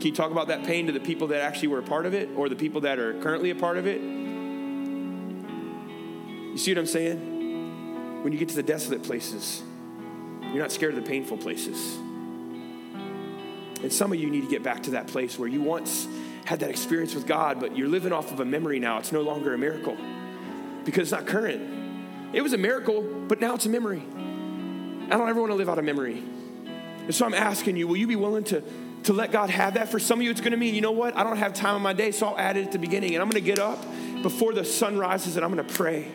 Can 0.00 0.08
you 0.08 0.14
talk 0.14 0.32
about 0.32 0.48
that 0.48 0.64
pain 0.64 0.86
to 0.86 0.92
the 0.92 1.00
people 1.00 1.28
that 1.28 1.42
actually 1.42 1.68
were 1.68 1.78
a 1.78 1.82
part 1.82 2.06
of 2.06 2.14
it 2.14 2.30
or 2.34 2.48
the 2.48 2.56
people 2.56 2.80
that 2.80 2.98
are 2.98 3.20
currently 3.20 3.50
a 3.50 3.54
part 3.54 3.76
of 3.76 3.86
it? 3.86 4.00
You 6.50 6.58
see 6.58 6.72
what 6.72 6.78
I'm 6.78 6.86
saying? 6.86 8.22
When 8.24 8.32
you 8.32 8.38
get 8.38 8.48
to 8.48 8.56
the 8.56 8.62
desolate 8.62 9.02
places, 9.02 9.62
you're 10.40 10.58
not 10.58 10.72
scared 10.72 10.94
of 10.94 11.04
the 11.04 11.08
painful 11.08 11.36
places. 11.36 11.98
And 13.82 13.92
some 13.92 14.12
of 14.12 14.18
you 14.18 14.30
need 14.30 14.42
to 14.42 14.48
get 14.48 14.62
back 14.62 14.84
to 14.84 14.92
that 14.92 15.08
place 15.08 15.38
where 15.38 15.48
you 15.48 15.60
once 15.60 16.06
had 16.44 16.60
that 16.60 16.70
experience 16.70 17.14
with 17.14 17.26
God, 17.26 17.60
but 17.60 17.76
you're 17.76 17.88
living 17.88 18.12
off 18.12 18.32
of 18.32 18.40
a 18.40 18.44
memory 18.44 18.78
now. 18.78 18.98
It's 18.98 19.12
no 19.12 19.22
longer 19.22 19.54
a 19.54 19.58
miracle 19.58 19.96
because 20.84 21.02
it's 21.02 21.12
not 21.12 21.26
current. 21.26 22.34
It 22.34 22.42
was 22.42 22.52
a 22.52 22.58
miracle, 22.58 23.02
but 23.02 23.40
now 23.40 23.54
it's 23.54 23.66
a 23.66 23.68
memory. 23.68 24.02
I 24.02 25.16
don't 25.16 25.28
ever 25.28 25.40
want 25.40 25.50
to 25.52 25.56
live 25.56 25.68
out 25.68 25.78
a 25.78 25.82
memory. 25.82 26.18
And 26.18 27.14
so 27.14 27.26
I'm 27.26 27.34
asking 27.34 27.76
you, 27.76 27.86
will 27.88 27.96
you 27.96 28.06
be 28.06 28.16
willing 28.16 28.44
to, 28.44 28.62
to 29.04 29.12
let 29.12 29.32
God 29.32 29.50
have 29.50 29.74
that? 29.74 29.88
For 29.90 29.98
some 29.98 30.20
of 30.20 30.24
you, 30.24 30.30
it's 30.30 30.40
going 30.40 30.52
to 30.52 30.56
mean, 30.56 30.74
you 30.74 30.80
know 30.80 30.92
what? 30.92 31.16
I 31.16 31.24
don't 31.24 31.36
have 31.36 31.52
time 31.52 31.76
in 31.76 31.82
my 31.82 31.92
day, 31.92 32.12
so 32.12 32.28
I'll 32.28 32.38
add 32.38 32.56
it 32.56 32.66
at 32.66 32.72
the 32.72 32.78
beginning. 32.78 33.14
And 33.14 33.22
I'm 33.22 33.28
going 33.28 33.42
to 33.42 33.46
get 33.46 33.58
up 33.58 33.84
before 34.22 34.52
the 34.52 34.64
sun 34.64 34.96
rises 34.96 35.36
and 35.36 35.44
I'm 35.44 35.52
going 35.52 35.66
to 35.66 35.74
pray. 35.74 36.10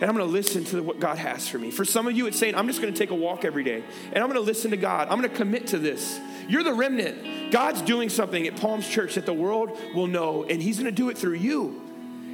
And 0.00 0.04
I'm 0.04 0.14
going 0.14 0.26
to 0.26 0.32
listen 0.32 0.64
to 0.66 0.82
what 0.82 1.00
God 1.00 1.16
has 1.16 1.48
for 1.48 1.58
me. 1.58 1.70
For 1.70 1.84
some 1.84 2.06
of 2.06 2.14
you, 2.14 2.26
it's 2.26 2.38
saying, 2.38 2.54
I'm 2.54 2.66
just 2.66 2.82
going 2.82 2.92
to 2.92 2.98
take 2.98 3.10
a 3.10 3.14
walk 3.14 3.46
every 3.46 3.64
day. 3.64 3.82
And 4.12 4.22
I'm 4.22 4.30
going 4.30 4.34
to 4.34 4.40
listen 4.40 4.70
to 4.72 4.76
God. 4.76 5.08
I'm 5.08 5.18
going 5.18 5.30
to 5.30 5.36
commit 5.36 5.68
to 5.68 5.78
this. 5.78 6.20
You're 6.48 6.62
the 6.62 6.74
remnant. 6.74 7.50
God's 7.50 7.80
doing 7.80 8.10
something 8.10 8.46
at 8.46 8.56
Palms 8.56 8.86
Church 8.86 9.14
that 9.14 9.24
the 9.24 9.32
world 9.32 9.78
will 9.94 10.06
know, 10.06 10.44
and 10.44 10.62
He's 10.62 10.78
going 10.78 10.86
to 10.86 10.92
do 10.92 11.08
it 11.08 11.16
through 11.16 11.34
you. 11.34 11.82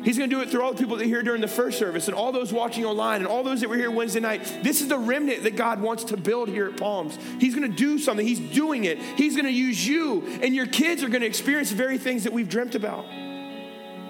He's 0.03 0.19
going 0.19 0.29
to 0.29 0.35
do 0.35 0.43
it 0.43 0.51
through 0.51 0.63
all 0.63 0.73
the 0.73 0.79
people 0.79 0.97
that 0.97 1.05
are 1.05 1.09
here 1.09 1.23
during 1.23 1.41
the 1.41 1.49
first 1.49 1.79
service 1.79 2.09
and 2.09 2.17
all 2.17 2.33
those 2.33 2.53
watching 2.53 2.85
online 2.85 3.21
and 3.21 3.29
all 3.29 3.45
those 3.45 3.61
that 3.61 3.71
were 3.71 3.77
here 3.77 3.91
Wednesday 3.91 4.19
night. 4.19 4.43
This 4.63 4.81
is 4.81 4.89
the 4.89 4.99
remnant 4.99 5.45
that 5.45 5.55
God 5.55 5.81
wants 5.81 6.03
to 6.05 6.17
build 6.17 6.49
here 6.49 6.67
at 6.67 6.77
Palms. 6.77 7.17
He's 7.39 7.55
going 7.55 7.71
to 7.71 7.77
do 7.77 8.01
something. 8.01 8.27
He's 8.27 8.41
doing 8.41 8.85
it. 8.85 8.99
He's 8.99 9.37
going 9.37 9.47
to 9.47 9.53
use 9.53 9.87
you, 9.87 10.27
and 10.43 10.57
your 10.57 10.67
kids 10.67 11.05
are 11.05 11.09
going 11.09 11.21
to 11.21 11.27
experience 11.29 11.71
the 11.71 11.77
very 11.77 11.99
things 11.99 12.25
that 12.25 12.33
we've 12.33 12.49
dreamt 12.49 12.75
about. 12.75 13.07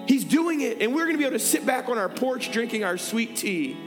He's 0.07 0.23
doing 0.23 0.61
it, 0.61 0.81
and 0.81 0.93
we're 0.93 1.05
going 1.05 1.13
to 1.13 1.17
be 1.17 1.25
able 1.25 1.37
to 1.37 1.43
sit 1.43 1.65
back 1.65 1.87
on 1.89 1.97
our 1.97 2.09
porch 2.09 2.51
drinking 2.51 2.83
our 2.83 2.97
sweet 2.97 3.35
tea 3.37 3.77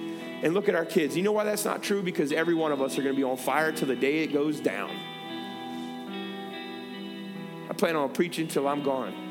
and 0.42 0.54
look 0.54 0.68
at 0.68 0.74
our 0.74 0.84
kids. 0.84 1.16
You 1.16 1.22
know 1.22 1.32
why 1.32 1.44
that's 1.44 1.64
not 1.64 1.82
true? 1.82 2.02
Because 2.02 2.32
every 2.32 2.54
one 2.54 2.72
of 2.72 2.80
us 2.80 2.98
are 2.98 3.02
going 3.02 3.14
to 3.14 3.18
be 3.18 3.24
on 3.24 3.36
fire 3.36 3.72
till 3.72 3.88
the 3.88 3.96
day 3.96 4.22
it 4.22 4.32
goes 4.32 4.60
down. 4.60 4.90
I 7.68 7.74
plan 7.74 7.96
on 7.96 8.10
preaching 8.12 8.48
till 8.48 8.66
I'm 8.66 8.82
gone. 8.82 9.24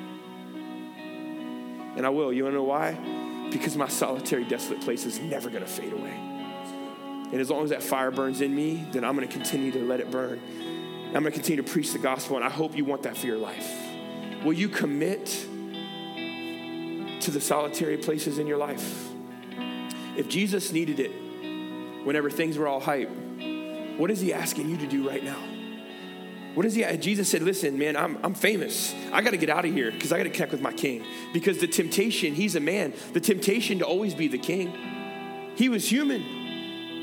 And 1.96 2.06
I 2.06 2.10
will. 2.10 2.34
You 2.34 2.44
want 2.44 2.54
to 2.54 2.58
know 2.58 2.64
why? 2.64 3.50
Because 3.52 3.78
my 3.78 3.88
solitary, 3.88 4.44
desolate 4.44 4.82
place 4.82 5.06
is 5.06 5.20
never 5.20 5.50
going 5.50 5.64
to 5.64 5.70
fade 5.70 5.94
away. 5.94 6.12
And 7.32 7.36
as 7.42 7.50
long 7.50 7.64
as 7.64 7.70
that 7.72 7.82
fire 7.82 8.12
burns 8.12 8.42
in 8.42 8.54
me, 8.54 8.86
then 8.92 9.04
I'm 9.04 9.16
going 9.16 9.28
to 9.28 9.34
continue 9.34 9.72
to 9.72 9.80
let 9.80 10.00
it 10.00 10.12
burn. 10.12 10.40
I'm 11.08 11.24
going 11.24 11.26
to 11.26 11.32
continue 11.32 11.64
to 11.64 11.72
preach 11.72 11.94
the 11.94 12.00
gospel, 12.00 12.36
and 12.36 12.46
I 12.46 12.50
hope 12.50 12.76
you 12.76 12.86
want 12.86 13.04
that 13.04 13.18
for 13.18 13.26
your 13.26 13.38
life. 13.38 13.72
Will 14.44 14.54
you 14.54 14.68
commit 14.70 15.48
to 17.26 17.32
the 17.32 17.41
solitary 17.41 17.97
places 17.97 18.39
in 18.39 18.47
your 18.47 18.57
life? 18.57 19.09
If 20.15 20.28
Jesus 20.30 20.71
needed 20.71 20.99
it 20.99 21.11
whenever 22.05 22.30
things 22.30 22.57
were 22.57 22.67
all 22.67 22.80
hype, 22.80 23.09
what 23.97 24.09
is 24.11 24.21
he 24.21 24.34
asking 24.34 24.69
you 24.69 24.78
to 24.78 24.88
do 24.88 25.07
right 25.07 25.23
now? 25.23 25.38
What 26.55 26.65
is 26.65 26.73
he? 26.73 26.86
Jesus 26.97 27.30
said, 27.30 27.41
Listen, 27.41 27.78
man, 27.78 27.97
I'm, 27.97 28.17
I'm 28.23 28.34
famous. 28.34 28.95
I 29.11 29.21
got 29.21 29.32
to 29.32 29.38
get 29.38 29.49
out 29.49 29.65
of 29.65 29.73
here 29.73 29.91
because 29.91 30.13
I 30.13 30.17
got 30.17 30.23
to 30.23 30.30
connect 30.30 30.53
with 30.53 30.61
my 30.61 30.71
king. 30.71 31.03
Because 31.34 31.57
the 31.57 31.67
temptation, 31.67 32.34
he's 32.34 32.55
a 32.55 32.61
man, 32.61 32.93
the 33.11 33.19
temptation 33.19 33.80
to 33.80 33.86
always 33.86 34.15
be 34.15 34.30
the 34.30 34.38
king, 34.38 34.73
he 35.55 35.67
was 35.67 35.89
human. 35.89 36.23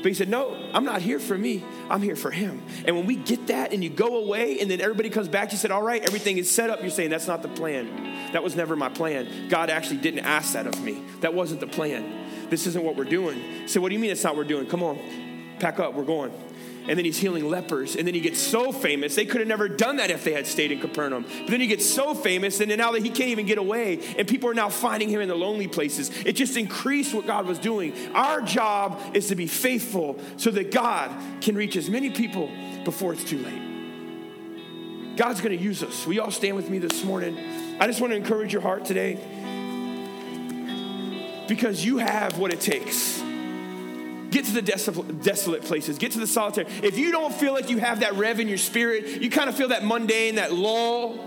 But 0.03 0.09
he 0.09 0.13
said, 0.13 0.27
No, 0.27 0.53
I'm 0.73 0.83
not 0.83 1.01
here 1.01 1.17
for 1.17 1.37
me. 1.37 1.63
I'm 1.89 2.01
here 2.01 2.17
for 2.17 2.29
him. 2.29 2.61
And 2.85 2.95
when 2.95 3.05
we 3.05 3.15
get 3.15 3.47
that 3.47 3.71
and 3.71 3.81
you 3.81 3.89
go 3.89 4.17
away 4.17 4.59
and 4.59 4.69
then 4.69 4.81
everybody 4.81 5.09
comes 5.09 5.29
back, 5.29 5.53
you 5.53 5.57
said, 5.57 5.71
All 5.71 5.81
right, 5.81 6.03
everything 6.03 6.37
is 6.37 6.51
set 6.51 6.69
up. 6.69 6.81
You're 6.81 6.91
saying, 6.91 7.09
That's 7.09 7.27
not 7.27 7.41
the 7.41 7.47
plan. 7.47 8.33
That 8.33 8.43
was 8.43 8.55
never 8.55 8.75
my 8.75 8.89
plan. 8.89 9.47
God 9.47 9.69
actually 9.69 9.97
didn't 10.01 10.25
ask 10.25 10.53
that 10.53 10.67
of 10.67 10.79
me. 10.81 11.01
That 11.21 11.33
wasn't 11.33 11.61
the 11.61 11.67
plan. 11.67 12.49
This 12.49 12.67
isn't 12.67 12.83
what 12.83 12.97
we're 12.97 13.05
doing. 13.05 13.67
So, 13.67 13.79
what 13.79 13.89
do 13.89 13.95
you 13.95 13.99
mean 13.99 14.11
it's 14.11 14.23
not 14.23 14.35
what 14.35 14.39
we're 14.39 14.49
doing? 14.49 14.67
Come 14.67 14.83
on, 14.83 14.99
pack 15.59 15.79
up, 15.79 15.93
we're 15.93 16.03
going 16.03 16.33
and 16.87 16.97
then 16.97 17.05
he's 17.05 17.17
healing 17.17 17.49
lepers. 17.49 17.95
And 17.95 18.05
then 18.05 18.13
he 18.13 18.19
gets 18.19 18.39
so 18.39 18.71
famous. 18.71 19.15
They 19.15 19.25
could 19.25 19.41
have 19.41 19.47
never 19.47 19.67
done 19.67 19.97
that 19.97 20.11
if 20.11 20.23
they 20.23 20.33
had 20.33 20.45
stayed 20.47 20.71
in 20.71 20.79
Capernaum. 20.79 21.23
But 21.23 21.47
then 21.47 21.61
he 21.61 21.67
gets 21.67 21.85
so 21.85 22.13
famous, 22.13 22.59
and 22.59 22.75
now 22.77 22.91
that 22.91 23.03
he 23.03 23.09
can't 23.09 23.29
even 23.29 23.45
get 23.45 23.57
away, 23.57 23.99
and 24.17 24.27
people 24.27 24.49
are 24.49 24.53
now 24.53 24.69
finding 24.69 25.09
him 25.09 25.21
in 25.21 25.29
the 25.29 25.35
lonely 25.35 25.67
places, 25.67 26.11
it 26.25 26.33
just 26.33 26.57
increased 26.57 27.13
what 27.13 27.25
God 27.25 27.45
was 27.45 27.59
doing. 27.59 27.93
Our 28.13 28.41
job 28.41 28.99
is 29.13 29.27
to 29.27 29.35
be 29.35 29.47
faithful 29.47 30.19
so 30.37 30.51
that 30.51 30.71
God 30.71 31.11
can 31.41 31.55
reach 31.55 31.75
as 31.75 31.89
many 31.89 32.09
people 32.09 32.51
before 32.83 33.13
it's 33.13 33.23
too 33.23 33.39
late. 33.39 35.15
God's 35.15 35.41
gonna 35.41 35.55
use 35.55 35.83
us. 35.83 36.07
We 36.07 36.19
all 36.19 36.31
stand 36.31 36.55
with 36.55 36.69
me 36.69 36.79
this 36.79 37.03
morning? 37.03 37.37
I 37.79 37.87
just 37.87 38.01
wanna 38.01 38.15
encourage 38.15 38.51
your 38.51 38.63
heart 38.63 38.85
today 38.85 39.19
because 41.47 41.85
you 41.85 41.97
have 41.99 42.39
what 42.39 42.51
it 42.51 42.59
takes. 42.59 43.22
Get 44.33 44.45
to 44.45 44.51
the 44.51 44.63
desolate 44.63 45.61
places. 45.61 45.99
Get 45.99 46.13
to 46.13 46.19
the 46.19 46.25
solitary. 46.25 46.65
If 46.81 46.97
you 46.97 47.11
don't 47.11 47.31
feel 47.31 47.53
like 47.53 47.69
you 47.69 47.77
have 47.77 47.99
that 47.99 48.15
rev 48.15 48.39
in 48.39 48.47
your 48.47 48.57
spirit, 48.57 49.21
you 49.21 49.29
kind 49.29 49.47
of 49.47 49.55
feel 49.55 49.67
that 49.67 49.85
mundane, 49.85 50.35
that 50.35 50.51
lull, 50.51 51.19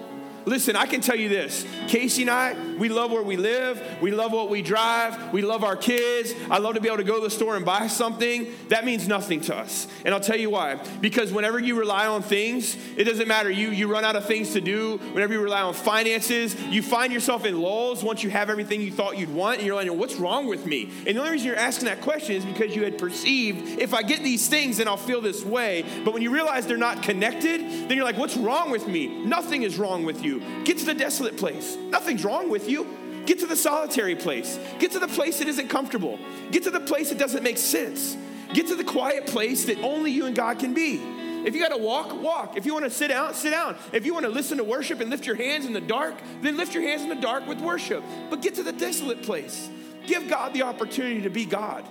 Listen, 0.47 0.76
I 0.76 0.86
can 0.86 1.01
tell 1.01 1.16
you 1.16 1.28
this 1.28 1.66
Casey 1.88 2.22
and 2.22 2.30
I, 2.30 2.55
we 2.78 2.88
love 2.88 3.11
where 3.11 3.22
we 3.22 3.36
live. 3.36 3.82
We 4.01 4.12
love 4.12 4.32
what 4.32 4.49
we 4.49 4.62
drive. 4.62 5.32
We 5.32 5.42
love 5.42 5.64
our 5.64 5.76
kids. 5.76 6.32
I 6.49 6.59
love 6.59 6.74
to 6.74 6.80
be 6.80 6.86
able 6.86 6.99
to 6.99 7.05
go 7.05 7.16
to 7.16 7.22
the 7.22 7.30
store 7.30 7.57
and 7.57 7.64
buy 7.64 7.88
something. 7.88 8.47
That 8.68 8.84
means 8.84 9.09
nothing 9.09 9.40
to 9.42 9.57
us. 9.57 9.88
And 10.05 10.14
I'll 10.14 10.20
tell 10.20 10.38
you 10.38 10.51
why. 10.51 10.76
Because 11.01 11.32
whenever 11.32 11.59
you 11.59 11.76
rely 11.76 12.07
on 12.07 12.22
things, 12.22 12.76
it 12.97 13.05
doesn't 13.05 13.26
matter. 13.26 13.51
You, 13.51 13.70
you 13.70 13.88
run 13.88 14.05
out 14.05 14.14
of 14.14 14.26
things 14.26 14.53
to 14.53 14.61
do. 14.61 14.99
Whenever 15.12 15.32
you 15.32 15.40
rely 15.40 15.62
on 15.62 15.74
finances, 15.74 16.55
you 16.66 16.82
find 16.82 17.12
yourself 17.12 17.44
in 17.44 17.61
lulls 17.61 18.05
once 18.05 18.22
you 18.22 18.30
have 18.30 18.49
everything 18.49 18.80
you 18.80 18.92
thought 18.92 19.18
you'd 19.18 19.34
want. 19.34 19.59
And 19.59 19.66
you're 19.66 19.74
like, 19.74 19.90
what's 19.90 20.16
wrong 20.16 20.47
with 20.47 20.64
me? 20.64 20.92
And 21.07 21.16
the 21.16 21.20
only 21.20 21.32
reason 21.32 21.49
you're 21.49 21.57
asking 21.57 21.86
that 21.86 22.03
question 22.03 22.36
is 22.36 22.44
because 22.44 22.76
you 22.76 22.84
had 22.84 22.99
perceived 22.99 23.80
if 23.80 23.94
I 23.94 24.03
get 24.03 24.22
these 24.22 24.49
things, 24.49 24.76
then 24.76 24.86
I'll 24.86 24.97
feel 24.97 25.20
this 25.20 25.44
way. 25.44 25.84
But 26.05 26.14
when 26.14 26.22
you 26.22 26.30
realize 26.30 26.66
they're 26.66 26.76
not 26.76 27.03
connected, 27.03 27.61
then 27.61 27.97
you're 27.97 28.05
like, 28.05 28.18
what's 28.18 28.36
wrong 28.36 28.70
with 28.70 28.86
me? 28.86 29.24
Nothing 29.24 29.62
is 29.62 29.76
wrong 29.78 30.05
with 30.05 30.22
you. 30.22 30.36
Get 30.64 30.78
to 30.78 30.84
the 30.84 30.95
desolate 30.95 31.37
place. 31.37 31.76
Nothing's 31.76 32.24
wrong 32.24 32.49
with 32.49 32.68
you. 32.68 32.87
Get 33.26 33.41
to 33.41 33.47
the 33.47 33.57
solitary 33.57 34.14
place. 34.14 34.59
Get 34.78 34.93
to 34.93 34.99
the 34.99 35.09
place 35.09 35.41
that 35.41 35.49
isn't 35.49 35.68
comfortable. 35.68 36.18
Get 36.53 36.62
to 36.62 36.70
the 36.70 36.80
place 36.80 37.09
that 37.11 37.18
doesn't 37.18 37.43
make 37.43 37.59
sense. 37.59 38.16
Get 38.55 38.68
to 38.68 38.76
the 38.76 38.84
quiet 38.84 39.26
place 39.26 39.64
that 39.64 39.78
only 39.78 40.12
you 40.12 40.26
and 40.26 40.37
God 40.37 40.59
can 40.59 40.74
be. 40.74 41.01
If 41.45 41.55
you 41.55 41.61
got 41.61 41.76
to 41.76 41.82
walk, 41.82 42.20
walk. 42.22 42.57
If 42.57 42.66
you 42.66 42.72
want 42.72 42.84
to 42.87 42.91
sit 42.91 43.09
down, 43.09 43.34
sit 43.34 43.51
down. 43.51 43.76
If 43.93 44.07
you 44.07 44.14
want 44.14 44.24
to 44.26 44.30
listen 44.30 44.59
to 44.59 44.64
worship 44.64 45.01
and 45.01 45.11
lift 45.11 45.26
your 45.26 45.37
hands 45.37 45.64
in 45.64 45.72
the 45.72 45.80
dark, 45.80 46.14
then 46.41 46.57
lift 46.57 46.74
your 46.74 46.82
hands 46.82 47.03
in 47.03 47.09
the 47.09 47.14
dark 47.14 47.47
with 47.47 47.61
worship. 47.61 48.03
But 48.30 48.43
get 48.43 48.55
to 48.57 48.62
the 48.62 48.72
desolate 48.72 49.22
place. 49.22 49.68
Give 50.07 50.28
God 50.28 50.55
the 50.55 50.62
opportunity 50.62 51.22
to 51.22 51.30
be 51.30 51.45
God. 51.45 51.84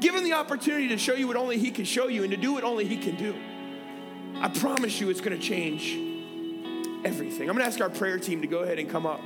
Give 0.00 0.14
Him 0.14 0.24
the 0.24 0.34
opportunity 0.34 0.88
to 0.88 0.98
show 0.98 1.14
you 1.14 1.26
what 1.26 1.36
only 1.36 1.58
He 1.58 1.70
can 1.70 1.84
show 1.84 2.08
you 2.08 2.22
and 2.22 2.30
to 2.32 2.36
do 2.36 2.52
what 2.52 2.64
only 2.64 2.86
He 2.86 2.96
can 2.96 3.16
do. 3.16 3.34
I 4.40 4.48
promise 4.48 5.00
you 5.00 5.10
it's 5.10 5.20
going 5.20 5.38
to 5.38 5.42
change 5.42 6.05
everything. 7.06 7.48
I'm 7.48 7.56
going 7.56 7.64
to 7.64 7.72
ask 7.72 7.80
our 7.80 7.88
prayer 7.88 8.18
team 8.18 8.42
to 8.42 8.48
go 8.48 8.58
ahead 8.58 8.80
and 8.80 8.90
come 8.90 9.06
up. 9.06 9.20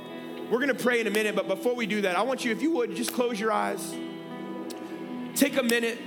We're 0.51 0.59
going 0.59 0.67
to 0.67 0.83
pray 0.83 1.01
in 1.01 1.07
a 1.07 1.11
minute, 1.11 1.35
but 1.35 1.47
before 1.47 1.75
we 1.75 1.87
do 1.87 2.01
that, 2.01 2.15
I 2.15 2.21
want 2.21 2.45
you, 2.45 2.51
if 2.51 2.61
you 2.61 2.71
would, 2.73 2.95
just 2.95 3.11
close 3.11 3.39
your 3.39 3.51
eyes. 3.51 3.95
Take 5.35 5.57
a 5.57 5.63
minute. 5.63 5.97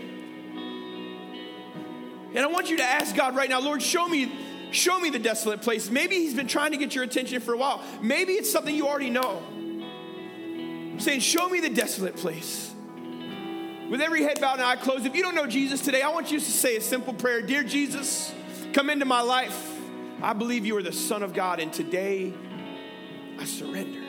And 2.35 2.39
I 2.39 2.47
want 2.47 2.71
you 2.71 2.77
to 2.77 2.85
ask 2.85 3.17
God 3.17 3.35
right 3.35 3.49
now, 3.49 3.61
Lord, 3.61 3.83
show 3.83 4.07
me 4.09 4.33
show 4.71 4.99
me 4.99 5.09
the 5.09 5.21
desolate 5.21 5.63
place. 5.63 5.89
Maybe 5.89 6.17
he's 6.17 6.35
been 6.35 6.49
trying 6.49 6.73
to 6.73 6.77
get 6.77 6.97
your 6.97 7.05
attention 7.05 7.41
for 7.41 7.55
a 7.55 7.57
while. 7.57 7.81
Maybe 8.03 8.33
it's 8.33 8.51
something 8.51 8.75
you 8.75 8.89
already 8.89 9.11
know. 9.11 9.41
I'm 9.49 10.99
saying, 10.99 11.21
show 11.21 11.49
me 11.49 11.61
the 11.61 11.71
desolate 11.71 12.17
place. 12.17 12.73
With 13.89 14.01
every 14.01 14.23
head 14.23 14.41
bowed 14.41 14.55
and 14.55 14.63
eye 14.63 14.75
closed, 14.75 15.07
if 15.07 15.15
you 15.15 15.23
don't 15.23 15.37
know 15.37 15.47
Jesus 15.47 15.81
today, 15.81 16.03
I 16.03 16.09
want 16.09 16.33
you 16.33 16.41
to 16.41 16.45
say 16.45 16.77
a 16.77 16.81
simple 16.81 17.15
prayer 17.15 17.41
Dear 17.41 17.63
Jesus, 17.63 18.35
come 18.73 18.91
into 18.91 19.05
my 19.05 19.21
life. 19.21 19.74
I 20.25 20.33
believe 20.33 20.65
you 20.65 20.75
are 20.79 20.83
the 20.83 20.91
Son 20.91 21.23
of 21.23 21.35
God, 21.35 21.61
and 21.61 21.71
today 21.71 22.33
I 23.39 23.45
surrender. 23.45 24.01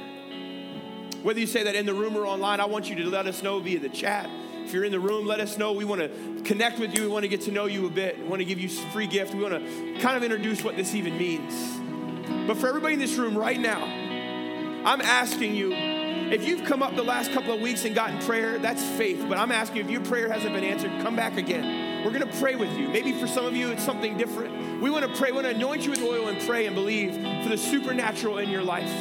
Whether 1.24 1.42
you 1.42 1.46
say 1.46 1.64
that 1.64 1.76
in 1.76 1.86
the 1.86 1.94
room 1.94 2.16
or 2.16 2.26
online, 2.26 2.62
I 2.62 2.66
want 2.68 2.90
you 2.90 2.96
to 3.04 3.10
let 3.10 3.28
us 3.28 3.44
know 3.44 3.60
via 3.60 3.80
the 3.80 3.90
chat. 3.90 4.30
If 4.64 4.72
you're 4.72 4.86
in 4.86 4.94
the 4.94 5.00
room, 5.00 5.26
let 5.26 5.42
us 5.42 5.58
know. 5.58 5.74
We 5.74 5.84
want 5.84 6.00
to 6.00 6.42
connect 6.46 6.80
with 6.80 6.96
you. 6.96 7.02
We 7.02 7.08
want 7.10 7.24
to 7.24 7.28
get 7.28 7.42
to 7.42 7.52
know 7.52 7.66
you 7.66 7.86
a 7.86 7.90
bit. 7.90 8.18
We 8.18 8.24
want 8.30 8.40
to 8.40 8.46
give 8.46 8.60
you 8.60 8.70
free 8.70 9.08
gift. 9.08 9.34
We 9.34 9.44
want 9.44 9.56
to 9.56 10.00
kind 10.00 10.16
of 10.16 10.24
introduce 10.24 10.64
what 10.64 10.78
this 10.78 10.96
even 10.96 11.18
means. 11.18 11.54
But 12.48 12.56
for 12.60 12.70
everybody 12.70 12.94
in 12.94 13.00
this 13.02 13.16
room 13.16 13.38
right 13.38 13.60
now, 13.60 13.84
I'm 13.84 15.02
asking 15.02 15.54
you 15.54 15.74
if 15.74 16.48
you've 16.48 16.64
come 16.64 16.82
up 16.82 16.96
the 16.96 17.04
last 17.04 17.34
couple 17.34 17.54
of 17.54 17.60
weeks 17.60 17.84
and 17.84 17.94
gotten 17.94 18.20
prayer, 18.20 18.58
that's 18.58 18.82
faith. 18.98 19.26
But 19.28 19.38
I'm 19.38 19.52
asking 19.52 19.78
you 19.80 19.84
if 19.84 19.90
your 19.90 20.06
prayer 20.06 20.32
hasn't 20.32 20.54
been 20.54 20.64
answered, 20.64 20.92
come 21.02 21.18
back 21.18 21.36
again. 21.36 21.85
We're 22.06 22.12
going 22.12 22.32
to 22.32 22.40
pray 22.40 22.56
with 22.56 22.72
you. 22.78 22.88
Maybe 22.88 23.14
for 23.14 23.26
some 23.26 23.48
of 23.48 23.56
you, 23.56 23.72
it's 23.72 23.84
something 23.84 24.16
different. 24.16 24.80
We 24.80 24.92
want 24.92 25.12
to 25.12 25.20
pray, 25.20 25.32
we 25.32 25.38
want 25.38 25.48
to 25.48 25.56
anoint 25.56 25.86
you 25.86 25.90
with 25.90 26.04
oil 26.04 26.28
and 26.28 26.40
pray 26.46 26.68
and 26.68 26.76
believe 26.76 27.16
for 27.42 27.50
the 27.50 27.58
supernatural 27.58 28.38
in 28.38 28.50
your 28.50 28.62
life. 28.62 28.92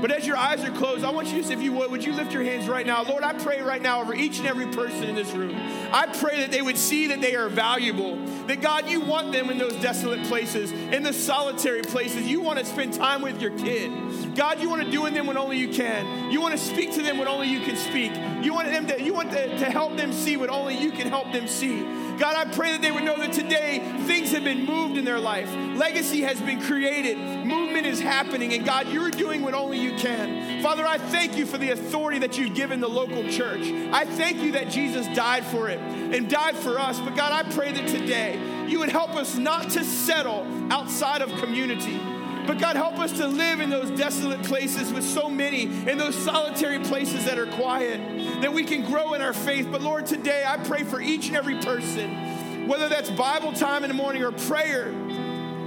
But 0.00 0.10
as 0.10 0.26
your 0.26 0.36
eyes 0.36 0.62
are 0.62 0.72
closed, 0.72 1.04
I 1.04 1.10
want 1.10 1.28
you 1.28 1.42
to, 1.42 1.52
if 1.52 1.62
you 1.62 1.72
would, 1.72 1.90
would 1.90 2.04
you 2.04 2.12
lift 2.12 2.32
your 2.32 2.42
hands 2.42 2.68
right 2.68 2.86
now? 2.86 3.02
Lord, 3.02 3.22
I 3.22 3.32
pray 3.32 3.62
right 3.62 3.80
now 3.80 4.02
over 4.02 4.14
each 4.14 4.38
and 4.38 4.46
every 4.46 4.66
person 4.66 5.04
in 5.04 5.14
this 5.14 5.32
room. 5.32 5.54
I 5.92 6.06
pray 6.06 6.40
that 6.40 6.50
they 6.50 6.60
would 6.60 6.76
see 6.76 7.06
that 7.06 7.20
they 7.20 7.34
are 7.34 7.48
valuable, 7.48 8.16
that 8.46 8.60
God, 8.60 8.88
you 8.88 9.00
want 9.00 9.32
them 9.32 9.48
in 9.48 9.56
those 9.56 9.74
desolate 9.76 10.22
places, 10.24 10.70
in 10.72 11.02
the 11.02 11.12
solitary 11.12 11.82
places. 11.82 12.26
You 12.26 12.40
want 12.40 12.58
to 12.58 12.64
spend 12.64 12.92
time 12.92 13.22
with 13.22 13.40
your 13.40 13.56
kid. 13.56 14.36
God, 14.36 14.60
you 14.60 14.68
want 14.68 14.82
to 14.82 14.90
do 14.90 15.06
in 15.06 15.14
them 15.14 15.26
what 15.26 15.38
only 15.38 15.58
you 15.58 15.68
can. 15.68 16.30
You 16.30 16.40
want 16.42 16.52
to 16.52 16.58
speak 16.58 16.92
to 16.94 17.02
them 17.02 17.16
what 17.16 17.26
only 17.26 17.48
you 17.48 17.60
can 17.60 17.76
speak. 17.76 18.12
You 18.44 18.52
want 18.52 18.68
them 18.68 18.86
to, 18.88 19.02
you 19.02 19.14
want 19.14 19.30
to, 19.30 19.58
to 19.58 19.64
help 19.70 19.96
them 19.96 20.12
see 20.12 20.36
what 20.36 20.50
only 20.50 20.76
you 20.76 20.90
can 20.90 21.08
help 21.08 21.32
them 21.32 21.48
see. 21.48 21.84
God, 22.18 22.34
I 22.36 22.50
pray 22.52 22.72
that 22.72 22.82
they 22.82 22.90
would 22.90 23.04
know 23.04 23.18
that 23.18 23.32
today 23.32 23.78
things 24.06 24.32
have 24.32 24.44
been 24.44 24.64
moved 24.64 24.96
in 24.96 25.04
their 25.04 25.20
life. 25.20 25.50
Legacy 25.76 26.22
has 26.22 26.40
been 26.40 26.60
created. 26.60 27.18
Movement 27.46 27.86
is 27.86 28.00
happening. 28.00 28.52
And 28.52 28.64
God, 28.64 28.88
you're 28.88 29.10
doing 29.10 29.42
what 29.42 29.54
only 29.54 29.78
you 29.78 29.96
can. 29.96 30.62
Father, 30.62 30.86
I 30.86 30.98
thank 30.98 31.36
you 31.36 31.46
for 31.46 31.58
the 31.58 31.70
authority 31.70 32.18
that 32.20 32.38
you've 32.38 32.54
given 32.54 32.80
the 32.80 32.88
local 32.88 33.28
church. 33.28 33.62
I 33.92 34.04
thank 34.04 34.38
you 34.38 34.52
that 34.52 34.70
Jesus 34.70 35.06
died 35.14 35.44
for 35.44 35.68
it 35.68 35.78
and 35.78 36.28
died 36.28 36.56
for 36.56 36.78
us. 36.78 36.98
But 37.00 37.16
God, 37.16 37.32
I 37.32 37.50
pray 37.52 37.72
that 37.72 37.88
today 37.88 38.66
you 38.66 38.78
would 38.80 38.88
help 38.88 39.14
us 39.14 39.36
not 39.36 39.70
to 39.70 39.84
settle 39.84 40.46
outside 40.70 41.22
of 41.22 41.30
community. 41.40 42.00
But 42.46 42.58
God, 42.58 42.76
help 42.76 42.98
us 42.98 43.12
to 43.18 43.26
live 43.26 43.60
in 43.60 43.70
those 43.70 43.90
desolate 43.90 44.42
places 44.44 44.92
with 44.92 45.04
so 45.04 45.28
many, 45.28 45.62
in 45.62 45.98
those 45.98 46.14
solitary 46.14 46.78
places 46.80 47.24
that 47.24 47.38
are 47.38 47.46
quiet, 47.46 48.40
that 48.40 48.52
we 48.52 48.62
can 48.64 48.84
grow 48.84 49.14
in 49.14 49.22
our 49.22 49.32
faith. 49.32 49.68
But 49.70 49.82
Lord, 49.82 50.06
today 50.06 50.44
I 50.46 50.56
pray 50.58 50.84
for 50.84 51.00
each 51.00 51.28
and 51.28 51.36
every 51.36 51.56
person, 51.56 52.68
whether 52.68 52.88
that's 52.88 53.10
Bible 53.10 53.52
time 53.52 53.82
in 53.82 53.88
the 53.88 53.94
morning 53.94 54.22
or 54.22 54.30
prayer, 54.30 54.94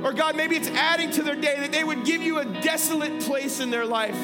or 0.03 0.13
God, 0.13 0.37
maybe 0.37 0.55
it's 0.55 0.69
adding 0.69 1.11
to 1.11 1.23
their 1.23 1.35
day, 1.35 1.57
that 1.59 1.73
they 1.73 1.83
would 1.83 2.05
give 2.05 2.21
you 2.21 2.39
a 2.39 2.45
desolate 2.45 3.21
place 3.23 3.59
in 3.59 3.69
their 3.69 3.85
life 3.85 4.15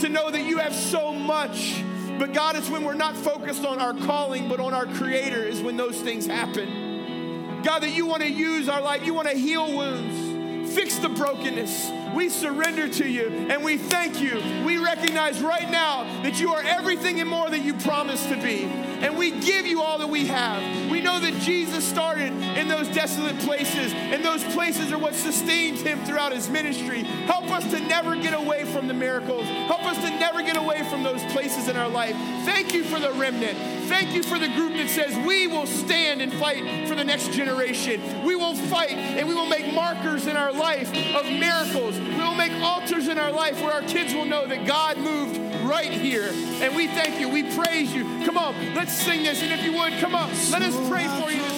to 0.00 0.08
know 0.08 0.30
that 0.30 0.42
you 0.42 0.58
have 0.58 0.74
so 0.74 1.12
much. 1.12 1.84
But 2.18 2.32
God, 2.32 2.56
it's 2.56 2.70
when 2.70 2.84
we're 2.84 2.94
not 2.94 3.14
focused 3.14 3.66
on 3.66 3.78
our 3.78 3.92
calling, 3.92 4.48
but 4.48 4.58
on 4.60 4.72
our 4.72 4.86
Creator, 4.86 5.42
is 5.42 5.60
when 5.60 5.76
those 5.76 6.00
things 6.00 6.26
happen. 6.26 7.62
God, 7.62 7.80
that 7.80 7.90
you 7.90 8.06
want 8.06 8.22
to 8.22 8.30
use 8.30 8.68
our 8.68 8.80
life, 8.80 9.04
you 9.04 9.12
want 9.12 9.28
to 9.28 9.34
heal 9.34 9.76
wounds, 9.76 10.74
fix 10.74 10.96
the 10.98 11.08
brokenness, 11.08 11.90
we 12.18 12.28
surrender 12.28 12.88
to 12.88 13.08
you 13.08 13.28
and 13.48 13.62
we 13.62 13.78
thank 13.78 14.20
you. 14.20 14.42
We 14.66 14.76
recognize 14.76 15.40
right 15.40 15.70
now 15.70 16.02
that 16.24 16.40
you 16.40 16.52
are 16.52 16.60
everything 16.60 17.20
and 17.20 17.30
more 17.30 17.48
that 17.48 17.60
you 17.60 17.74
promised 17.74 18.28
to 18.28 18.36
be. 18.42 18.87
And 19.00 19.16
we 19.16 19.30
give 19.30 19.66
you 19.66 19.82
all 19.82 19.98
that 19.98 20.08
we 20.08 20.26
have. 20.26 20.90
We 20.90 21.00
know 21.00 21.20
that 21.20 21.34
Jesus 21.42 21.84
started 21.84 22.32
in 22.32 22.68
those 22.68 22.88
desolate 22.88 23.38
places, 23.40 23.92
and 23.92 24.24
those 24.24 24.42
places 24.54 24.92
are 24.92 24.98
what 24.98 25.14
sustained 25.14 25.78
him 25.78 26.04
throughout 26.04 26.32
his 26.32 26.48
ministry. 26.48 27.02
Help 27.02 27.50
us 27.50 27.70
to 27.70 27.80
never 27.80 28.16
get 28.16 28.34
away 28.34 28.64
from 28.64 28.88
the 28.88 28.94
miracles. 28.94 29.46
Help 29.46 29.84
us 29.84 29.96
to 29.98 30.10
never 30.10 30.42
get 30.42 30.56
away 30.56 30.82
from 30.84 31.02
those 31.02 31.22
places 31.32 31.68
in 31.68 31.76
our 31.76 31.88
life. 31.88 32.14
Thank 32.44 32.74
you 32.74 32.84
for 32.84 32.98
the 32.98 33.12
remnant. 33.12 33.56
Thank 33.88 34.14
you 34.14 34.22
for 34.22 34.38
the 34.38 34.48
group 34.48 34.74
that 34.74 34.88
says 34.90 35.16
we 35.26 35.46
will 35.46 35.66
stand 35.66 36.20
and 36.20 36.32
fight 36.34 36.88
for 36.88 36.94
the 36.94 37.04
next 37.04 37.32
generation. 37.32 38.24
We 38.24 38.36
will 38.36 38.54
fight 38.54 38.92
and 38.92 39.28
we 39.28 39.34
will 39.34 39.46
make 39.46 39.72
markers 39.72 40.26
in 40.26 40.36
our 40.36 40.52
life 40.52 40.88
of 41.14 41.24
miracles 41.24 41.98
We'll 42.18 42.34
make 42.34 42.52
altars 42.62 43.08
in 43.08 43.18
our 43.18 43.32
life 43.32 43.60
where 43.60 43.72
our 43.72 43.82
kids 43.82 44.14
will 44.14 44.24
know 44.24 44.46
that 44.46 44.66
God 44.66 44.96
moved 44.98 45.36
right 45.68 45.92
here. 45.92 46.30
And 46.62 46.74
we 46.74 46.88
thank 46.88 47.20
you. 47.20 47.28
We 47.28 47.54
praise 47.54 47.94
you. 47.94 48.24
Come 48.24 48.38
on, 48.38 48.74
let's 48.74 48.92
sing 48.92 49.22
this. 49.22 49.42
And 49.42 49.52
if 49.52 49.62
you 49.62 49.72
would, 49.74 49.92
come 50.00 50.14
on, 50.14 50.30
let 50.50 50.62
us 50.62 50.74
pray 50.88 51.06
for 51.20 51.30
you 51.30 51.57